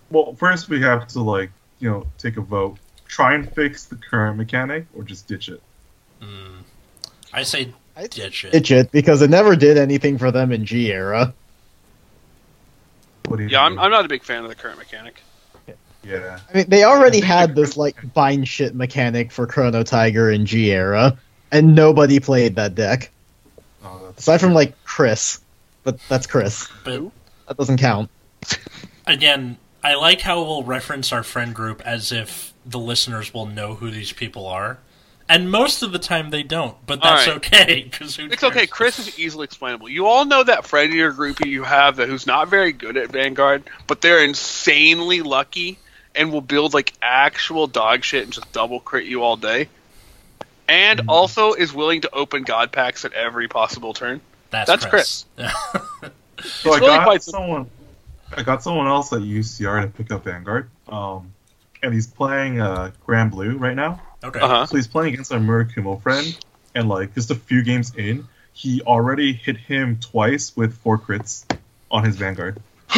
well, 0.10 0.34
first 0.36 0.68
we 0.68 0.82
have 0.82 1.08
to 1.10 1.22
like, 1.22 1.52
you 1.80 1.89
know, 1.89 2.08
take 2.18 2.38
a 2.38 2.42
vote. 2.42 2.78
Try 3.08 3.36
and 3.36 3.52
fix 3.54 3.86
the 3.86 3.98
current 3.98 4.38
mechanic, 4.38 4.86
or 4.96 5.04
just 5.04 5.28
ditch 5.28 5.50
it. 5.50 5.62
Mm. 6.22 6.64
I 7.34 7.44
say 7.44 7.74
I 7.96 8.08
ditch 8.08 8.46
it. 8.46 8.52
Ditch 8.52 8.72
it 8.72 8.92
because 8.92 9.22
it 9.22 9.30
never 9.30 9.56
did 9.56 9.78
anything 9.78 10.18
for 10.18 10.32
them 10.32 10.52
in 10.52 10.66
G 10.66 10.92
era. 10.92 11.34
What 13.26 13.38
do 13.38 13.44
you 13.44 13.50
yeah, 13.50 13.64
I'm. 13.64 13.78
I'm 13.78 13.92
not 13.92 14.06
a 14.06 14.08
big 14.08 14.24
fan 14.24 14.44
of 14.44 14.50
the 14.50 14.56
current 14.56 14.78
mechanic. 14.78 15.22
Yeah. 16.04 16.39
I 16.54 16.58
mean, 16.58 16.66
they 16.70 16.84
already 16.84 17.22
had 17.22 17.56
this 17.56 17.78
like 17.78 18.14
bind 18.14 18.47
shit 18.47 18.76
mechanic 18.76 19.32
for 19.32 19.47
Chrono 19.47 19.84
Tiger 19.84 20.30
and 20.30 20.45
G 20.47 20.72
era, 20.72 21.18
and 21.52 21.76
nobody 21.76 22.20
played 22.20 22.56
that 22.56 22.76
deck 22.76 23.12
Oh, 23.84 24.02
that's 24.06 24.20
aside 24.20 24.39
from 24.39 24.54
like 24.54 24.74
Chris, 24.84 25.39
but 25.84 25.99
that's 26.08 26.28
Chris. 26.28 26.68
But 26.84 27.12
That 27.47 27.58
doesn't 27.58 27.78
count. 27.78 28.10
again, 29.08 29.58
I 29.84 29.95
like 29.95 30.22
how 30.22 30.43
we'll 30.43 30.64
reference 30.64 31.12
our 31.12 31.24
friend 31.24 31.54
group 31.54 31.82
as 31.82 32.12
if 32.12 32.54
the 32.66 32.80
listeners 32.80 33.34
will 33.34 33.47
know 33.47 33.76
who 33.76 33.89
these 33.89 34.12
people 34.12 34.45
are, 34.45 34.78
and 35.28 35.49
most 35.49 35.82
of 35.82 35.91
the 35.91 35.99
time 35.99 36.30
they 36.30 36.43
don't. 36.43 36.78
But 36.86 37.02
that's 37.02 37.28
All 37.28 37.34
right. 37.34 37.38
okay 37.38 37.84
because 37.89 38.20
It's 38.20 38.43
okay. 38.43 38.68
Chris 38.68 38.99
is 38.99 39.18
easily 39.18 39.45
explainable. 39.45 39.89
You 39.89 40.06
all 40.06 40.26
know 40.26 40.43
that 40.43 40.66
friend 40.66 40.91
in 40.91 40.97
your 40.97 41.12
group 41.12 41.43
you 41.43 41.64
have 41.64 41.95
that 41.95 42.08
who's 42.08 42.28
not 42.28 42.49
very 42.49 42.72
good 42.72 42.97
at 42.97 43.10
Vanguard, 43.10 43.64
but 43.88 44.02
they're 44.02 44.24
insanely 44.24 45.22
lucky 45.22 45.80
and 46.16 46.32
will 46.32 46.41
build 46.41 46.74
like 46.74 46.93
actual 47.01 47.68
dog 47.68 48.03
shit 48.03 48.24
and 48.24 48.34
just 48.34 48.51
double 48.51 48.80
crit 48.80 49.05
you 49.05 49.24
all 49.24 49.38
day. 49.38 49.70
And 50.68 51.01
also 51.09 51.53
is 51.53 51.74
willing 51.74 52.01
to 52.01 52.09
open 52.14 52.43
god 52.43 52.72
packs 52.72 53.03
at 53.03 53.14
every 53.14 53.47
possible 53.47 53.93
turn. 53.93 54.22
That's, 54.51 54.68
that's 54.68 54.86
Chris. 54.86 55.26
So 56.43 56.72
I 56.74 56.78
really 56.78 56.88
got 56.88 57.03
quite 57.03 57.24
someone. 57.24 57.70
I 58.36 58.43
got 58.43 58.64
someone 58.64 58.88
else 58.88 59.14
at 59.14 59.20
UCR 59.20 59.82
to 59.82 59.88
pick 59.88 60.12
up 60.12 60.24
Vanguard. 60.24 60.70
Um, 60.88 61.34
and 61.84 61.93
he's 61.93 62.07
playing 62.07 62.59
uh 62.59 62.91
Granblue 63.07 63.59
right 63.59 63.76
now. 63.76 64.01
okay. 64.24 64.39
Uh 64.39 64.47
huh. 64.47 64.66
So 64.66 64.76
he's 64.76 64.88
playing 64.88 65.14
against 65.14 65.32
our 65.32 65.39
Murakumo 65.39 66.01
friend, 66.01 66.38
and 66.76 66.89
like 66.89 67.14
just 67.14 67.32
a 67.32 67.36
few 67.36 67.64
games 67.64 67.93
in, 67.95 68.28
he 68.53 68.82
already 68.82 69.34
hit 69.34 69.57
him 69.57 69.99
twice 69.99 70.55
with 70.55 70.74
four 70.78 70.97
crits 70.97 71.45
on 71.89 72.03
his 72.03 72.16
Vanguard. 72.16 72.62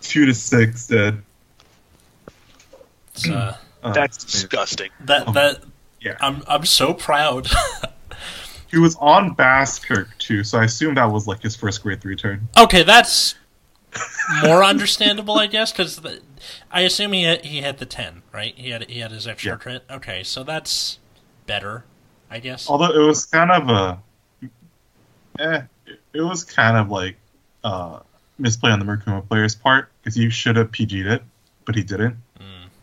Two 0.00 0.26
to 0.26 0.34
six 0.34 0.86
dead. 0.86 1.22
It's, 3.18 3.28
uh, 3.28 3.56
Uh, 3.82 3.92
That's 3.92 4.24
disgusting. 4.24 4.90
that 5.04 5.28
Um, 5.28 5.34
that 5.34 5.62
yeah. 6.00 6.16
I'm 6.20 6.42
I'm 6.48 6.64
so 6.64 6.94
proud. 6.94 7.48
He 8.70 8.76
was 8.76 8.96
on 8.96 9.34
Basskirk 9.34 10.08
too, 10.18 10.44
so 10.44 10.58
I 10.58 10.64
assume 10.64 10.96
that 10.96 11.06
was 11.10 11.26
like 11.26 11.40
his 11.42 11.56
first 11.56 11.82
grade 11.82 12.02
three 12.02 12.16
turn. 12.16 12.48
okay, 12.54 12.82
that's 12.82 13.34
more 14.42 14.62
understandable, 14.62 15.38
I 15.38 15.46
guess, 15.46 15.72
because 15.72 15.98
I 16.70 16.80
assume 16.82 17.12
he 17.14 17.22
hit, 17.24 17.46
he 17.46 17.62
hit 17.62 17.78
the 17.78 17.86
ten, 17.86 18.20
right? 18.30 18.52
He 18.58 18.68
had 18.68 18.90
he 18.90 19.00
had 19.00 19.10
his 19.10 19.26
extra 19.26 19.52
Yeah. 19.52 19.56
crit. 19.56 19.84
Okay, 19.90 20.22
so 20.22 20.44
that's 20.44 20.98
better, 21.46 21.84
I 22.30 22.40
guess. 22.40 22.68
Although 22.68 22.90
it 22.92 23.06
was 23.06 23.24
kind 23.24 23.50
of 23.50 23.70
a, 23.70 24.02
eh, 25.38 25.62
it- 25.86 26.00
it 26.12 26.20
was 26.20 26.44
kind 26.44 26.76
of 26.76 26.90
like 26.90 27.16
uh 27.64 28.00
misplay 28.38 28.70
on 28.70 28.78
the 28.80 28.84
Murakumo 28.84 29.26
player's 29.26 29.54
part 29.54 29.90
because 30.02 30.14
he 30.14 30.28
should 30.28 30.56
have 30.56 30.70
PG'd 30.72 31.06
it, 31.06 31.22
but 31.64 31.74
he 31.74 31.82
didn't. 31.82 32.16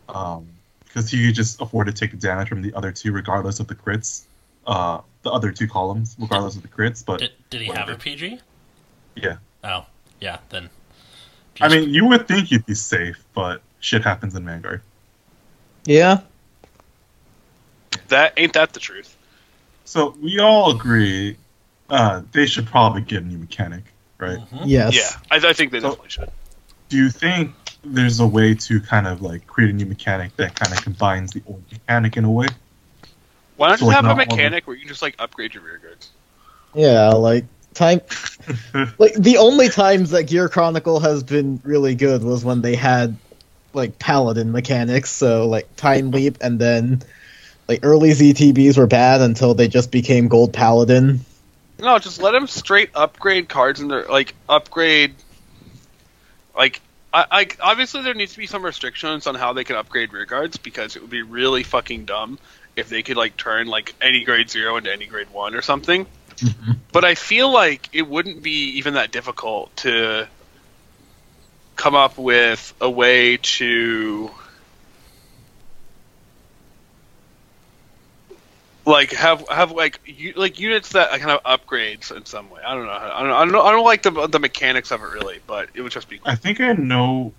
Um, 0.08 0.46
because 0.84 1.10
he 1.10 1.26
could 1.26 1.34
just 1.34 1.60
afford 1.60 1.88
to 1.88 1.92
take 1.92 2.18
damage 2.18 2.48
from 2.48 2.62
the 2.62 2.72
other 2.74 2.90
two, 2.90 3.12
regardless 3.12 3.60
of 3.60 3.66
the 3.66 3.74
crits. 3.74 4.22
Uh, 4.66 5.00
the 5.22 5.30
other 5.30 5.52
two 5.52 5.68
columns, 5.68 6.16
regardless 6.18 6.56
of 6.56 6.62
the 6.62 6.68
crits. 6.68 7.04
But 7.04 7.20
Did, 7.20 7.32
did 7.50 7.60
he 7.60 7.66
have 7.68 7.88
a. 7.88 7.96
PG? 7.96 8.40
yeah, 9.14 9.36
Oh, 9.62 9.84
yeah. 10.20 10.38
Then 10.48 10.70
I 11.60 11.68
mean, 11.68 11.90
you 11.90 12.06
would 12.06 12.26
think 12.28 12.50
you'd 12.50 12.64
be 12.66 12.74
safe, 12.74 13.22
but 13.34 13.60
shit 13.80 14.02
happens 14.02 14.34
in 14.34 14.44
Vanguard. 14.44 14.80
Yeah, 15.84 16.20
That 18.08 18.32
ain't 18.36 18.52
that 18.54 18.72
the 18.72 18.80
truth. 18.80 19.16
So 19.84 20.16
we 20.20 20.38
all 20.40 20.70
agree 20.74 21.36
uh, 21.90 22.22
they 22.32 22.46
should 22.46 22.66
probably 22.66 23.02
get 23.02 23.22
a 23.22 23.26
new 23.26 23.38
mechanic, 23.38 23.84
right? 24.18 24.38
Mhm. 24.38 24.62
yes. 24.64 24.94
Yeah, 24.96 25.20
I, 25.30 25.48
I 25.48 25.52
think 25.52 25.72
they 25.72 25.80
So- 25.80 25.90
definitely 25.90 26.10
should. 26.10 26.30
Do 26.88 26.96
you 26.96 27.10
think 27.10 27.52
there's 27.94 28.20
a 28.20 28.26
way 28.26 28.54
to 28.54 28.80
kind 28.80 29.06
of 29.06 29.22
like 29.22 29.46
create 29.46 29.70
a 29.70 29.72
new 29.72 29.86
mechanic 29.86 30.36
that 30.36 30.54
kind 30.54 30.72
of 30.72 30.82
combines 30.82 31.32
the 31.32 31.42
old 31.46 31.62
mechanic 31.70 32.16
in 32.16 32.24
a 32.24 32.30
way? 32.30 32.46
Why 33.56 33.68
don't 33.68 33.78
So, 33.78 33.86
just 33.86 33.88
like, 33.88 33.96
have 33.96 34.04
a 34.04 34.08
not 34.08 34.28
all 34.28 34.36
the- 34.36 34.42
mechanic 34.42 34.66
where 34.66 34.74
you 34.76 34.80
can 34.82 34.88
just 34.88 35.02
like 35.02 35.14
upgrade 35.18 35.54
your 35.54 35.62
rear 35.62 35.78
guards? 35.78 36.10
Yeah, 36.74 37.08
like 37.10 37.44
time. 37.74 38.00
like 38.98 39.14
the 39.14 39.38
only 39.38 39.68
times 39.68 40.10
that 40.10 40.24
Gear 40.24 40.48
Chronicle 40.48 41.00
has 41.00 41.22
been 41.22 41.60
really 41.64 41.94
good 41.94 42.22
was 42.22 42.44
when 42.44 42.60
they 42.62 42.76
had 42.76 43.16
like 43.72 43.98
paladin 43.98 44.52
mechanics. 44.52 45.10
So 45.10 45.48
like 45.48 45.74
time 45.76 46.10
leap, 46.10 46.38
and 46.40 46.58
then 46.58 47.02
like 47.68 47.80
early 47.82 48.10
ZTBs 48.10 48.76
were 48.76 48.86
bad 48.86 49.20
until 49.22 49.54
they 49.54 49.68
just 49.68 49.90
became 49.90 50.28
gold 50.28 50.52
paladin. 50.52 51.20
No, 51.78 51.98
just 51.98 52.20
let 52.22 52.32
them 52.32 52.46
straight 52.46 52.90
upgrade 52.94 53.48
cards 53.48 53.80
and 53.80 53.90
their 53.90 54.04
like 54.04 54.34
upgrade. 54.48 55.14
Like, 56.56 56.80
I, 57.16 57.24
I 57.30 57.46
obviously 57.62 58.02
there 58.02 58.12
needs 58.12 58.32
to 58.32 58.38
be 58.38 58.46
some 58.46 58.62
restrictions 58.62 59.26
on 59.26 59.34
how 59.36 59.54
they 59.54 59.64
can 59.64 59.76
upgrade 59.76 60.12
rear 60.12 60.26
guards 60.26 60.58
because 60.58 60.96
it 60.96 61.02
would 61.02 61.10
be 61.10 61.22
really 61.22 61.62
fucking 61.62 62.04
dumb 62.04 62.38
if 62.76 62.90
they 62.90 63.02
could 63.02 63.16
like 63.16 63.38
turn 63.38 63.68
like 63.68 63.94
any 64.02 64.24
grade 64.24 64.50
zero 64.50 64.76
into 64.76 64.92
any 64.92 65.06
grade 65.06 65.30
one 65.30 65.54
or 65.54 65.62
something. 65.62 66.04
Mm-hmm. 66.36 66.72
But 66.92 67.06
I 67.06 67.14
feel 67.14 67.50
like 67.50 67.88
it 67.94 68.06
wouldn't 68.06 68.42
be 68.42 68.76
even 68.76 68.94
that 68.94 69.12
difficult 69.12 69.74
to 69.78 70.28
come 71.74 71.94
up 71.94 72.18
with 72.18 72.74
a 72.82 72.90
way 72.90 73.38
to 73.38 74.30
like 78.86 79.10
have 79.12 79.46
have 79.48 79.72
like 79.72 80.00
u- 80.06 80.32
like 80.36 80.58
units 80.60 80.90
that 80.92 81.10
kind 81.20 81.30
of 81.32 81.42
upgrades 81.42 82.14
in 82.16 82.24
some 82.24 82.48
way. 82.50 82.62
I 82.64 82.74
don't 82.74 82.86
know. 82.86 82.92
I 82.92 83.18
don't 83.20 83.28
know. 83.28 83.34
I 83.36 83.44
don't, 83.44 83.52
know, 83.52 83.62
I 83.62 83.72
don't 83.72 83.84
like 83.84 84.02
the 84.02 84.26
the 84.28 84.38
mechanics 84.38 84.90
of 84.92 85.02
it 85.02 85.06
really, 85.06 85.40
but 85.46 85.68
it 85.74 85.82
would 85.82 85.92
just 85.92 86.08
be. 86.08 86.18
Cool. 86.18 86.30
I 86.30 86.36
think 86.36 86.60
I 86.60 86.72
know. 86.72 87.32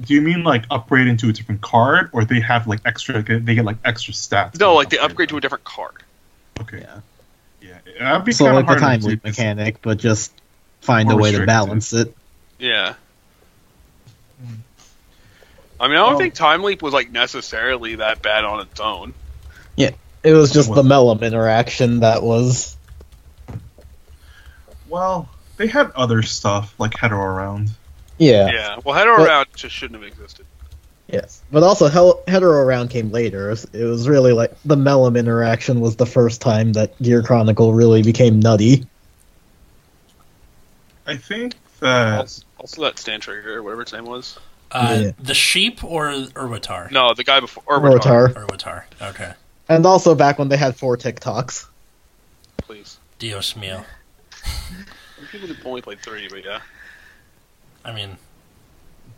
Do 0.00 0.14
you 0.14 0.20
mean 0.22 0.44
like 0.44 0.64
upgrade 0.70 1.06
into 1.08 1.28
a 1.28 1.32
different 1.32 1.60
card, 1.60 2.10
or 2.12 2.24
they 2.24 2.40
have 2.40 2.66
like 2.66 2.80
extra? 2.84 3.22
They 3.22 3.54
get 3.54 3.64
like 3.64 3.78
extra 3.84 4.12
stats. 4.12 4.58
No, 4.58 4.74
like 4.74 4.90
they 4.90 4.98
upgrade 4.98 5.28
to 5.30 5.36
a 5.36 5.40
different 5.40 5.64
card. 5.64 6.02
Okay. 6.60 6.80
Yeah. 6.80 6.98
Yeah. 7.60 7.78
That'd 7.98 8.24
be 8.24 8.32
So 8.32 8.44
kinda 8.44 8.56
like 8.56 8.66
the 8.66 8.72
hard 8.72 8.80
time 8.80 9.00
do, 9.00 9.08
leap 9.08 9.22
'cause- 9.22 9.36
mechanic, 9.38 9.82
but 9.82 9.98
just 9.98 10.32
find 10.80 11.10
a 11.10 11.16
way 11.16 11.32
to 11.32 11.46
balance 11.46 11.92
it. 11.92 12.14
Yeah. 12.58 12.94
Hmm. 14.40 14.54
I 15.80 15.86
mean, 15.88 15.96
I 15.96 16.00
don't 16.00 16.10
Well- 16.10 16.18
think 16.18 16.34
Time 16.34 16.62
Leap 16.64 16.82
was 16.82 16.92
like 16.92 17.10
necessarily 17.10 17.96
that 17.96 18.20
bad 18.22 18.44
on 18.44 18.60
its 18.60 18.80
own. 18.80 19.14
It 20.22 20.32
was 20.32 20.52
just 20.52 20.68
Well- 20.70 20.82
the 20.82 20.88
Mellum 20.88 21.22
interaction 21.22 22.00
that 22.00 22.22
was. 22.22 22.76
Well, 24.88 25.28
they 25.56 25.66
had 25.66 25.90
other 25.94 26.22
stuff 26.22 26.74
like 26.78 26.96
hetero 26.96 27.20
around. 27.22 27.70
Yeah. 28.16 28.48
Yeah. 28.50 28.76
Well, 28.84 28.94
Hetero 28.96 29.18
But- 29.18 29.28
Round 29.28 29.46
just 29.54 29.74
shouldn't 29.74 30.02
have 30.02 30.10
existed. 30.10 30.44
Yes, 31.10 31.40
but 31.50 31.62
also 31.62 31.88
Hel- 31.88 32.20
hetero 32.28 32.62
round 32.64 32.90
came 32.90 33.10
later. 33.10 33.50
It 33.50 33.84
was 33.84 34.06
really 34.08 34.32
like 34.32 34.52
the 34.66 34.76
Mellum 34.76 35.16
interaction 35.18 35.80
was 35.80 35.96
the 35.96 36.04
first 36.04 36.42
time 36.42 36.74
that 36.74 37.00
Gear 37.00 37.22
Chronicle 37.22 37.72
really 37.72 38.02
became 38.02 38.40
nutty. 38.40 38.86
I 41.06 41.16
think 41.16 41.54
that 41.80 42.18
Also, 42.18 42.42
also 42.58 42.82
that 42.82 42.98
stand 42.98 43.22
trigger, 43.22 43.56
or 43.56 43.62
whatever 43.62 43.82
its 43.82 43.92
name 43.94 44.04
was. 44.04 44.38
Uh, 44.70 44.98
Yeah. 45.00 45.10
The 45.18 45.32
sheep 45.32 45.82
or 45.82 46.08
Urwatar? 46.08 46.90
No, 46.90 47.14
the 47.14 47.24
guy 47.24 47.40
before. 47.40 47.62
Urwatar, 47.66 48.34
Rotar. 48.34 48.46
Urwatar. 48.46 48.82
Okay. 49.00 49.32
And 49.68 49.84
also 49.84 50.14
back 50.14 50.38
when 50.38 50.48
they 50.48 50.56
had 50.56 50.76
four 50.76 50.96
TikToks. 50.96 51.66
Please. 52.58 52.98
Dios 53.18 53.54
mío. 53.54 53.84
People 55.30 55.48
who 55.48 55.68
only 55.68 55.82
played 55.82 56.00
three, 56.00 56.28
but 56.28 56.44
yeah. 56.44 56.60
I 57.84 57.92
mean, 57.92 58.16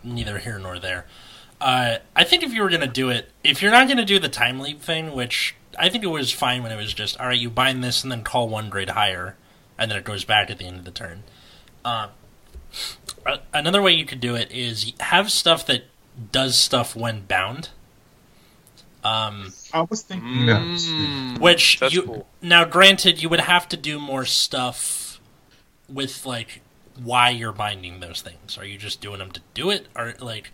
neither 0.03 0.39
here 0.39 0.59
nor 0.59 0.79
there. 0.79 1.07
Uh, 1.61 1.99
I 2.17 2.25
think 2.25 2.43
if 2.43 2.53
you 2.53 2.63
were 2.63 2.69
going 2.69 2.81
to 2.81 2.87
do 2.87 3.11
it, 3.11 3.31
if 3.45 3.61
you're 3.61 3.71
not 3.71 3.87
going 3.87 3.99
to 3.99 4.05
do 4.05 4.19
the 4.19 4.29
time 4.29 4.61
leap 4.61 4.81
thing, 4.81 5.13
which 5.13 5.55
I 5.79 5.89
think 5.89 6.05
it 6.05 6.09
was 6.09 6.33
fine 6.33 6.63
when 6.63 6.73
it 6.73 6.77
was 6.77 6.95
just, 6.95 7.21
all 7.21 7.27
right, 7.27 7.39
you 7.39 7.51
bind 7.51 7.85
this 7.85 8.03
and 8.03 8.11
then 8.11 8.25
call 8.25 8.49
one 8.49 8.71
grade 8.71 8.91
higher, 8.91 9.37
and 9.79 9.91
then 9.91 9.99
it 9.99 10.05
goes 10.05 10.25
back 10.25 10.51
at 10.51 10.59
the 10.59 10.65
end 10.65 10.79
of 10.79 10.85
the 10.85 10.91
turn. 10.91 11.23
Uh, 11.85 12.09
another 13.53 13.83
way 13.83 13.93
you 13.93 14.07
could 14.07 14.21
do 14.21 14.35
it 14.35 14.51
is 14.51 14.93
have 15.01 15.31
stuff 15.31 15.67
that 15.67 15.85
does 16.33 16.57
stuff 16.57 16.97
when 16.97 17.27
bound. 17.27 17.69
Um, 19.03 19.53
I 19.73 19.83
was 19.83 20.03
thinking 20.03 20.47
that. 20.47 20.61
Mm, 20.61 21.41
which 21.41 21.81
that's 21.81 21.95
you 21.95 22.03
cool. 22.03 22.27
now 22.43 22.65
granted 22.65 23.23
you 23.23 23.29
would 23.29 23.41
have 23.41 23.69
to 23.71 23.77
do 23.77 23.99
more 23.99 24.25
stuff 24.25 25.21
with 25.89 26.27
like 26.27 26.61
why 27.03 27.31
you're 27.31 27.53
binding 27.53 28.01
those 28.01 28.21
things. 28.21 28.59
Are 28.59 28.65
you 28.65 28.77
just 28.77 29.01
doing 29.01 29.19
them 29.19 29.31
to 29.33 29.41
do 29.55 29.71
it? 29.71 29.87
Or 29.97 30.15
like 30.21 30.53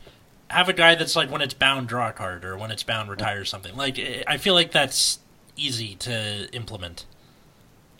have 0.48 0.68
a 0.68 0.72
guy 0.72 0.94
that's 0.94 1.16
like 1.16 1.30
when 1.30 1.42
it's 1.42 1.54
bound 1.54 1.88
draw 1.88 2.10
a 2.10 2.12
card 2.12 2.44
or 2.44 2.56
when 2.56 2.70
it's 2.70 2.82
bound 2.84 3.10
retire 3.10 3.44
something. 3.44 3.74
Like 3.76 3.98
eh, 3.98 4.22
i 4.26 4.36
feel 4.36 4.54
like 4.54 4.70
that's 4.72 5.18
easy 5.56 5.96
to 5.96 6.48
implement. 6.52 7.04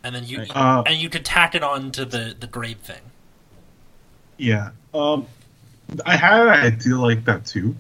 And 0.05 0.15
then 0.15 0.25
you 0.25 0.47
Uh, 0.51 0.85
and 0.87 0.97
you 1.01 1.09
could 1.11 1.25
tack 1.25 1.55
it 1.55 1.63
on 1.65 1.91
to 1.93 2.05
the 2.05 2.37
the 2.39 2.47
grade 2.47 2.81
thing. 2.83 3.01
Yeah. 4.37 4.71
Um, 4.95 5.27
I 6.05 6.17
had 6.17 6.41
an 6.41 6.49
idea 6.49 6.97
like 6.97 7.25
that 7.25 7.47
too, 7.47 7.75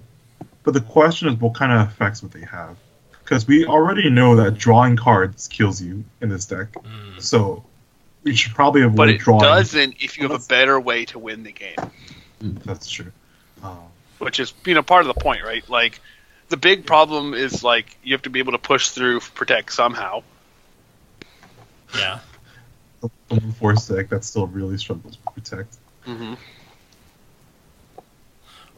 but 0.66 0.74
the 0.74 0.80
question 0.80 1.28
is 1.28 1.36
what 1.36 1.54
kind 1.54 1.70
of 1.72 1.86
effects 1.88 2.22
would 2.22 2.32
they 2.32 2.44
have? 2.44 2.76
Because 3.22 3.46
we 3.46 3.64
already 3.66 4.10
know 4.10 4.36
that 4.36 4.58
drawing 4.58 4.96
cards 4.96 5.46
kills 5.48 5.80
you 5.80 6.04
in 6.20 6.28
this 6.28 6.44
deck, 6.46 6.72
Mm. 6.72 7.22
so 7.22 7.64
we 8.24 8.34
should 8.34 8.52
probably 8.54 8.82
avoid 8.82 8.96
But 8.96 9.08
it 9.10 9.18
drawing. 9.20 9.40
doesn't 9.42 9.94
if 10.00 10.18
you 10.18 10.28
have 10.28 10.44
a 10.44 10.46
better 10.48 10.78
way 10.80 11.04
to 11.06 11.18
win 11.18 11.44
the 11.44 11.52
game, 11.52 11.76
That's 12.64 12.90
true. 12.90 13.12
Um, 13.62 13.78
which 14.18 14.40
is 14.40 14.52
you 14.64 14.74
know 14.74 14.82
part 14.82 15.06
of 15.06 15.14
the 15.14 15.20
point, 15.20 15.44
right? 15.44 15.68
Like 15.70 16.00
the 16.48 16.56
big 16.56 16.84
problem 16.86 17.32
is 17.34 17.62
like 17.64 17.96
you 18.02 18.12
have 18.14 18.22
to 18.22 18.30
be 18.30 18.40
able 18.40 18.52
to 18.52 18.58
push 18.58 18.88
through 18.90 19.20
protect 19.20 19.72
somehow. 19.72 20.22
yeah 21.96 22.18
the 23.00 23.10
the 23.28 23.40
force 23.52 23.86
deck 23.88 24.08
that 24.08 24.24
still 24.24 24.46
really 24.48 24.78
struggles 24.78 25.16
with 25.24 25.34
protect. 25.34 25.76
Mm-hmm. 26.06 26.34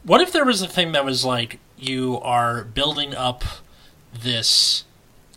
What 0.09 0.21
if 0.21 0.31
there 0.31 0.43
was 0.43 0.63
a 0.63 0.67
thing 0.67 0.93
that 0.93 1.05
was 1.05 1.23
like 1.23 1.59
you 1.77 2.19
are 2.21 2.63
building 2.63 3.13
up 3.13 3.43
this 4.11 4.83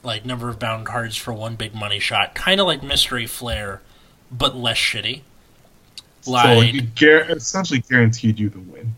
like 0.03 0.25
number 0.25 0.49
of 0.49 0.59
bound 0.59 0.87
cards 0.87 1.15
for 1.15 1.35
one 1.35 1.57
big 1.57 1.75
money 1.75 1.99
shot, 1.99 2.35
kind 2.35 2.59
of 2.59 2.67
like 2.67 2.83
Mystery 2.83 3.27
Flare, 3.27 3.83
but 4.31 4.57
less 4.57 4.79
shitty. 4.79 5.21
so 6.23 6.31
Like 6.33 6.75
it 6.75 6.95
gar- 6.95 7.31
essentially 7.37 7.81
guaranteed 7.81 8.39
you 8.39 8.49
the 8.49 8.61
win. 8.61 8.95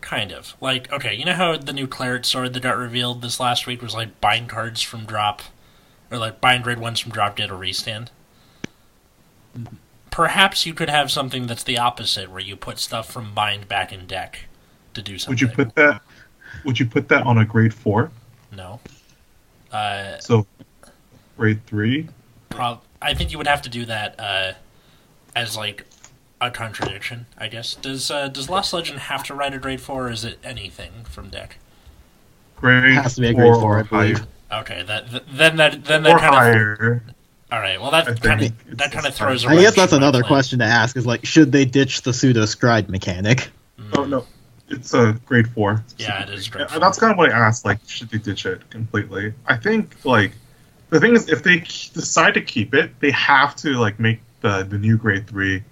kind 0.00 0.32
of 0.32 0.56
like 0.62 0.90
okay, 0.90 1.14
you 1.14 1.26
know 1.26 1.34
how 1.34 1.58
the 1.58 1.74
new 1.74 1.86
Claret 1.86 2.24
sword 2.24 2.54
that 2.54 2.62
got 2.62 2.78
revealed 2.78 3.20
this 3.20 3.38
last 3.38 3.66
week 3.66 3.82
was 3.82 3.92
like 3.94 4.18
bind 4.18 4.48
cards 4.48 4.80
from 4.80 5.04
drop, 5.04 5.42
or 6.10 6.16
like 6.16 6.40
bind 6.40 6.66
red 6.66 6.78
ones 6.78 7.00
from 7.00 7.12
drop 7.12 7.36
dead 7.36 7.50
or 7.50 7.58
restand. 7.58 8.10
Mm-hmm. 9.54 9.76
Perhaps 10.10 10.64
you 10.64 10.72
could 10.72 10.88
have 10.88 11.10
something 11.10 11.46
that's 11.48 11.64
the 11.64 11.76
opposite, 11.76 12.30
where 12.30 12.40
you 12.40 12.56
put 12.56 12.78
stuff 12.78 13.12
from 13.12 13.34
bind 13.34 13.68
back 13.68 13.92
in 13.92 14.06
deck 14.06 14.46
to 14.94 15.02
do 15.02 15.18
something. 15.18 15.32
Would 15.32 15.40
you 15.40 15.48
put 15.48 15.74
that? 15.76 16.02
Would 16.64 16.78
you 16.78 16.86
put 16.86 17.08
that 17.08 17.24
on 17.26 17.38
a 17.38 17.44
grade 17.44 17.72
four? 17.74 18.10
No. 18.54 18.80
Uh, 19.72 20.18
So 20.18 20.46
grade 21.36 21.64
three. 21.66 22.08
prob- 22.50 22.82
I 23.00 23.14
think 23.14 23.32
you 23.32 23.38
would 23.38 23.46
have 23.46 23.62
to 23.62 23.68
do 23.70 23.84
that 23.86 24.14
uh, 24.18 24.52
as 25.34 25.56
like 25.56 25.84
a 26.40 26.50
contradiction. 26.50 27.26
I 27.38 27.48
guess 27.48 27.74
does 27.74 28.10
uh, 28.10 28.28
does 28.28 28.48
Lost 28.50 28.72
Legend 28.72 28.98
have 29.00 29.22
to 29.24 29.34
write 29.34 29.54
a 29.54 29.58
grade 29.58 29.80
four, 29.80 30.08
or 30.08 30.10
is 30.10 30.24
it 30.24 30.38
anything 30.44 30.92
from 31.04 31.28
deck? 31.30 31.56
Grade 32.56 32.94
Has 32.94 33.14
to 33.16 33.22
be 33.22 33.28
a 33.28 33.34
grade 33.34 33.54
four, 33.54 33.76
or 33.76 33.78
I 33.80 33.82
believe. 33.82 34.26
Okay, 34.52 34.82
that 34.82 35.10
th- 35.10 35.22
then 35.32 35.56
that 35.56 35.84
then 35.84 36.06
Or 36.06 36.10
that 36.10 36.20
kind 36.20 36.34
of 36.34 36.40
higher. 36.40 37.02
all 37.50 37.58
right. 37.60 37.80
Well, 37.80 37.90
that 37.90 38.20
kind 38.22 38.42
of 38.42 38.76
that 38.76 38.92
kind 38.92 39.06
of 39.06 39.14
throws. 39.14 39.46
I 39.46 39.56
guess 39.56 39.74
that's 39.74 39.92
another 39.92 40.20
plan. 40.20 40.28
question 40.28 40.58
to 40.60 40.64
ask: 40.66 40.96
is 40.96 41.06
like, 41.06 41.24
should 41.24 41.50
they 41.50 41.64
ditch 41.64 42.02
the 42.02 42.12
pseudo 42.12 42.44
stride 42.44 42.88
mechanic? 42.90 43.48
Oh 43.96 44.04
no, 44.04 44.26
it's 44.72 44.94
a 44.94 45.12
grade 45.26 45.48
four. 45.48 45.84
Yeah, 45.98 46.22
it 46.22 46.30
is 46.30 46.48
grade 46.48 46.70
four. 46.70 46.80
That's 46.80 46.98
kind 46.98 47.12
of 47.12 47.18
what 47.18 47.30
I 47.30 47.38
asked. 47.38 47.64
Like, 47.64 47.78
should 47.86 48.10
they 48.10 48.18
ditch 48.18 48.46
it 48.46 48.68
completely? 48.70 49.34
I 49.46 49.56
think 49.56 50.04
like 50.04 50.32
the 50.90 51.00
thing 51.00 51.14
is, 51.14 51.28
if 51.28 51.42
they 51.42 51.58
decide 51.60 52.34
to 52.34 52.42
keep 52.42 52.74
it, 52.74 52.98
they 53.00 53.10
have 53.12 53.54
to 53.56 53.74
like 53.74 54.00
make 54.00 54.20
the 54.40 54.64
the 54.64 54.78
new 54.78 54.96
grade 54.96 55.26
three 55.26 55.62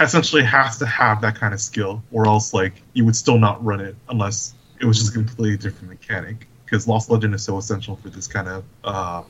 essentially 0.00 0.42
has 0.42 0.78
to 0.78 0.86
have 0.86 1.20
that 1.20 1.36
kind 1.36 1.52
of 1.54 1.60
skill, 1.60 2.02
or 2.10 2.26
else 2.26 2.54
like 2.54 2.74
you 2.92 3.04
would 3.04 3.16
still 3.16 3.38
not 3.38 3.62
run 3.64 3.80
it 3.80 3.96
unless 4.08 4.54
it 4.80 4.86
was 4.86 4.98
just 4.98 5.10
a 5.10 5.12
completely 5.12 5.56
different 5.56 5.88
mechanic. 5.88 6.46
Because 6.64 6.88
Lost 6.88 7.10
Legend 7.10 7.34
is 7.34 7.42
so 7.42 7.58
essential 7.58 7.96
for 7.96 8.08
this 8.08 8.26
kind 8.26 8.48
of 8.48 8.64
uh, 8.82 9.22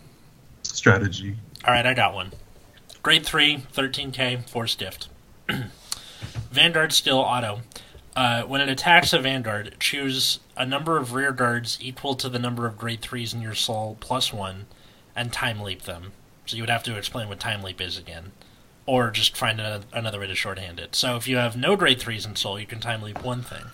strategy. 0.62 1.36
All 1.64 1.72
right, 1.74 1.84
I 1.84 1.92
got 1.92 2.14
one. 2.14 2.32
Grade 3.02 3.26
3, 3.26 3.64
13k, 3.74 4.48
force 4.48 4.76
gift. 4.76 5.08
Vanguard 6.52 6.92
still 6.92 7.18
auto. 7.18 7.62
Uh, 8.14 8.42
when 8.42 8.60
it 8.60 8.68
attacks 8.68 9.12
a 9.12 9.18
Vanguard, 9.18 9.74
choose 9.80 10.40
a 10.56 10.66
number 10.66 10.98
of 10.98 11.14
rear 11.14 11.32
guards 11.32 11.78
equal 11.80 12.14
to 12.14 12.28
the 12.28 12.38
number 12.38 12.66
of 12.66 12.76
grade 12.76 13.00
3s 13.00 13.32
in 13.32 13.40
your 13.40 13.54
soul 13.54 13.96
plus 14.00 14.32
1 14.32 14.66
and 15.16 15.32
time 15.32 15.60
leap 15.60 15.82
them. 15.82 16.12
So 16.44 16.56
you 16.56 16.62
would 16.62 16.70
have 16.70 16.82
to 16.84 16.96
explain 16.96 17.28
what 17.28 17.40
time 17.40 17.62
leap 17.62 17.80
is 17.80 17.96
again. 17.96 18.32
Or 18.84 19.10
just 19.10 19.36
find 19.36 19.60
a, 19.60 19.82
another 19.92 20.20
way 20.20 20.26
to 20.26 20.34
shorthand 20.34 20.78
it. 20.80 20.94
So 20.94 21.16
if 21.16 21.26
you 21.26 21.36
have 21.36 21.56
no 21.56 21.76
grade 21.76 22.00
3s 22.00 22.26
in 22.26 22.36
soul, 22.36 22.58
you 22.58 22.66
can 22.66 22.80
time 22.80 23.00
leap 23.00 23.22
one 23.22 23.42
thing. 23.42 23.66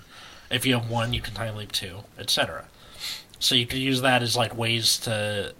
If 0.51 0.65
you 0.65 0.75
have 0.75 0.89
one, 0.89 1.13
you 1.13 1.21
can 1.21 1.35
time 1.35 1.57
leap 1.57 1.73
two, 1.73 1.99
etc. 2.19 2.67
So 3.39 3.55
you 3.55 3.67
could 3.67 3.81
use 3.81 4.03
that 4.03 4.23
as 4.23 4.37
like 4.37 4.57
ways 4.57 4.99
to, 4.99 5.55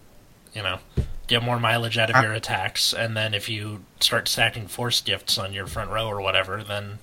you 0.55 0.63
know, 0.63 0.79
get 1.27 1.43
more 1.43 1.61
mileage 1.61 1.99
out 1.99 2.11
of 2.11 2.23
your 2.23 2.33
attacks, 2.33 2.93
and 2.93 3.17
then 3.17 3.35
if 3.35 3.49
you 3.49 3.85
start 4.01 4.29
stacking 4.29 4.67
force 4.67 5.01
gifts 5.01 5.39
on 5.39 5.53
your 5.53 5.67
front 5.67 5.91
row 5.91 6.07
or 6.07 6.21
whatever, 6.21 6.65
then 6.65 6.99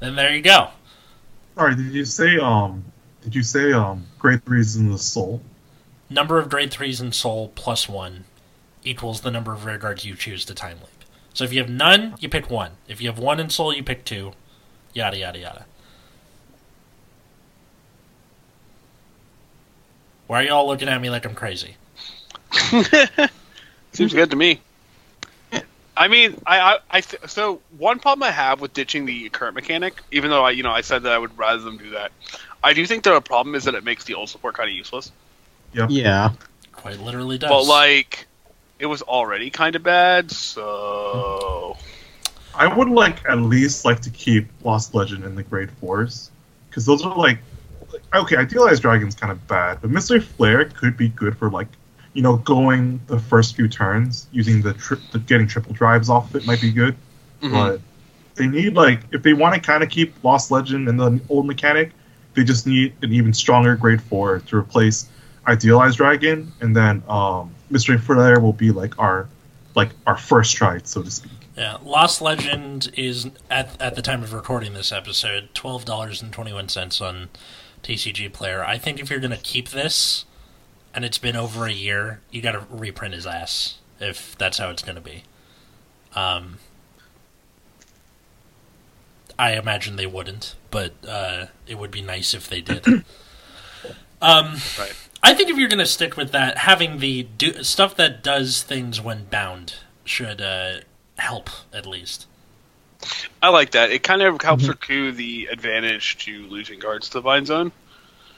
then 0.00 0.16
there 0.16 0.34
you 0.34 0.42
go. 0.42 0.70
Sorry, 1.56 1.74
did 1.74 1.94
you 1.94 2.04
say 2.04 2.36
um? 2.38 2.84
Did 3.22 3.34
you 3.34 3.42
say 3.42 3.72
um? 3.72 4.04
Grade 4.18 4.44
threes 4.44 4.76
in 4.76 4.90
the 4.90 4.98
soul. 4.98 5.40
Number 6.10 6.38
of 6.38 6.50
grade 6.50 6.70
threes 6.70 7.00
in 7.00 7.12
soul 7.12 7.50
plus 7.54 7.88
one 7.88 8.24
equals 8.84 9.22
the 9.22 9.30
number 9.30 9.52
of 9.52 9.64
rear 9.64 9.78
guards 9.78 10.04
you 10.04 10.14
choose 10.14 10.44
to 10.44 10.54
time 10.54 10.78
leap. 10.78 11.04
So 11.32 11.44
if 11.44 11.52
you 11.52 11.60
have 11.60 11.70
none, 11.70 12.14
you 12.20 12.28
pick 12.28 12.50
one. 12.50 12.72
If 12.88 13.00
you 13.00 13.08
have 13.08 13.18
one 13.18 13.40
in 13.40 13.48
soul, 13.48 13.74
you 13.74 13.82
pick 13.82 14.04
two. 14.04 14.32
Yada 14.92 15.16
yada 15.16 15.38
yada. 15.38 15.66
Why 20.26 20.40
are 20.40 20.44
you 20.44 20.52
all 20.52 20.66
looking 20.66 20.88
at 20.88 21.00
me 21.00 21.08
like 21.08 21.24
I'm 21.24 21.34
crazy? 21.34 21.76
Seems 23.92 24.12
good 24.12 24.30
to 24.30 24.36
me. 24.36 24.60
I 25.96 26.08
mean, 26.08 26.40
I, 26.46 26.60
I, 26.60 26.78
I 26.90 27.00
th- 27.00 27.22
so 27.28 27.60
one 27.78 27.98
problem 27.98 28.22
I 28.22 28.30
have 28.30 28.60
with 28.60 28.74
ditching 28.74 29.06
the 29.06 29.28
current 29.30 29.54
mechanic, 29.54 30.02
even 30.10 30.30
though 30.30 30.44
I, 30.44 30.50
you 30.50 30.62
know, 30.62 30.70
I 30.70 30.82
said 30.82 31.04
that 31.04 31.12
I 31.12 31.18
would 31.18 31.36
rather 31.38 31.62
them 31.62 31.78
do 31.78 31.90
that. 31.90 32.12
I 32.62 32.72
do 32.72 32.84
think 32.86 33.04
that 33.04 33.14
a 33.14 33.20
problem 33.20 33.54
is 33.54 33.64
that 33.64 33.74
it 33.74 33.84
makes 33.84 34.04
the 34.04 34.14
old 34.14 34.28
support 34.28 34.54
kind 34.54 34.68
of 34.68 34.74
useless. 34.74 35.10
Yeah. 35.72 35.86
Yeah. 35.88 36.32
Quite 36.72 37.00
literally 37.00 37.38
does. 37.38 37.48
But 37.48 37.64
like, 37.64 38.26
it 38.78 38.86
was 38.86 39.02
already 39.02 39.50
kind 39.50 39.74
of 39.74 39.82
bad, 39.82 40.30
so 40.30 41.76
I 42.54 42.66
would 42.66 42.88
like 42.88 43.24
at 43.28 43.38
least 43.38 43.84
like 43.84 44.00
to 44.00 44.10
keep 44.10 44.48
Lost 44.64 44.94
Legend 44.94 45.24
in 45.24 45.34
the 45.34 45.42
grade 45.42 45.70
fours 45.70 46.30
because 46.68 46.84
those 46.84 47.02
are 47.04 47.16
like 47.16 47.38
okay, 48.14 48.36
Idealized 48.36 48.82
Dragon's 48.82 49.14
kind 49.14 49.32
of 49.32 49.46
bad, 49.48 49.78
but 49.80 49.90
Mystery 49.90 50.20
Flare 50.20 50.66
could 50.66 50.96
be 50.96 51.08
good 51.08 51.36
for 51.36 51.50
like 51.50 51.68
you 52.16 52.22
know 52.22 52.36
going 52.38 52.98
the 53.08 53.18
first 53.18 53.54
few 53.56 53.68
turns 53.68 54.26
using 54.32 54.62
the, 54.62 54.72
tri- 54.74 54.98
the 55.12 55.18
getting 55.20 55.46
triple 55.46 55.72
drives 55.74 56.08
off 56.08 56.30
of 56.30 56.36
it 56.36 56.46
might 56.46 56.60
be 56.60 56.72
good, 56.72 56.96
Mhm. 57.42 57.52
but 57.52 57.80
they 58.36 58.46
need 58.46 58.74
like 58.74 59.00
if 59.12 59.22
they 59.22 59.34
want 59.34 59.54
to 59.54 59.60
kind 59.60 59.82
of 59.82 59.90
keep 59.90 60.14
Lost 60.24 60.50
Legend 60.50 60.88
and 60.88 60.98
the 60.98 61.20
old 61.28 61.46
mechanic, 61.46 61.92
they 62.34 62.42
just 62.44 62.66
need 62.66 62.94
an 63.02 63.12
even 63.12 63.32
stronger 63.32 63.76
grade 63.76 64.00
four 64.02 64.40
to 64.40 64.56
replace 64.56 65.08
Idealized 65.46 65.98
Dragon, 65.98 66.50
and 66.60 66.74
then 66.74 67.02
um, 67.08 67.50
Mystery 67.70 67.98
Flare 67.98 68.40
will 68.40 68.52
be 68.52 68.70
like 68.72 68.98
our 68.98 69.28
like 69.74 69.90
our 70.06 70.16
first 70.16 70.56
try, 70.56 70.80
so 70.84 71.02
to 71.02 71.10
speak. 71.10 71.32
Yeah, 71.56 71.76
Lost 71.84 72.20
Legend 72.22 72.90
is 72.96 73.28
at 73.50 73.80
at 73.80 73.94
the 73.94 74.02
time 74.02 74.22
of 74.22 74.32
recording 74.32 74.72
this 74.74 74.90
episode 74.90 75.50
twelve 75.54 75.84
dollars 75.84 76.20
and 76.22 76.32
twenty 76.32 76.52
one 76.52 76.68
cents 76.68 77.00
on 77.00 77.28
TCG 77.82 78.32
Player. 78.32 78.64
I 78.64 78.76
think 78.78 79.00
if 79.00 79.08
you're 79.10 79.20
gonna 79.20 79.36
keep 79.42 79.68
this, 79.68 80.24
and 80.96 81.04
it's 81.04 81.18
been 81.18 81.36
over 81.36 81.66
a 81.66 81.72
year, 81.72 82.20
you 82.30 82.40
got 82.42 82.52
to 82.52 82.64
reprint 82.70 83.14
his 83.14 83.26
ass 83.26 83.78
if 84.00 84.36
that's 84.38 84.58
how 84.58 84.70
it's 84.70 84.82
gonna 84.82 85.00
be. 85.00 85.22
Um, 86.14 86.58
I 89.38 89.52
imagine 89.52 89.96
they 89.96 90.06
wouldn't, 90.06 90.54
but 90.70 90.94
uh, 91.06 91.46
it 91.66 91.78
would 91.78 91.90
be 91.90 92.00
nice 92.02 92.32
if 92.34 92.48
they 92.48 92.60
did. 92.62 92.86
um, 94.22 94.56
Right. 94.78 94.94
I 95.22 95.34
think 95.34 95.50
if 95.50 95.56
you're 95.58 95.68
gonna 95.68 95.86
stick 95.86 96.16
with 96.16 96.32
that, 96.32 96.58
having 96.58 96.98
the 96.98 97.24
do- 97.36 97.62
stuff 97.62 97.96
that 97.96 98.22
does 98.22 98.62
things 98.62 99.00
when 99.00 99.24
bound 99.26 99.74
should 100.04 100.40
uh, 100.40 100.78
help 101.18 101.50
at 101.72 101.84
least. 101.86 102.26
I 103.42 103.48
like 103.50 103.72
that. 103.72 103.90
It 103.90 104.02
kind 104.02 104.22
of 104.22 104.40
helps 104.40 104.66
recoup 104.66 105.16
the 105.16 105.46
advantage 105.50 106.16
to 106.24 106.46
losing 106.46 106.78
guards 106.78 107.08
to 107.10 107.18
the 107.18 107.22
bind 107.22 107.46
zone. 107.48 107.72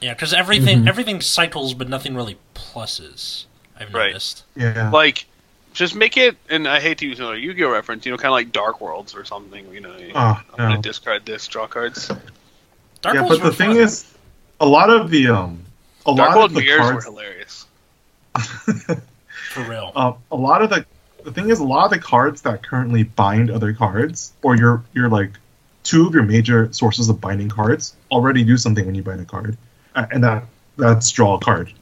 Yeah, 0.01 0.15
because 0.15 0.33
everything 0.33 0.83
Mhm. 0.85 0.89
everything 0.89 1.21
cycles, 1.21 1.75
but 1.75 1.89
nothing 1.89 2.15
really 2.15 2.39
pluses. 2.59 3.45
I've 3.79 3.93
Right. 3.95 4.09
noticed. 4.09 4.45
Yeah. 4.57 4.91
Like, 4.91 5.27
just 5.73 5.95
make 5.95 6.17
it, 6.17 6.37
and 6.51 6.67
I 6.67 6.81
hate 6.81 6.99
to 6.99 7.07
use 7.07 7.19
another 7.21 7.37
Yu-Gi-Oh 7.39 7.71
reference, 7.71 8.05
you 8.05 8.11
know, 8.13 8.19
kind 8.19 8.27
of 8.29 8.33
like 8.33 8.51
Dark 8.53 8.81
Worlds 8.81 9.15
or 9.15 9.25
something. 9.25 9.73
You 9.73 9.81
know, 9.81 9.95
Oh, 10.15 10.41
I'm 10.53 10.57
gonna 10.57 10.83
discard 10.83 11.25
this, 11.27 11.47
draw 11.47 11.67
cards. 11.67 12.09
Dark 13.01 13.15
yeah, 13.15 13.21
Wolves 13.23 13.37
but 13.39 13.43
the 13.45 13.49
were 13.51 13.55
thing 13.55 13.69
fun. 13.71 13.77
is, 13.77 14.13
a 14.61 14.67
lot 14.67 14.91
of 14.91 15.11
the 15.11 15.29
um, 15.29 15.61
a 16.07 16.15
Dark 16.15 16.31
lot 16.31 16.37
World 16.39 16.51
of 16.51 16.55
the 16.57 16.63
mirrors 16.63 16.95
were 16.95 17.01
hilarious. 17.03 17.67
for 18.37 19.63
real. 19.69 19.93
uh, 19.95 20.13
a 20.31 20.37
lot 20.37 20.63
of 20.63 20.71
the 20.71 20.85
the 21.25 21.33
thing 21.33 21.51
is, 21.51 21.59
a 21.61 21.65
lot 21.65 21.85
of 21.85 21.91
the 21.91 21.99
cards 21.99 22.43
that 22.43 22.63
currently 22.63 23.03
bind 23.03 23.51
other 23.51 23.73
cards, 23.73 24.33
or 24.43 24.57
your 24.57 24.83
your 24.95 25.09
like 25.09 25.33
two 25.85 26.07
of 26.07 26.15
your 26.15 26.23
major 26.23 26.73
sources 26.73 27.09
of 27.09 27.21
binding 27.21 27.49
cards, 27.49 27.95
already 28.11 28.43
do 28.45 28.57
something 28.57 28.85
when 28.87 28.95
you 28.95 29.03
bind 29.03 29.21
a 29.21 29.25
card, 29.25 29.57
uh, 29.95 30.07
and 30.11 30.25
that 30.25 30.45
that's 30.77 31.11
draw 31.11 31.35
a 31.37 31.41
card. 31.41 31.73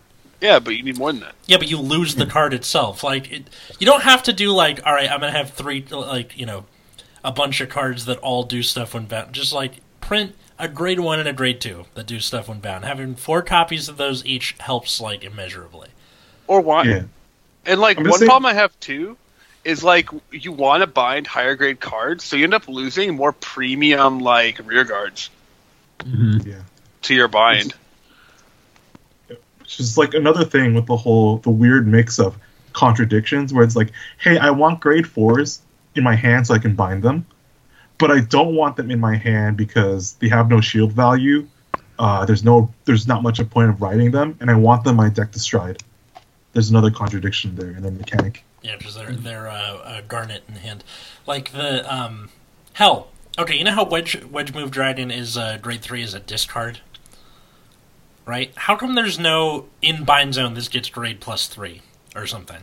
Yeah, 0.47 0.59
but 0.61 0.77
you 0.77 0.83
need 0.83 0.97
more 0.99 1.11
than 1.13 1.21
that. 1.23 1.35
yeah, 1.47 1.57
but 1.59 1.69
you 1.69 1.79
lose 1.79 2.15
the 2.15 2.27
card 2.27 2.55
itself. 2.55 3.03
Like, 3.03 3.31
it, 3.33 3.51
you 3.81 3.87
don't 3.87 4.03
have 4.05 4.23
to 4.25 4.33
do 4.33 4.53
like, 4.53 4.81
all 4.87 4.93
right, 4.93 5.11
I'm 5.11 5.21
gonna 5.21 5.33
have 5.33 5.51
three, 5.51 5.85
like, 5.91 6.39
you 6.39 6.47
know, 6.47 6.67
a 7.25 7.33
bunch 7.33 7.61
of 7.61 7.69
cards 7.69 8.05
that 8.05 8.19
all 8.19 8.45
do 8.45 8.63
stuff 8.63 8.95
when 8.95 9.07
bound. 9.07 9.33
Just 9.33 9.53
like 9.53 9.79
print 10.01 10.35
a 10.59 10.69
grade 10.69 11.01
one 11.01 11.19
and 11.19 11.29
a 11.29 11.33
grade 11.33 11.61
two 11.61 11.85
that 11.95 12.07
do 12.07 12.21
stuff 12.21 12.49
when 12.49 12.61
bound. 12.61 12.85
Having 12.85 13.17
four 13.17 13.43
copies 13.43 13.89
of 13.89 13.97
those 13.97 14.25
each 14.25 14.55
helps 14.61 15.01
like 15.01 15.25
immeasurably. 15.25 15.89
Or 16.47 16.61
why? 16.61 16.85
Yeah, 16.85 17.03
And 17.65 17.81
like 17.81 17.97
one 17.97 18.07
just 18.07 18.19
saying- 18.21 18.29
problem 18.29 18.47
I 18.49 18.55
have 18.55 18.79
too 18.81 19.17
is 19.65 19.83
like 19.83 20.09
you 20.31 20.53
want 20.53 20.83
to 20.83 20.87
bind 20.87 21.27
higher 21.27 21.57
grade 21.57 21.81
cards, 21.81 22.23
so 22.23 22.37
you 22.37 22.45
end 22.45 22.55
up 22.55 22.69
losing 22.69 23.17
more 23.17 23.33
premium 23.33 24.21
like 24.21 24.61
rear 24.65 24.85
guards 24.85 25.29
Mhm. 25.99 26.47
yeah. 26.47 26.55
to 27.03 27.15
your 27.15 27.27
bind. 27.27 27.75
Which 29.67 29.81
is 29.81 29.99
like 29.99 30.15
another 30.15 30.45
thing 30.45 30.75
with 30.75 30.87
the 30.87 30.97
whole 30.97 31.39
the 31.39 31.51
weird 31.51 31.89
mix 31.89 32.21
of 32.21 32.39
contradictions, 32.73 33.53
where 33.53 33.65
it's 33.65 33.75
like, 33.75 33.91
hey, 34.19 34.39
I 34.39 34.51
want 34.51 34.79
grade 34.79 35.09
fours 35.09 35.61
in 35.97 36.05
my 36.05 36.15
hand 36.15 36.47
so 36.47 36.55
I 36.55 36.59
can 36.59 36.77
bind 36.77 37.03
them, 37.03 37.27
but 37.99 38.13
I 38.13 38.21
don't 38.21 38.55
want 38.55 38.77
them 38.77 38.93
in 38.93 39.01
my 39.01 39.17
hand 39.17 39.57
because 39.57 40.13
they 40.15 40.29
have 40.29 40.49
no 40.49 40.61
shield 40.61 40.93
value. 40.93 41.49
Uh, 41.99 42.25
there's 42.25 42.45
no, 42.45 42.73
there's 42.85 43.09
not 43.09 43.23
much 43.23 43.41
a 43.41 43.45
point 43.45 43.71
of 43.71 43.83
writing 43.83 44.13
them, 44.13 44.37
and 44.41 44.51
I 44.51 44.55
want 44.55 44.85
them 44.85 44.97
my 44.97 45.09
deck 45.09 45.33
to 45.33 45.41
stride. 45.41 45.83
There's 46.53 46.71
another 46.71 46.91
contradiction 46.91 47.57
there 47.57 47.71
in 47.71 47.83
the 47.83 47.91
mechanic. 47.91 48.45
Yeah, 48.63 48.77
because 48.77 48.95
they're 48.95 49.13
they're 49.13 49.49
uh, 49.49 49.77
uh, 49.77 50.01
garnet 50.09 50.43
in 50.49 50.55
hand. 50.55 50.85
Like 51.27 51.53
the 51.53 51.93
um, 51.93 52.31
hell. 52.75 53.09
Okay, 53.39 53.57
you 53.57 53.65
know 53.65 53.73
how 53.73 53.85
wedge 53.85 54.25
wedge 54.25 54.55
move 54.55 54.71
dragon 54.71 55.11
is 55.11 55.37
uh, 55.37 55.59
grade 55.61 55.83
three 55.83 56.03
is 56.03 56.15
a 56.15 56.21
discard, 56.21 56.81
right? 58.27 58.53
How 58.57 58.77
come 58.77 58.95
there's 58.95 59.19
no 59.19 59.67
in 59.83 60.05
bind 60.05 60.35
zone? 60.35 60.55
This 60.55 60.69
gets 60.69 60.91
grade 60.91 61.21
plus 61.21 61.47
three 61.47 61.83
or 62.15 62.27
something. 62.27 62.63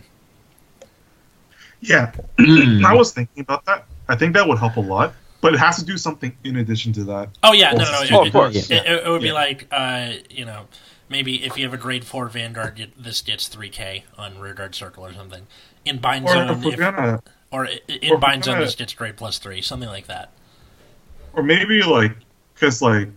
Yeah. 1.82 2.12
I 2.40 2.94
was 2.94 3.14
thinking 3.14 3.42
about 3.42 3.66
that. 3.66 3.86
I 4.08 4.16
think 4.16 4.34
that 4.34 4.48
would 4.48 4.58
help 4.60 4.78
a 4.78 4.82
lot, 4.82 5.14
but 5.42 5.54
it 5.54 5.60
has 5.60 5.78
to 5.78 5.86
do 5.86 5.98
something 5.98 6.36
in 6.44 6.58
addition 6.58 6.94
to 6.94 7.04
that. 7.06 7.30
Oh 7.44 7.54
yeah, 7.54 7.72
no, 7.74 7.86
no, 7.86 7.92
no. 7.92 8.08
Oh, 8.12 8.22
It, 8.24 8.28
of 8.28 8.34
course. 8.34 8.56
It, 8.56 8.72
it, 8.72 9.06
it 9.06 9.10
would 9.10 9.22
be 9.22 9.28
Yeah. 9.28 9.34
like 9.34 9.68
uh, 9.72 10.14
you 10.30 10.46
know, 10.46 10.68
maybe 11.10 11.44
if 11.46 11.58
you 11.58 11.64
have 11.66 11.74
a 11.74 11.78
grade 11.78 12.06
four 12.06 12.28
vanguard, 12.28 12.76
get, 12.76 13.02
this 13.02 13.22
gets 13.22 13.48
three 13.48 13.70
K 13.70 14.06
on 14.18 14.40
rear 14.40 14.54
guard 14.54 14.76
circle 14.76 15.06
or 15.06 15.14
something. 15.14 15.48
In 15.86 15.98
bind 16.00 16.26
Or 16.26 16.30
zone, 16.30 16.50
if 16.66 16.78
gonna, 16.78 17.22
or 17.52 17.66
in 17.88 18.14
or 18.14 18.18
bind 18.18 18.42
we're 18.42 18.44
zone, 18.44 18.60
this 18.62 18.76
gets 18.76 18.94
grade 18.94 19.18
plus 19.18 19.38
three, 19.38 19.62
something 19.62 19.90
like 19.90 20.08
that. 20.08 20.32
or 21.34 21.44
maybe 21.44 21.82
like, 21.84 22.16
because 22.54 22.82
like 22.82 23.10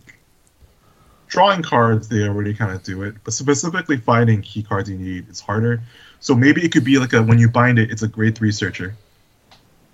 drawing 1.27 1.63
cards, 1.63 2.09
they 2.09 2.27
already 2.27 2.55
kind 2.55 2.73
of 2.73 2.83
do 2.83 3.03
it, 3.03 3.15
but 3.25 3.33
specifically 3.33 3.97
finding 3.97 4.43
key 4.43 4.63
cards 4.63 4.89
you 4.89 4.97
need 4.99 5.29
is 5.29 5.41
harder. 5.41 5.81
So 6.21 6.35
maybe 6.35 6.65
it 6.65 6.73
could 6.73 6.85
be 6.85 6.99
like 6.99 7.13
a 7.13 7.23
when 7.23 7.39
you 7.39 7.49
bind 7.49 7.79
it, 7.79 7.91
it's 7.91 8.03
a 8.03 8.09
grade 8.09 8.37
three 8.37 8.53
searcher. 8.53 8.95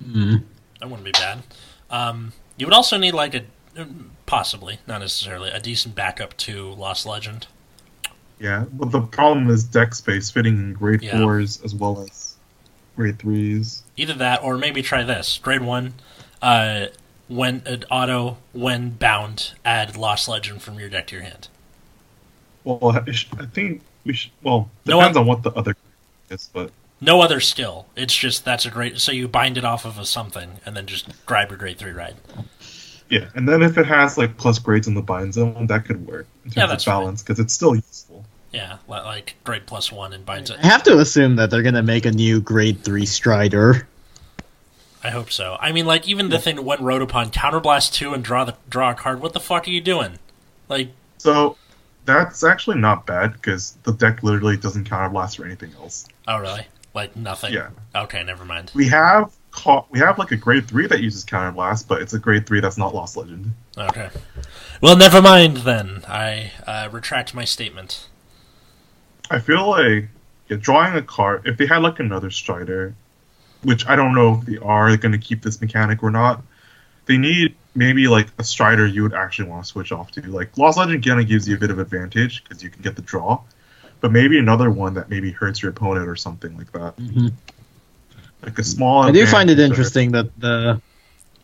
Mm. 0.05 0.43
That 0.81 0.89
wouldn't 0.89 1.05
be 1.05 1.13
bad. 1.13 1.43
Um, 1.91 2.33
you 2.57 2.67
would 2.67 2.75
also 2.75 2.97
need 2.97 3.13
like 3.15 3.35
a 3.35 3.43
possibly, 4.27 4.79
not 4.87 5.01
necessarily, 5.01 5.51
a 5.51 5.61
decent 5.61 5.95
backup 5.95 6.37
to 6.39 6.73
Lost 6.73 7.07
Legend. 7.07 7.47
Yeah, 8.39 8.65
but 8.73 8.91
the 8.91 9.01
problem 9.01 9.51
is 9.51 9.65
deck 9.65 9.95
space 9.95 10.31
fitting 10.31 10.57
in 10.57 10.73
grade 10.75 11.03
Yeah. 11.03 11.19
fours 11.19 11.61
as 11.63 11.75
well 11.75 12.01
as 12.01 12.35
grade 12.97 13.19
threes. 13.19 13.83
Either 13.97 14.15
that, 14.15 14.43
or 14.43 14.59
maybe 14.59 14.83
try 14.83 15.03
this: 15.03 15.39
grade 15.39 15.63
one, 15.63 15.95
uh, 16.41 16.87
when 17.35 17.63
uh, 17.67 17.77
auto 17.91 18.39
when 18.53 18.91
bound, 18.91 19.53
add 19.65 19.97
Lost 19.97 20.29
Legend 20.29 20.63
from 20.63 20.79
your 20.79 20.89
deck 20.89 21.07
to 21.09 21.17
your 21.17 21.25
hand. 21.25 21.49
Well, 22.65 22.97
I 22.97 23.47
think 23.47 23.83
we 24.05 24.13
should. 24.13 24.31
Well, 24.43 24.71
No, 24.87 24.99
depends 25.01 25.17
I- 25.17 25.21
on 25.21 25.27
what 25.27 25.43
the 25.43 25.51
other 25.53 25.75
is, 26.31 26.49
but 26.53 26.71
No 27.01 27.21
other 27.21 27.41
skill. 27.41 27.87
It's 27.97 28.15
just 28.17 28.45
that's 28.45 28.65
a 28.67 28.71
great. 28.71 28.99
So 29.01 29.11
you 29.13 29.27
bind 29.29 29.59
it 29.59 29.65
off 29.65 29.85
of 29.85 29.99
a 29.99 30.05
something, 30.05 30.61
and 30.65 30.77
then 30.77 30.87
just 30.87 31.09
grab 31.27 31.51
your 31.51 31.59
grade 31.59 31.79
three 31.79 31.91
ride. 31.93 32.17
yeah. 33.09 33.29
And 33.35 33.49
then 33.49 33.63
if 33.63 33.77
it 33.79 33.87
has 33.87 34.17
like 34.17 34.37
plus 34.37 34.59
grades 34.59 34.87
in 34.87 34.95
the 34.95 35.03
bind 35.03 35.35
zone, 35.35 35.67
that 35.67 35.85
could 35.85 36.07
work 36.07 36.27
in 36.45 36.51
terms 36.51 36.57
Yeah, 36.57 36.67
that's 36.67 36.87
of 36.87 36.91
balance 36.93 37.23
because 37.23 37.41
it's 37.41 37.53
still 37.53 37.75
useful. 37.75 38.25
Yeah, 38.53 38.77
like 38.87 39.35
grade 39.45 39.65
plus 39.67 39.91
one 39.91 40.13
and 40.13 40.27
binds 40.27 40.51
it. 40.51 40.59
I 40.63 40.67
have 40.67 40.83
to 40.85 40.99
assume 40.99 41.37
that 41.37 41.51
they're 41.51 41.63
gonna 41.63 41.83
make 41.83 42.05
a 42.07 42.11
new 42.13 42.41
grade 42.41 42.85
three 42.85 43.07
Strider. 43.07 43.89
I 45.05 45.11
hope 45.11 45.31
so. 45.31 45.57
I 45.61 45.73
mean, 45.73 45.87
like 45.87 46.07
even 46.09 46.29
the 46.29 46.39
thing 46.39 46.57
that 46.57 46.63
went 46.63 46.81
wrote 46.81 47.03
upon 47.03 47.31
counterblast 47.31 47.93
two 47.93 48.15
and 48.15 48.23
draw 48.23 48.45
the 48.45 48.55
draw 48.69 48.91
a 48.93 48.95
card. 48.95 49.21
What 49.21 49.33
the 49.33 49.41
fuck 49.41 49.67
are 49.67 49.71
you 49.71 49.81
doing? 49.81 50.19
Like 50.69 50.91
So 51.19 51.57
that's 52.05 52.45
actually 52.45 52.79
not 52.79 53.07
bad 53.07 53.33
because 53.33 53.77
the 53.83 53.93
deck 53.93 54.23
literally 54.23 54.57
doesn't 54.57 54.89
counterblast 54.89 55.41
or 55.41 55.45
anything 55.45 55.73
else. 55.81 56.07
oh 56.29 56.39
really? 56.39 56.67
Like 56.95 57.17
nothing. 57.17 57.53
Yeah. 57.53 57.71
Okay, 57.95 58.23
never 58.23 58.45
mind. 58.45 58.71
We 58.75 58.87
have 58.89 59.33
ca- 59.51 59.85
we 59.91 59.99
have 59.99 60.19
like 60.19 60.31
a 60.31 60.37
grade 60.37 60.69
three 60.69 60.87
that 60.87 61.01
uses 61.01 61.25
counterblast, 61.25 61.89
but 61.89 62.03
it's 62.03 62.13
a 62.13 62.19
grade 62.19 62.47
three 62.47 62.61
that's 62.61 62.79
not 62.79 62.95
Lost 62.95 63.17
Legend. 63.17 63.51
Okay. 63.77 64.11
Well, 64.81 64.97
never 64.97 65.23
mind 65.23 65.59
then. 65.59 66.05
I 66.07 66.53
uh, 66.67 66.89
retract 66.93 67.35
my 67.35 67.45
statement. 67.45 68.09
I 69.31 69.39
feel 69.39 69.69
like 69.69 70.09
yeah, 70.49 70.59
drawing 70.61 70.95
a 70.95 71.03
card. 71.03 71.43
If 71.47 71.57
they 71.57 71.67
had 71.67 71.79
like 71.83 71.99
another 71.99 72.31
Strider, 72.31 72.95
which 73.63 73.87
I 73.87 73.97
don't 73.97 74.15
know 74.15 74.39
if 74.39 74.47
they 74.47 74.59
are 74.59 74.97
going 74.97 75.13
to 75.13 75.19
keep 75.19 75.43
this 75.43 75.61
mechanic 75.61 76.03
or 76.03 76.11
not, 76.11 76.43
they 77.07 77.17
need 77.17 77.57
maybe 77.75 78.09
like 78.09 78.29
a 78.39 78.45
Strider 78.45 78.87
you 78.87 79.03
would 79.03 79.15
actually 79.15 79.49
want 79.49 79.65
to 79.65 79.71
switch 79.71 79.93
off 79.93 80.11
to. 80.13 80.23
Like 80.23 80.57
Lost 80.59 80.79
Legend 80.79 81.05
kind 81.05 81.21
of 81.21 81.29
gives 81.29 81.49
you 81.49 81.57
a 81.57 81.59
bit 81.59 81.71
of 81.71 81.79
advantage 81.79 82.45
because 82.45 82.63
you 82.63 82.71
can 82.71 82.83
get 82.83 82.97
the 82.97 83.03
draw, 83.03 83.41
but 84.01 84.13
maybe 84.13 84.39
another 84.39 84.71
one 84.71 84.95
that 84.95 85.09
maybe 85.09 85.31
hurts 85.31 85.63
your 85.63 85.71
opponent 85.71 86.09
or 86.09 86.17
something 86.17 86.57
like 86.57 86.73
that. 86.73 86.97
Mm-hmm. 86.97 87.29
Like 88.43 88.59
a 88.59 88.65
small. 88.65 89.05
I 89.05 89.13
do 89.13 89.27
find 89.27 89.51
it 89.51 89.53
advantage 89.53 89.59
that- 89.59 89.65
interesting 89.65 90.13
that 90.13 90.39
the 90.39 90.81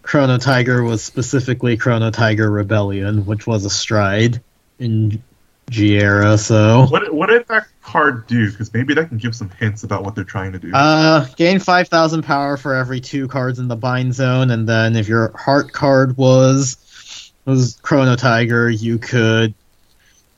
Chrono 0.03 0.39
Tiger 0.39 0.83
was 0.83 1.03
specifically 1.03 1.77
Chrono 1.77 2.11
Tiger 2.11 2.51
Rebellion, 2.51 3.27
which 3.27 3.47
was 3.47 3.64
a 3.64 3.71
stride 3.71 4.41
in 4.79 5.23
G 5.69 5.99
era. 5.99 6.39
So, 6.39 6.87
What 6.87 7.12
what 7.12 7.27
did 7.29 7.47
that 7.49 7.66
card 7.83 8.27
do? 8.27 8.51
Because 8.51 8.73
maybe 8.73 8.95
that 8.95 9.09
can 9.09 9.19
give 9.19 9.35
some 9.35 9.51
hints 9.51 9.83
about 9.83 10.05
what 10.05 10.14
they're 10.14 10.25
trying 10.25 10.53
to 10.53 10.59
do. 10.59 10.73
uh, 10.75 11.27
gain 11.37 11.59
five 11.59 11.89
thousand 11.89 12.23
power 12.23 12.57
for 12.57 12.75
every 12.75 13.01
two 13.01 13.29
cards 13.29 13.59
in 13.59 13.69
the 13.69 13.77
bind 13.77 14.14
zone, 14.14 14.51
and 14.51 14.69
then 14.69 14.97
if 14.97 15.09
your 15.09 15.37
heart 15.37 15.73
card 15.73 16.16
was 16.16 17.33
was 17.45 17.79
Chrono 17.83 18.16
Tiger, 18.16 18.69
you 18.71 18.99
could 18.99 19.55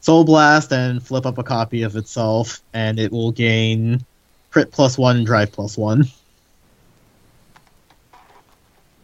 Soul 0.00 0.24
Blast 0.24 0.72
and 0.72 1.02
flip 1.02 1.26
up 1.26 1.38
a 1.38 1.42
copy 1.44 1.82
of 1.82 1.96
itself, 1.96 2.60
and 2.72 2.98
it 2.98 3.12
will 3.12 3.32
gain 3.32 4.04
crit 4.50 4.72
plus 4.72 4.96
one 4.98 5.18
and 5.18 5.26
drive 5.26 5.52
plus 5.52 5.76
one. 5.78 6.06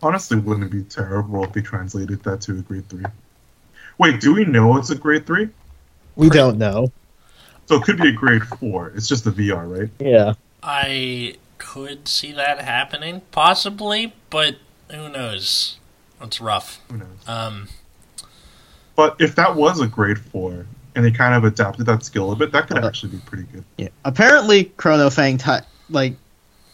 Honestly, 0.03 0.37
wouldn't 0.39 0.67
it 0.67 0.71
be 0.77 0.83
terrible 0.85 1.45
if 1.45 1.53
they 1.53 1.63
translated 1.63 2.23
that 2.25 2.41
to 2.43 2.53
a 2.53 2.63
grade 2.63 2.89
three? 2.89 3.05
Wait, 3.99 4.21
do 4.21 4.35
we 4.35 4.45
know 4.45 4.77
it's 4.77 4.91
a 4.91 4.95
grade 4.95 5.27
three? 5.27 5.49
We 6.17 6.29
Pretty- 6.29 6.39
don't 6.39 6.59
know. 6.59 6.93
So 7.67 7.77
it 7.77 7.83
could 7.85 7.97
be 7.99 8.09
a 8.09 8.13
grade 8.13 8.43
four. 8.45 8.93
It's 8.95 9.09
just 9.09 9.25
the 9.25 9.31
VR, 9.33 9.67
right? 9.67 9.91
Yeah. 9.99 10.35
I 10.63 11.37
could 11.59 12.07
see 12.09 12.33
that 12.33 12.61
happening, 12.61 13.23
possibly, 13.33 14.15
but 14.31 14.57
who 14.91 15.09
knows? 15.09 15.77
It's 16.23 16.41
rough. 16.41 16.81
Who 16.91 16.99
knows? 16.99 17.07
Um, 17.27 17.69
But 18.95 19.17
if 19.19 19.35
that 19.35 19.55
was 19.57 19.81
a 19.81 19.87
grade 19.87 20.19
four 20.19 20.65
and 20.95 21.05
they 21.05 21.11
kind 21.11 21.35
of 21.35 21.45
adapted 21.45 21.85
that 21.87 22.03
skill 22.05 22.33
a 22.33 22.37
bit, 22.37 22.53
that 22.53 22.67
could 22.69 22.83
Uh, 22.83 22.87
actually 22.87 23.11
be 23.13 23.19
pretty 23.27 23.43
good. 23.53 23.65
Yeah. 23.77 23.89
Apparently, 24.07 24.65
Chrono 24.79 25.11
Fang 25.11 25.37
Ti- 25.37 25.59
like 25.91 26.17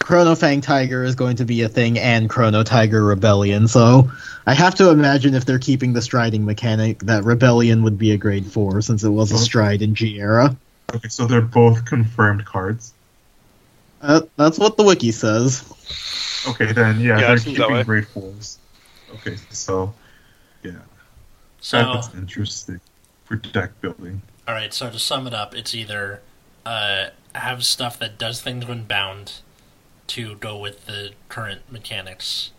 Chrono 0.03 0.35
Fang 0.35 0.61
Tiger 0.61 1.05
is 1.05 1.15
going 1.15 1.37
to 1.37 1.45
be 1.45 1.63
a 1.63 1.69
thing, 1.69 1.99
and 1.99 2.29
Chrono 2.29 2.63
Tiger 2.63 3.05
Rebellion. 3.05 3.69
So 3.69 4.11
I 4.47 4.55
have 4.55 4.75
to 4.77 4.91
imagine 4.91 5.35
if 5.35 5.45
they're 5.45 5.59
keeping 5.59 5.93
the 5.93 6.03
striding 6.03 6.45
mechanic, 6.45 6.99
that 7.01 7.25
Rebellion 7.25 7.83
would 7.85 7.99
be 7.99 8.11
a 8.11 8.17
grade 8.17 8.47
four 8.47 8.83
since 8.83 9.05
it 9.05 9.11
was 9.11 9.31
a 9.31 9.39
stride 9.39 9.81
in 9.81 9.95
G 9.95 10.19
era. 10.19 10.57
Okay, 10.95 11.09
so 11.09 11.27
they're 11.27 11.41
both 11.41 11.85
confirmed 11.85 12.45
cards. 12.45 12.93
Uh, 14.03 14.23
that's 14.37 14.59
what 14.59 14.77
the 14.77 14.83
wiki 14.83 15.13
says. 15.13 15.65
Okay, 16.49 16.73
then 16.73 16.99
yeah, 16.99 17.19
Yeah, 17.19 17.27
they're 17.29 17.37
it 17.37 17.41
seems 17.41 17.59
that 17.59 17.69
keeping 17.69 17.85
grade 17.85 18.09
fours. 18.09 18.59
Okay, 19.15 19.37
so 19.51 19.95
yeah, 20.65 20.73
so, 21.61 21.79
that's 21.79 22.13
interesting 22.15 22.81
for 23.25 23.37
deck 23.37 23.81
building. 23.81 24.21
all 24.49 24.55
right. 24.55 24.75
So 24.75 24.91
to 24.91 24.99
sum 24.99 25.29
it 25.29 25.35
up, 25.35 25.55
it's 25.55 25.75
either 25.75 26.21
uh, 26.67 27.11
have 27.37 27.65
stuff 27.65 27.99
that 28.01 28.19
does 28.19 28.43
things 28.43 28.67
when 28.67 28.83
bound 28.83 29.35
to 30.09 30.35
go 30.37 30.57
with 30.57 30.87
the 30.87 31.11
current 31.29 31.63
mechanics, 31.71 32.51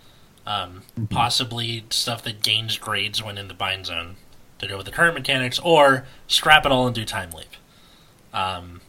um, 0.47 0.83
possibly 1.09 1.85
stuff 1.89 2.23
that 2.23 2.41
gains 2.41 2.77
grades 2.77 3.21
when 3.23 3.37
in 3.37 3.47
the 3.47 3.53
bind 3.53 3.85
zone 3.85 4.15
to 4.59 4.67
go 4.67 4.77
with 4.77 4.85
the 4.85 4.91
current 4.91 5.13
mechanics, 5.13 5.59
or 5.59 6.05
scrap 6.27 6.65
it 6.65 6.71
all 6.71 6.85
and 6.87 6.95
do 6.95 7.05
time 7.05 7.31
leap. 7.31 7.47
Um, 8.33 8.81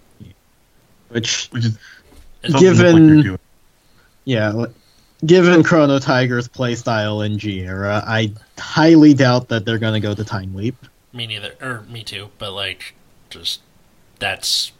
Which, 1.08 1.48
Which 1.48 1.64
is 1.66 1.78
it's- 2.42 2.60
doesn't 2.60 2.76
look 2.86 2.94
like 2.94 3.24
Given- 3.24 3.38
yeah, 4.24 4.64
given 5.26 5.62
Chrono 5.62 5.98
Tiger's 5.98 6.48
playstyle 6.48 7.24
in 7.24 7.38
G 7.38 7.60
era, 7.60 8.02
I 8.06 8.32
highly 8.58 9.12
doubt 9.14 9.48
that 9.48 9.64
they're 9.66 9.78
going 9.78 9.94
to 9.94 10.00
go 10.00 10.14
to 10.14 10.24
Time 10.24 10.54
Leap. 10.54 10.76
Me 11.12 11.26
neither, 11.26 11.54
or 11.60 11.82
me 11.82 12.02
too. 12.02 12.30
But 12.38 12.52
like, 12.52 12.94
just 13.30 13.60
that's 14.18 14.72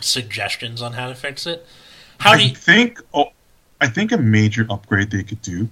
suggestions 0.00 0.80
on 0.82 0.94
how 0.94 1.08
to 1.08 1.14
fix 1.14 1.46
it. 1.46 1.66
How 2.18 2.34
do 2.34 2.40
I 2.40 2.44
you? 2.44 2.54
think 2.54 3.00
oh, 3.14 3.30
I 3.80 3.88
think 3.88 4.12
a 4.12 4.18
major 4.18 4.66
upgrade 4.70 5.10
they 5.10 5.22
could 5.22 5.42
do, 5.42 5.68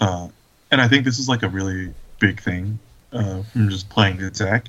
uh, 0.00 0.28
and 0.70 0.80
I 0.80 0.88
think 0.88 1.04
this 1.04 1.18
is 1.18 1.28
like 1.28 1.42
a 1.42 1.48
really 1.48 1.92
big 2.18 2.40
thing 2.40 2.78
uh, 3.12 3.42
from 3.42 3.68
just 3.70 3.88
playing 3.88 4.18
the 4.18 4.30
deck, 4.30 4.66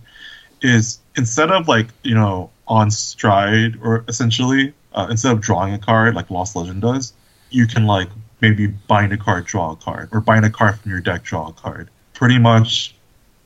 is 0.62 1.00
instead 1.16 1.52
of 1.52 1.68
like 1.68 1.88
you 2.04 2.16
know 2.16 2.50
on 2.68 2.90
stride 2.92 3.78
or 3.82 4.06
essentially 4.08 4.74
uh, 4.94 5.08
instead 5.10 5.34
of 5.34 5.42
drawing 5.42 5.74
a 5.74 5.80
card 5.80 6.16
like 6.16 6.30
Lost 6.30 6.56
Legend 6.56 6.82
does, 6.82 7.14
you 7.50 7.68
can 7.68 7.86
like 7.86 8.10
maybe 8.42 8.68
bind 8.68 9.14
a 9.14 9.18
card, 9.18 9.46
draw 9.46 9.72
a 9.72 9.76
card, 9.76 10.10
or 10.12 10.22
bind 10.22 10.46
a 10.46 10.50
card 10.50 10.80
from 10.80 10.92
your 10.92 11.02
deck, 11.02 11.24
draw 11.24 11.50
a 11.50 11.54
card. 11.54 11.90
Pretty 12.14 12.40
much, 12.40 12.96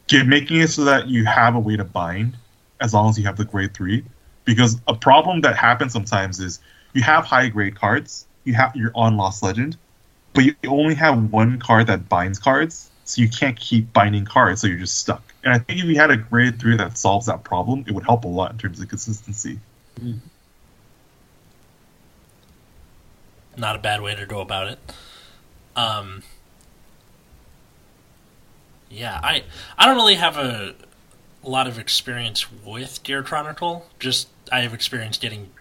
get 0.08 0.28
making 0.28 0.62
it 0.62 0.70
so 0.70 0.84
that 0.86 1.08
you 1.08 1.26
have 1.26 1.56
a 1.56 1.60
way 1.60 1.76
to 1.76 1.84
bind 1.84 2.38
as 2.82 2.94
long 2.94 3.10
as 3.10 3.18
you 3.18 3.26
have 3.26 3.38
the 3.38 3.46
grade 3.46 3.74
three. 3.74 4.04
Because 4.44 4.80
a 4.88 4.94
problem 4.94 5.42
that 5.42 5.56
happens 5.56 5.94
sometimes 5.94 6.40
is 6.40 6.60
you 6.96 7.04
have 7.04 7.26
high 7.26 7.50
grade 7.50 7.76
cards, 7.76 8.26
you 8.46 8.54
have 8.56 8.76
you're 8.76 8.92
on 8.96 9.18
Lost 9.18 9.44
Legend, 9.44 9.78
but 10.34 10.46
you 10.46 10.56
only 10.66 10.96
have 10.96 11.32
one 11.32 11.60
card 11.60 11.88
that 11.88 12.10
binds 12.10 12.40
cards, 12.40 12.90
so 13.04 13.22
you 13.22 13.30
can't 13.30 13.60
keep 13.60 13.92
binding 13.94 14.26
cards, 14.26 14.62
so 14.62 14.68
you're 14.68 14.80
just 14.80 14.98
stuck. 14.98 15.34
And 15.44 15.54
I 15.54 15.60
think 15.60 15.80
if 15.80 15.86
you 15.86 15.96
had 15.96 16.10
a 16.10 16.18
grade 16.18 16.60
three 16.60 16.78
that 16.78 16.98
solves 16.98 17.28
that 17.28 17.44
problem, 17.44 17.84
it 17.88 17.92
would 17.94 18.06
help 18.06 18.24
a 18.24 18.28
lot 18.28 18.52
in 18.52 18.58
terms 18.58 18.80
of 18.80 18.88
consistency. 18.88 19.60
Not 23.58 23.76
a 23.76 23.80
bad 23.80 24.02
way 24.02 24.16
to 24.16 24.26
go 24.26 24.40
about 24.42 24.68
it. 24.68 24.80
Um. 25.76 26.24
Yeah, 28.90 29.20
I 29.22 29.44
I 29.78 29.86
don't 29.86 29.98
really 29.98 30.16
have 30.16 30.38
a, 30.38 30.76
a 31.44 31.50
lot 31.50 31.68
of 31.68 31.78
experience 31.78 32.46
with 32.64 33.04
Gear 33.04 33.24
Chronicle. 33.24 33.86
Just 34.00 34.30
I 34.52 34.62
have 34.62 34.74
experience 34.74 35.18
getting 35.18 35.52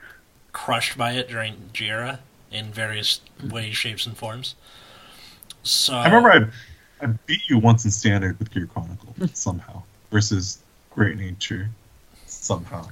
crushed 0.54 0.96
by 0.96 1.12
it 1.12 1.28
during 1.28 1.56
G 1.74 1.88
era 1.88 2.20
in 2.50 2.72
various 2.72 3.20
ways, 3.50 3.76
shapes, 3.76 4.06
and 4.06 4.16
forms. 4.16 4.54
So 5.62 5.92
I 5.94 6.06
remember 6.06 6.30
I, 7.00 7.04
I 7.04 7.08
beat 7.26 7.42
you 7.50 7.58
once 7.58 7.84
in 7.84 7.90
standard 7.90 8.38
with 8.38 8.50
Gear 8.50 8.66
Chronicle 8.66 9.14
somehow 9.34 9.82
versus 10.10 10.60
Great 10.90 11.18
Nature 11.18 11.68
somehow. 12.26 12.88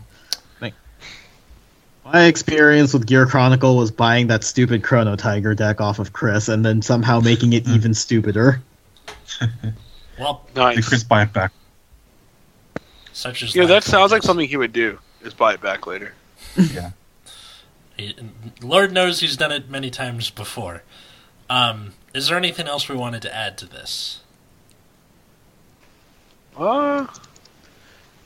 My 2.04 2.24
experience 2.24 2.92
with 2.92 3.06
Gear 3.06 3.26
Chronicle 3.26 3.76
was 3.76 3.92
buying 3.92 4.26
that 4.26 4.42
stupid 4.42 4.82
Chrono 4.82 5.14
Tiger 5.14 5.54
deck 5.54 5.80
off 5.80 6.00
of 6.00 6.12
Chris 6.12 6.48
and 6.48 6.64
then 6.64 6.82
somehow 6.82 7.20
making 7.20 7.52
it 7.52 7.68
even 7.68 7.94
stupider. 7.94 8.60
well, 10.18 10.44
Did 10.48 10.56
Nice. 10.60 10.88
Chris 10.88 11.04
buy 11.04 11.22
it 11.22 11.32
back? 11.32 11.52
such 13.12 13.42
as 13.44 13.54
You 13.54 13.60
know, 13.60 13.72
life 13.72 13.84
that 13.84 13.90
sounds 13.90 14.10
like 14.10 14.22
something 14.22 14.48
he 14.48 14.56
would 14.56 14.72
do. 14.72 14.98
Is 15.22 15.32
buy 15.32 15.54
it 15.54 15.60
back 15.60 15.86
later. 15.86 16.12
Yeah. 16.56 16.90
He, 17.96 18.14
Lord 18.62 18.92
knows 18.92 19.20
he's 19.20 19.36
done 19.36 19.52
it 19.52 19.68
many 19.68 19.90
times 19.90 20.30
before. 20.30 20.82
Um, 21.50 21.92
is 22.14 22.28
there 22.28 22.36
anything 22.38 22.66
else 22.66 22.88
we 22.88 22.96
wanted 22.96 23.22
to 23.22 23.34
add 23.34 23.58
to 23.58 23.66
this? 23.66 24.20
Uh, 26.56 27.06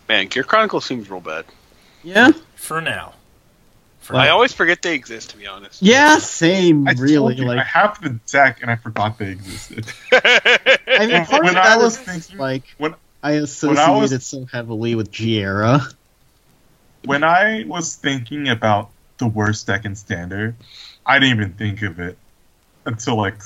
man, 0.09 0.27
Gear 0.29 0.45
Chronicle 0.45 0.81
seems 0.81 1.09
real 1.11 1.21
bad. 1.21 1.45
Yeah? 2.03 2.31
For 2.57 2.81
now. 2.81 3.15
For 4.01 4.15
I 4.17 4.27
now. 4.27 4.35
always 4.35 4.53
forget 4.53 4.83
they 4.83 4.95
exist, 4.95 5.31
to 5.31 5.37
be 5.37 5.47
honest. 5.47 5.83
Yeah, 5.83 6.19
same, 6.19 6.87
I 6.87 6.93
really. 6.93 7.35
told 7.35 7.39
you, 7.39 7.51
I 7.51 7.63
have 7.63 8.01
the 8.01 8.11
deck 8.31 8.63
and 8.63 8.71
I 8.71 8.77
forgot 8.77 9.19
they 9.19 9.31
existed. 9.33 9.87
I 10.13 11.07
mean, 11.07 11.25
part 11.27 11.43
when 11.45 11.57
of 11.57 11.63
I 11.63 11.69
that 11.71 11.79
was 11.81 11.99
thinking- 11.99 12.39
like, 12.39 12.63
when- 12.79 12.95
I 13.23 13.41
when 13.63 13.79
I 13.79 13.91
was- 13.91 14.25
so 14.27 14.45
heavily 14.45 14.95
with 14.95 15.11
G 15.11 15.39
era. 15.41 15.81
when 17.05 17.25
I 17.25 17.65
was 17.67 17.97
thinking 17.97 18.49
about 18.49 18.91
the 19.19 19.27
worst 19.27 19.67
deck 19.67 19.85
in 19.85 19.95
standard, 19.97 20.55
I 21.05 21.19
didn't 21.19 21.37
even 21.39 21.53
think 21.55 21.83
of 21.83 21.99
it 22.01 22.19
until 22.85 23.17
like 23.17 23.41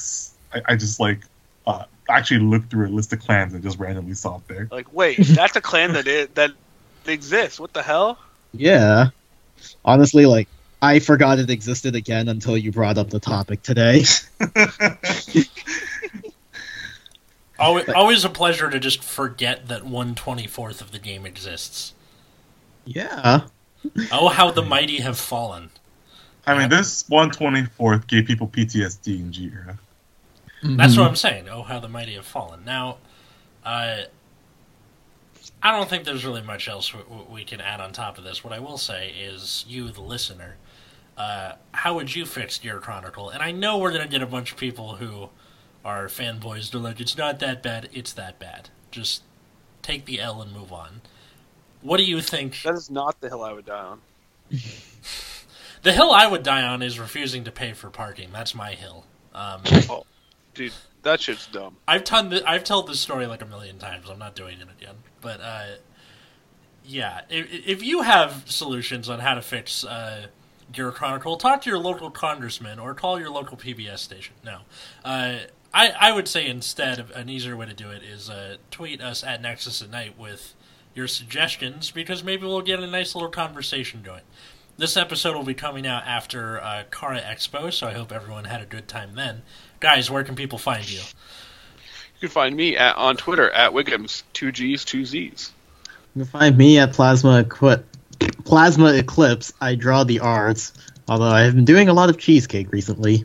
I 0.66 0.76
just 0.76 1.00
like 1.00 1.20
uh, 1.66 1.84
actually 2.08 2.40
looked 2.40 2.70
through 2.70 2.86
a 2.86 2.88
list 2.88 3.12
of 3.12 3.20
clans 3.20 3.54
and 3.54 3.62
just 3.62 3.78
randomly 3.78 4.14
saw 4.14 4.36
it 4.36 4.48
there. 4.48 4.68
like, 4.70 4.92
wait, 4.92 5.18
that's 5.18 5.56
a 5.56 5.60
clan 5.60 5.92
that 5.92 6.06
is, 6.08 6.28
that 6.34 6.50
exists. 7.06 7.60
What 7.60 7.72
the 7.72 7.82
hell? 7.82 8.18
Yeah. 8.52 9.10
Honestly, 9.84 10.26
like, 10.26 10.48
I 10.82 10.98
forgot 10.98 11.38
it 11.38 11.50
existed 11.50 11.94
again 11.94 12.28
until 12.28 12.56
you 12.56 12.72
brought 12.72 12.98
up 12.98 13.10
the 13.10 13.20
topic 13.20 13.62
today. 13.62 14.04
Always, 17.58 17.88
always 17.90 18.24
a 18.24 18.30
pleasure 18.30 18.70
to 18.70 18.80
just 18.80 19.04
forget 19.04 19.68
that 19.68 19.84
one 19.84 20.14
twenty 20.14 20.46
fourth 20.46 20.80
of 20.80 20.92
the 20.92 20.98
game 20.98 21.26
exists. 21.26 21.92
yeah. 22.86 23.42
Oh, 24.12 24.28
how 24.28 24.50
the 24.50 24.62
mighty 24.62 25.00
have 25.00 25.18
fallen. 25.18 25.70
I 26.46 26.58
mean, 26.58 26.68
this 26.68 27.04
124th 27.04 28.06
gave 28.06 28.26
people 28.26 28.48
PTSD 28.48 29.18
in 29.18 29.32
G 29.32 29.50
era. 29.52 29.78
That's 30.62 30.92
Mm-hmm. 30.92 31.00
what 31.00 31.08
I'm 31.08 31.16
saying. 31.16 31.48
Oh, 31.48 31.62
how 31.62 31.78
the 31.80 31.88
mighty 31.88 32.14
have 32.14 32.26
fallen. 32.26 32.64
Now, 32.64 32.98
uh, 33.64 34.02
I 35.62 35.72
don't 35.72 35.88
think 35.88 36.04
there's 36.04 36.24
really 36.24 36.42
much 36.42 36.68
else 36.68 36.90
w- 36.90 37.08
w- 37.08 37.26
we 37.30 37.44
can 37.44 37.60
add 37.60 37.80
on 37.80 37.92
top 37.92 38.18
of 38.18 38.24
this. 38.24 38.42
What 38.44 38.52
I 38.52 38.58
will 38.58 38.78
say 38.78 39.10
is, 39.10 39.64
you, 39.68 39.88
the 39.90 40.00
listener, 40.02 40.56
uh, 41.16 41.52
how 41.72 41.94
would 41.94 42.14
you 42.14 42.24
fix 42.26 42.58
Gear 42.58 42.78
Chronicle? 42.78 43.30
And 43.30 43.42
I 43.42 43.52
know 43.52 43.78
we're 43.78 43.90
going 43.92 44.02
to 44.02 44.08
get 44.08 44.22
a 44.22 44.26
bunch 44.26 44.52
of 44.52 44.58
people 44.58 44.96
who 44.96 45.28
are 45.84 46.06
fanboys. 46.06 46.70
They're 46.70 46.80
like, 46.80 47.00
it's 47.00 47.16
not 47.16 47.38
that 47.40 47.62
bad. 47.62 47.88
It's 47.92 48.12
that 48.14 48.38
bad. 48.38 48.68
Just 48.90 49.22
take 49.82 50.04
the 50.06 50.20
L 50.20 50.40
and 50.42 50.52
move 50.52 50.72
on. 50.72 51.00
What 51.82 51.96
do 51.96 52.04
you 52.04 52.20
think? 52.20 52.62
That 52.62 52.74
is 52.74 52.90
not 52.90 53.20
the 53.20 53.28
hill 53.28 53.42
I 53.42 53.52
would 53.52 53.66
die 53.66 53.78
on. 53.84 54.00
The 55.82 55.92
hill 55.92 56.10
I 56.10 56.26
would 56.26 56.42
die 56.42 56.62
on 56.62 56.82
is 56.82 56.98
refusing 56.98 57.44
to 57.44 57.50
pay 57.50 57.72
for 57.72 57.88
parking. 57.88 58.28
That's 58.32 58.54
my 58.54 58.72
hill. 58.72 59.06
Um, 59.34 59.62
Dude, 60.54 60.72
that 61.02 61.20
shit's 61.20 61.46
dumb. 61.46 61.76
I've 61.88 62.04
ton 62.04 62.30
th- 62.30 62.42
I've 62.46 62.64
told 62.64 62.86
this 62.86 63.00
story 63.00 63.26
like 63.26 63.40
a 63.40 63.46
million 63.46 63.78
times. 63.78 64.10
I'm 64.10 64.18
not 64.18 64.34
doing 64.34 64.60
it 64.60 64.68
again. 64.78 64.96
But 65.20 65.40
uh, 65.40 65.66
yeah, 66.84 67.22
if, 67.30 67.46
if 67.66 67.82
you 67.82 68.02
have 68.02 68.44
solutions 68.46 69.08
on 69.08 69.20
how 69.20 69.34
to 69.34 69.42
fix 69.42 69.84
uh, 69.84 70.26
Gear 70.72 70.92
Chronicle, 70.92 71.36
talk 71.36 71.62
to 71.62 71.70
your 71.70 71.78
local 71.78 72.10
congressman 72.10 72.78
or 72.78 72.94
call 72.94 73.18
your 73.18 73.30
local 73.30 73.56
PBS 73.56 73.98
station. 73.98 74.34
No, 74.44 74.58
uh, 75.04 75.38
I 75.72 75.90
I 75.98 76.12
would 76.12 76.28
say 76.28 76.46
instead 76.46 77.10
an 77.14 77.30
easier 77.30 77.56
way 77.56 77.66
to 77.66 77.74
do 77.74 77.90
it 77.90 78.02
is 78.02 78.28
uh, 78.28 78.56
tweet 78.70 79.00
us 79.00 79.24
at 79.24 79.40
Nexus 79.40 79.80
at 79.80 79.90
Night 79.90 80.18
with 80.18 80.54
your 80.94 81.08
suggestions 81.08 81.90
because 81.90 82.24
maybe 82.24 82.46
we'll 82.46 82.60
get 82.60 82.80
a 82.80 82.86
nice 82.86 83.14
little 83.14 83.30
conversation 83.30 84.02
going. 84.02 84.22
This 84.76 84.96
episode 84.96 85.36
will 85.36 85.44
be 85.44 85.54
coming 85.54 85.86
out 85.86 86.04
after 86.06 86.60
uh, 86.60 86.84
Kara 86.90 87.20
Expo, 87.20 87.72
so 87.72 87.86
I 87.86 87.92
hope 87.92 88.12
everyone 88.12 88.44
had 88.44 88.62
a 88.62 88.66
good 88.66 88.88
time 88.88 89.14
then. 89.14 89.42
Guys, 89.78 90.10
where 90.10 90.24
can 90.24 90.36
people 90.36 90.58
find 90.58 90.88
you? 90.90 90.98
You 90.98 92.20
can 92.20 92.28
find 92.30 92.56
me 92.56 92.76
at 92.76 92.96
on 92.96 93.16
Twitter 93.16 93.50
at 93.50 93.72
Wiggums, 93.72 94.22
two 94.32 94.52
G's, 94.52 94.84
two 94.84 95.04
Z's. 95.04 95.52
You 96.14 96.22
can 96.22 96.30
find 96.30 96.56
me 96.56 96.78
at 96.78 96.92
Plasma 96.92 97.40
Equi- 97.40 97.82
Plasma 98.44 98.94
Eclipse. 98.94 99.52
I 99.60 99.74
draw 99.74 100.04
the 100.04 100.20
arts, 100.20 100.72
although 101.08 101.26
I 101.26 101.42
have 101.42 101.54
been 101.54 101.64
doing 101.64 101.88
a 101.88 101.92
lot 101.92 102.10
of 102.10 102.18
cheesecake 102.18 102.72
recently. 102.72 103.24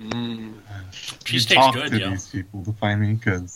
Mm. 0.00 0.54
Cheesecake's 1.24 1.54
talk 1.54 1.74
good, 1.74 1.90
to 1.90 1.98
yo. 1.98 2.10
these 2.10 2.28
people 2.28 2.64
to 2.64 2.72
find 2.72 3.00
me 3.00 3.14
because 3.14 3.55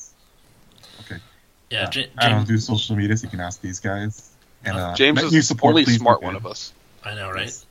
Yeah, 1.70 1.88
J- 1.88 2.10
I 2.18 2.28
don't 2.28 2.46
do 2.48 2.58
social 2.58 2.96
media, 2.96 3.16
so 3.16 3.24
you 3.24 3.30
can 3.30 3.40
ask 3.40 3.60
these 3.60 3.78
guys. 3.80 4.30
And 4.64 4.76
uh, 4.76 4.94
James 4.94 5.16
let 5.16 5.26
is 5.26 5.32
you 5.32 5.38
the 5.38 5.42
support, 5.44 5.70
only 5.70 5.84
please 5.84 5.94
be 5.94 5.98
smart 5.98 6.20
good. 6.20 6.26
one 6.26 6.36
of 6.36 6.46
us. 6.46 6.72
I 7.04 7.14
know, 7.14 7.30
right? 7.30 7.44
Yes. 7.44 7.64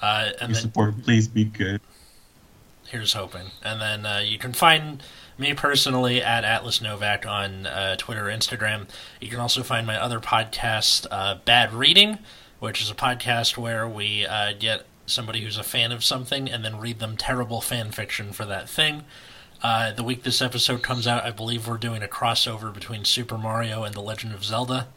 Uh, 0.00 0.30
and 0.40 0.48
You 0.48 0.54
then 0.54 0.62
support, 0.62 1.02
please 1.04 1.28
be 1.28 1.44
good. 1.44 1.80
here's 2.88 3.12
hoping. 3.12 3.48
And 3.62 3.80
then 3.80 4.04
uh, 4.04 4.18
you 4.24 4.38
can 4.38 4.52
find 4.52 5.02
me 5.38 5.54
personally 5.54 6.22
at 6.22 6.44
Atlas 6.44 6.80
Novak 6.82 7.24
on 7.26 7.66
uh, 7.66 7.96
Twitter 7.96 8.28
or 8.28 8.32
Instagram. 8.32 8.86
You 9.20 9.28
can 9.28 9.38
also 9.40 9.62
find 9.62 9.86
my 9.86 9.96
other 10.00 10.18
podcast, 10.20 11.06
uh, 11.10 11.36
Bad 11.44 11.72
Reading, 11.72 12.18
which 12.58 12.82
is 12.82 12.90
a 12.90 12.94
podcast 12.94 13.56
where 13.56 13.86
we 13.88 14.26
uh, 14.26 14.52
get 14.58 14.86
somebody 15.06 15.42
who's 15.42 15.56
a 15.58 15.62
fan 15.64 15.92
of 15.92 16.02
something 16.04 16.50
and 16.50 16.64
then 16.64 16.78
read 16.78 16.98
them 16.98 17.16
terrible 17.16 17.60
fan 17.60 17.90
fiction 17.92 18.32
for 18.32 18.44
that 18.46 18.68
thing. 18.68 19.04
Uh, 19.62 19.92
the 19.92 20.02
week 20.02 20.24
this 20.24 20.42
episode 20.42 20.82
comes 20.82 21.06
out, 21.06 21.24
I 21.24 21.30
believe 21.30 21.68
we're 21.68 21.76
doing 21.78 22.02
a 22.02 22.08
crossover 22.08 22.74
between 22.74 23.04
Super 23.04 23.38
Mario 23.38 23.84
and 23.84 23.94
The 23.94 24.00
Legend 24.00 24.34
of 24.34 24.44
Zelda. 24.44 24.88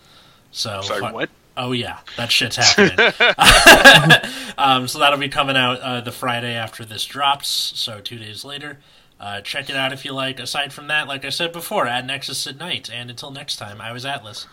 So 0.51 0.81
Sorry, 0.81 1.01
fi- 1.01 1.11
what? 1.11 1.29
Oh 1.57 1.71
yeah, 1.71 1.99
that 2.17 2.31
shit's 2.31 2.55
happening. 2.57 2.97
um, 4.57 4.87
so 4.87 4.99
that'll 4.99 5.19
be 5.19 5.29
coming 5.29 5.55
out 5.55 5.79
uh, 5.79 6.01
the 6.01 6.11
Friday 6.11 6.53
after 6.55 6.83
this 6.83 7.05
drops, 7.05 7.47
so 7.47 8.01
two 8.01 8.17
days 8.17 8.43
later. 8.43 8.79
Uh, 9.19 9.39
check 9.41 9.69
it 9.69 9.75
out 9.75 9.93
if 9.93 10.03
you 10.03 10.11
like. 10.13 10.39
Aside 10.39 10.73
from 10.73 10.87
that, 10.87 11.07
like 11.07 11.23
I 11.23 11.29
said 11.29 11.53
before, 11.53 11.87
at 11.87 12.05
Nexus 12.05 12.45
at 12.47 12.57
night. 12.57 12.89
And 12.91 13.09
until 13.09 13.31
next 13.31 13.55
time, 13.57 13.79
I 13.79 13.93
was 13.93 14.05
Atlas, 14.05 14.47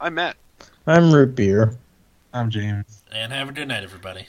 I'm 0.00 0.14
Matt. 0.14 0.36
I'm 0.86 1.12
root 1.12 1.34
beer. 1.34 1.74
I'm 2.32 2.48
James. 2.48 3.02
and 3.12 3.30
have 3.32 3.48
a 3.50 3.52
good 3.52 3.68
night, 3.68 3.82
everybody. 3.82 4.28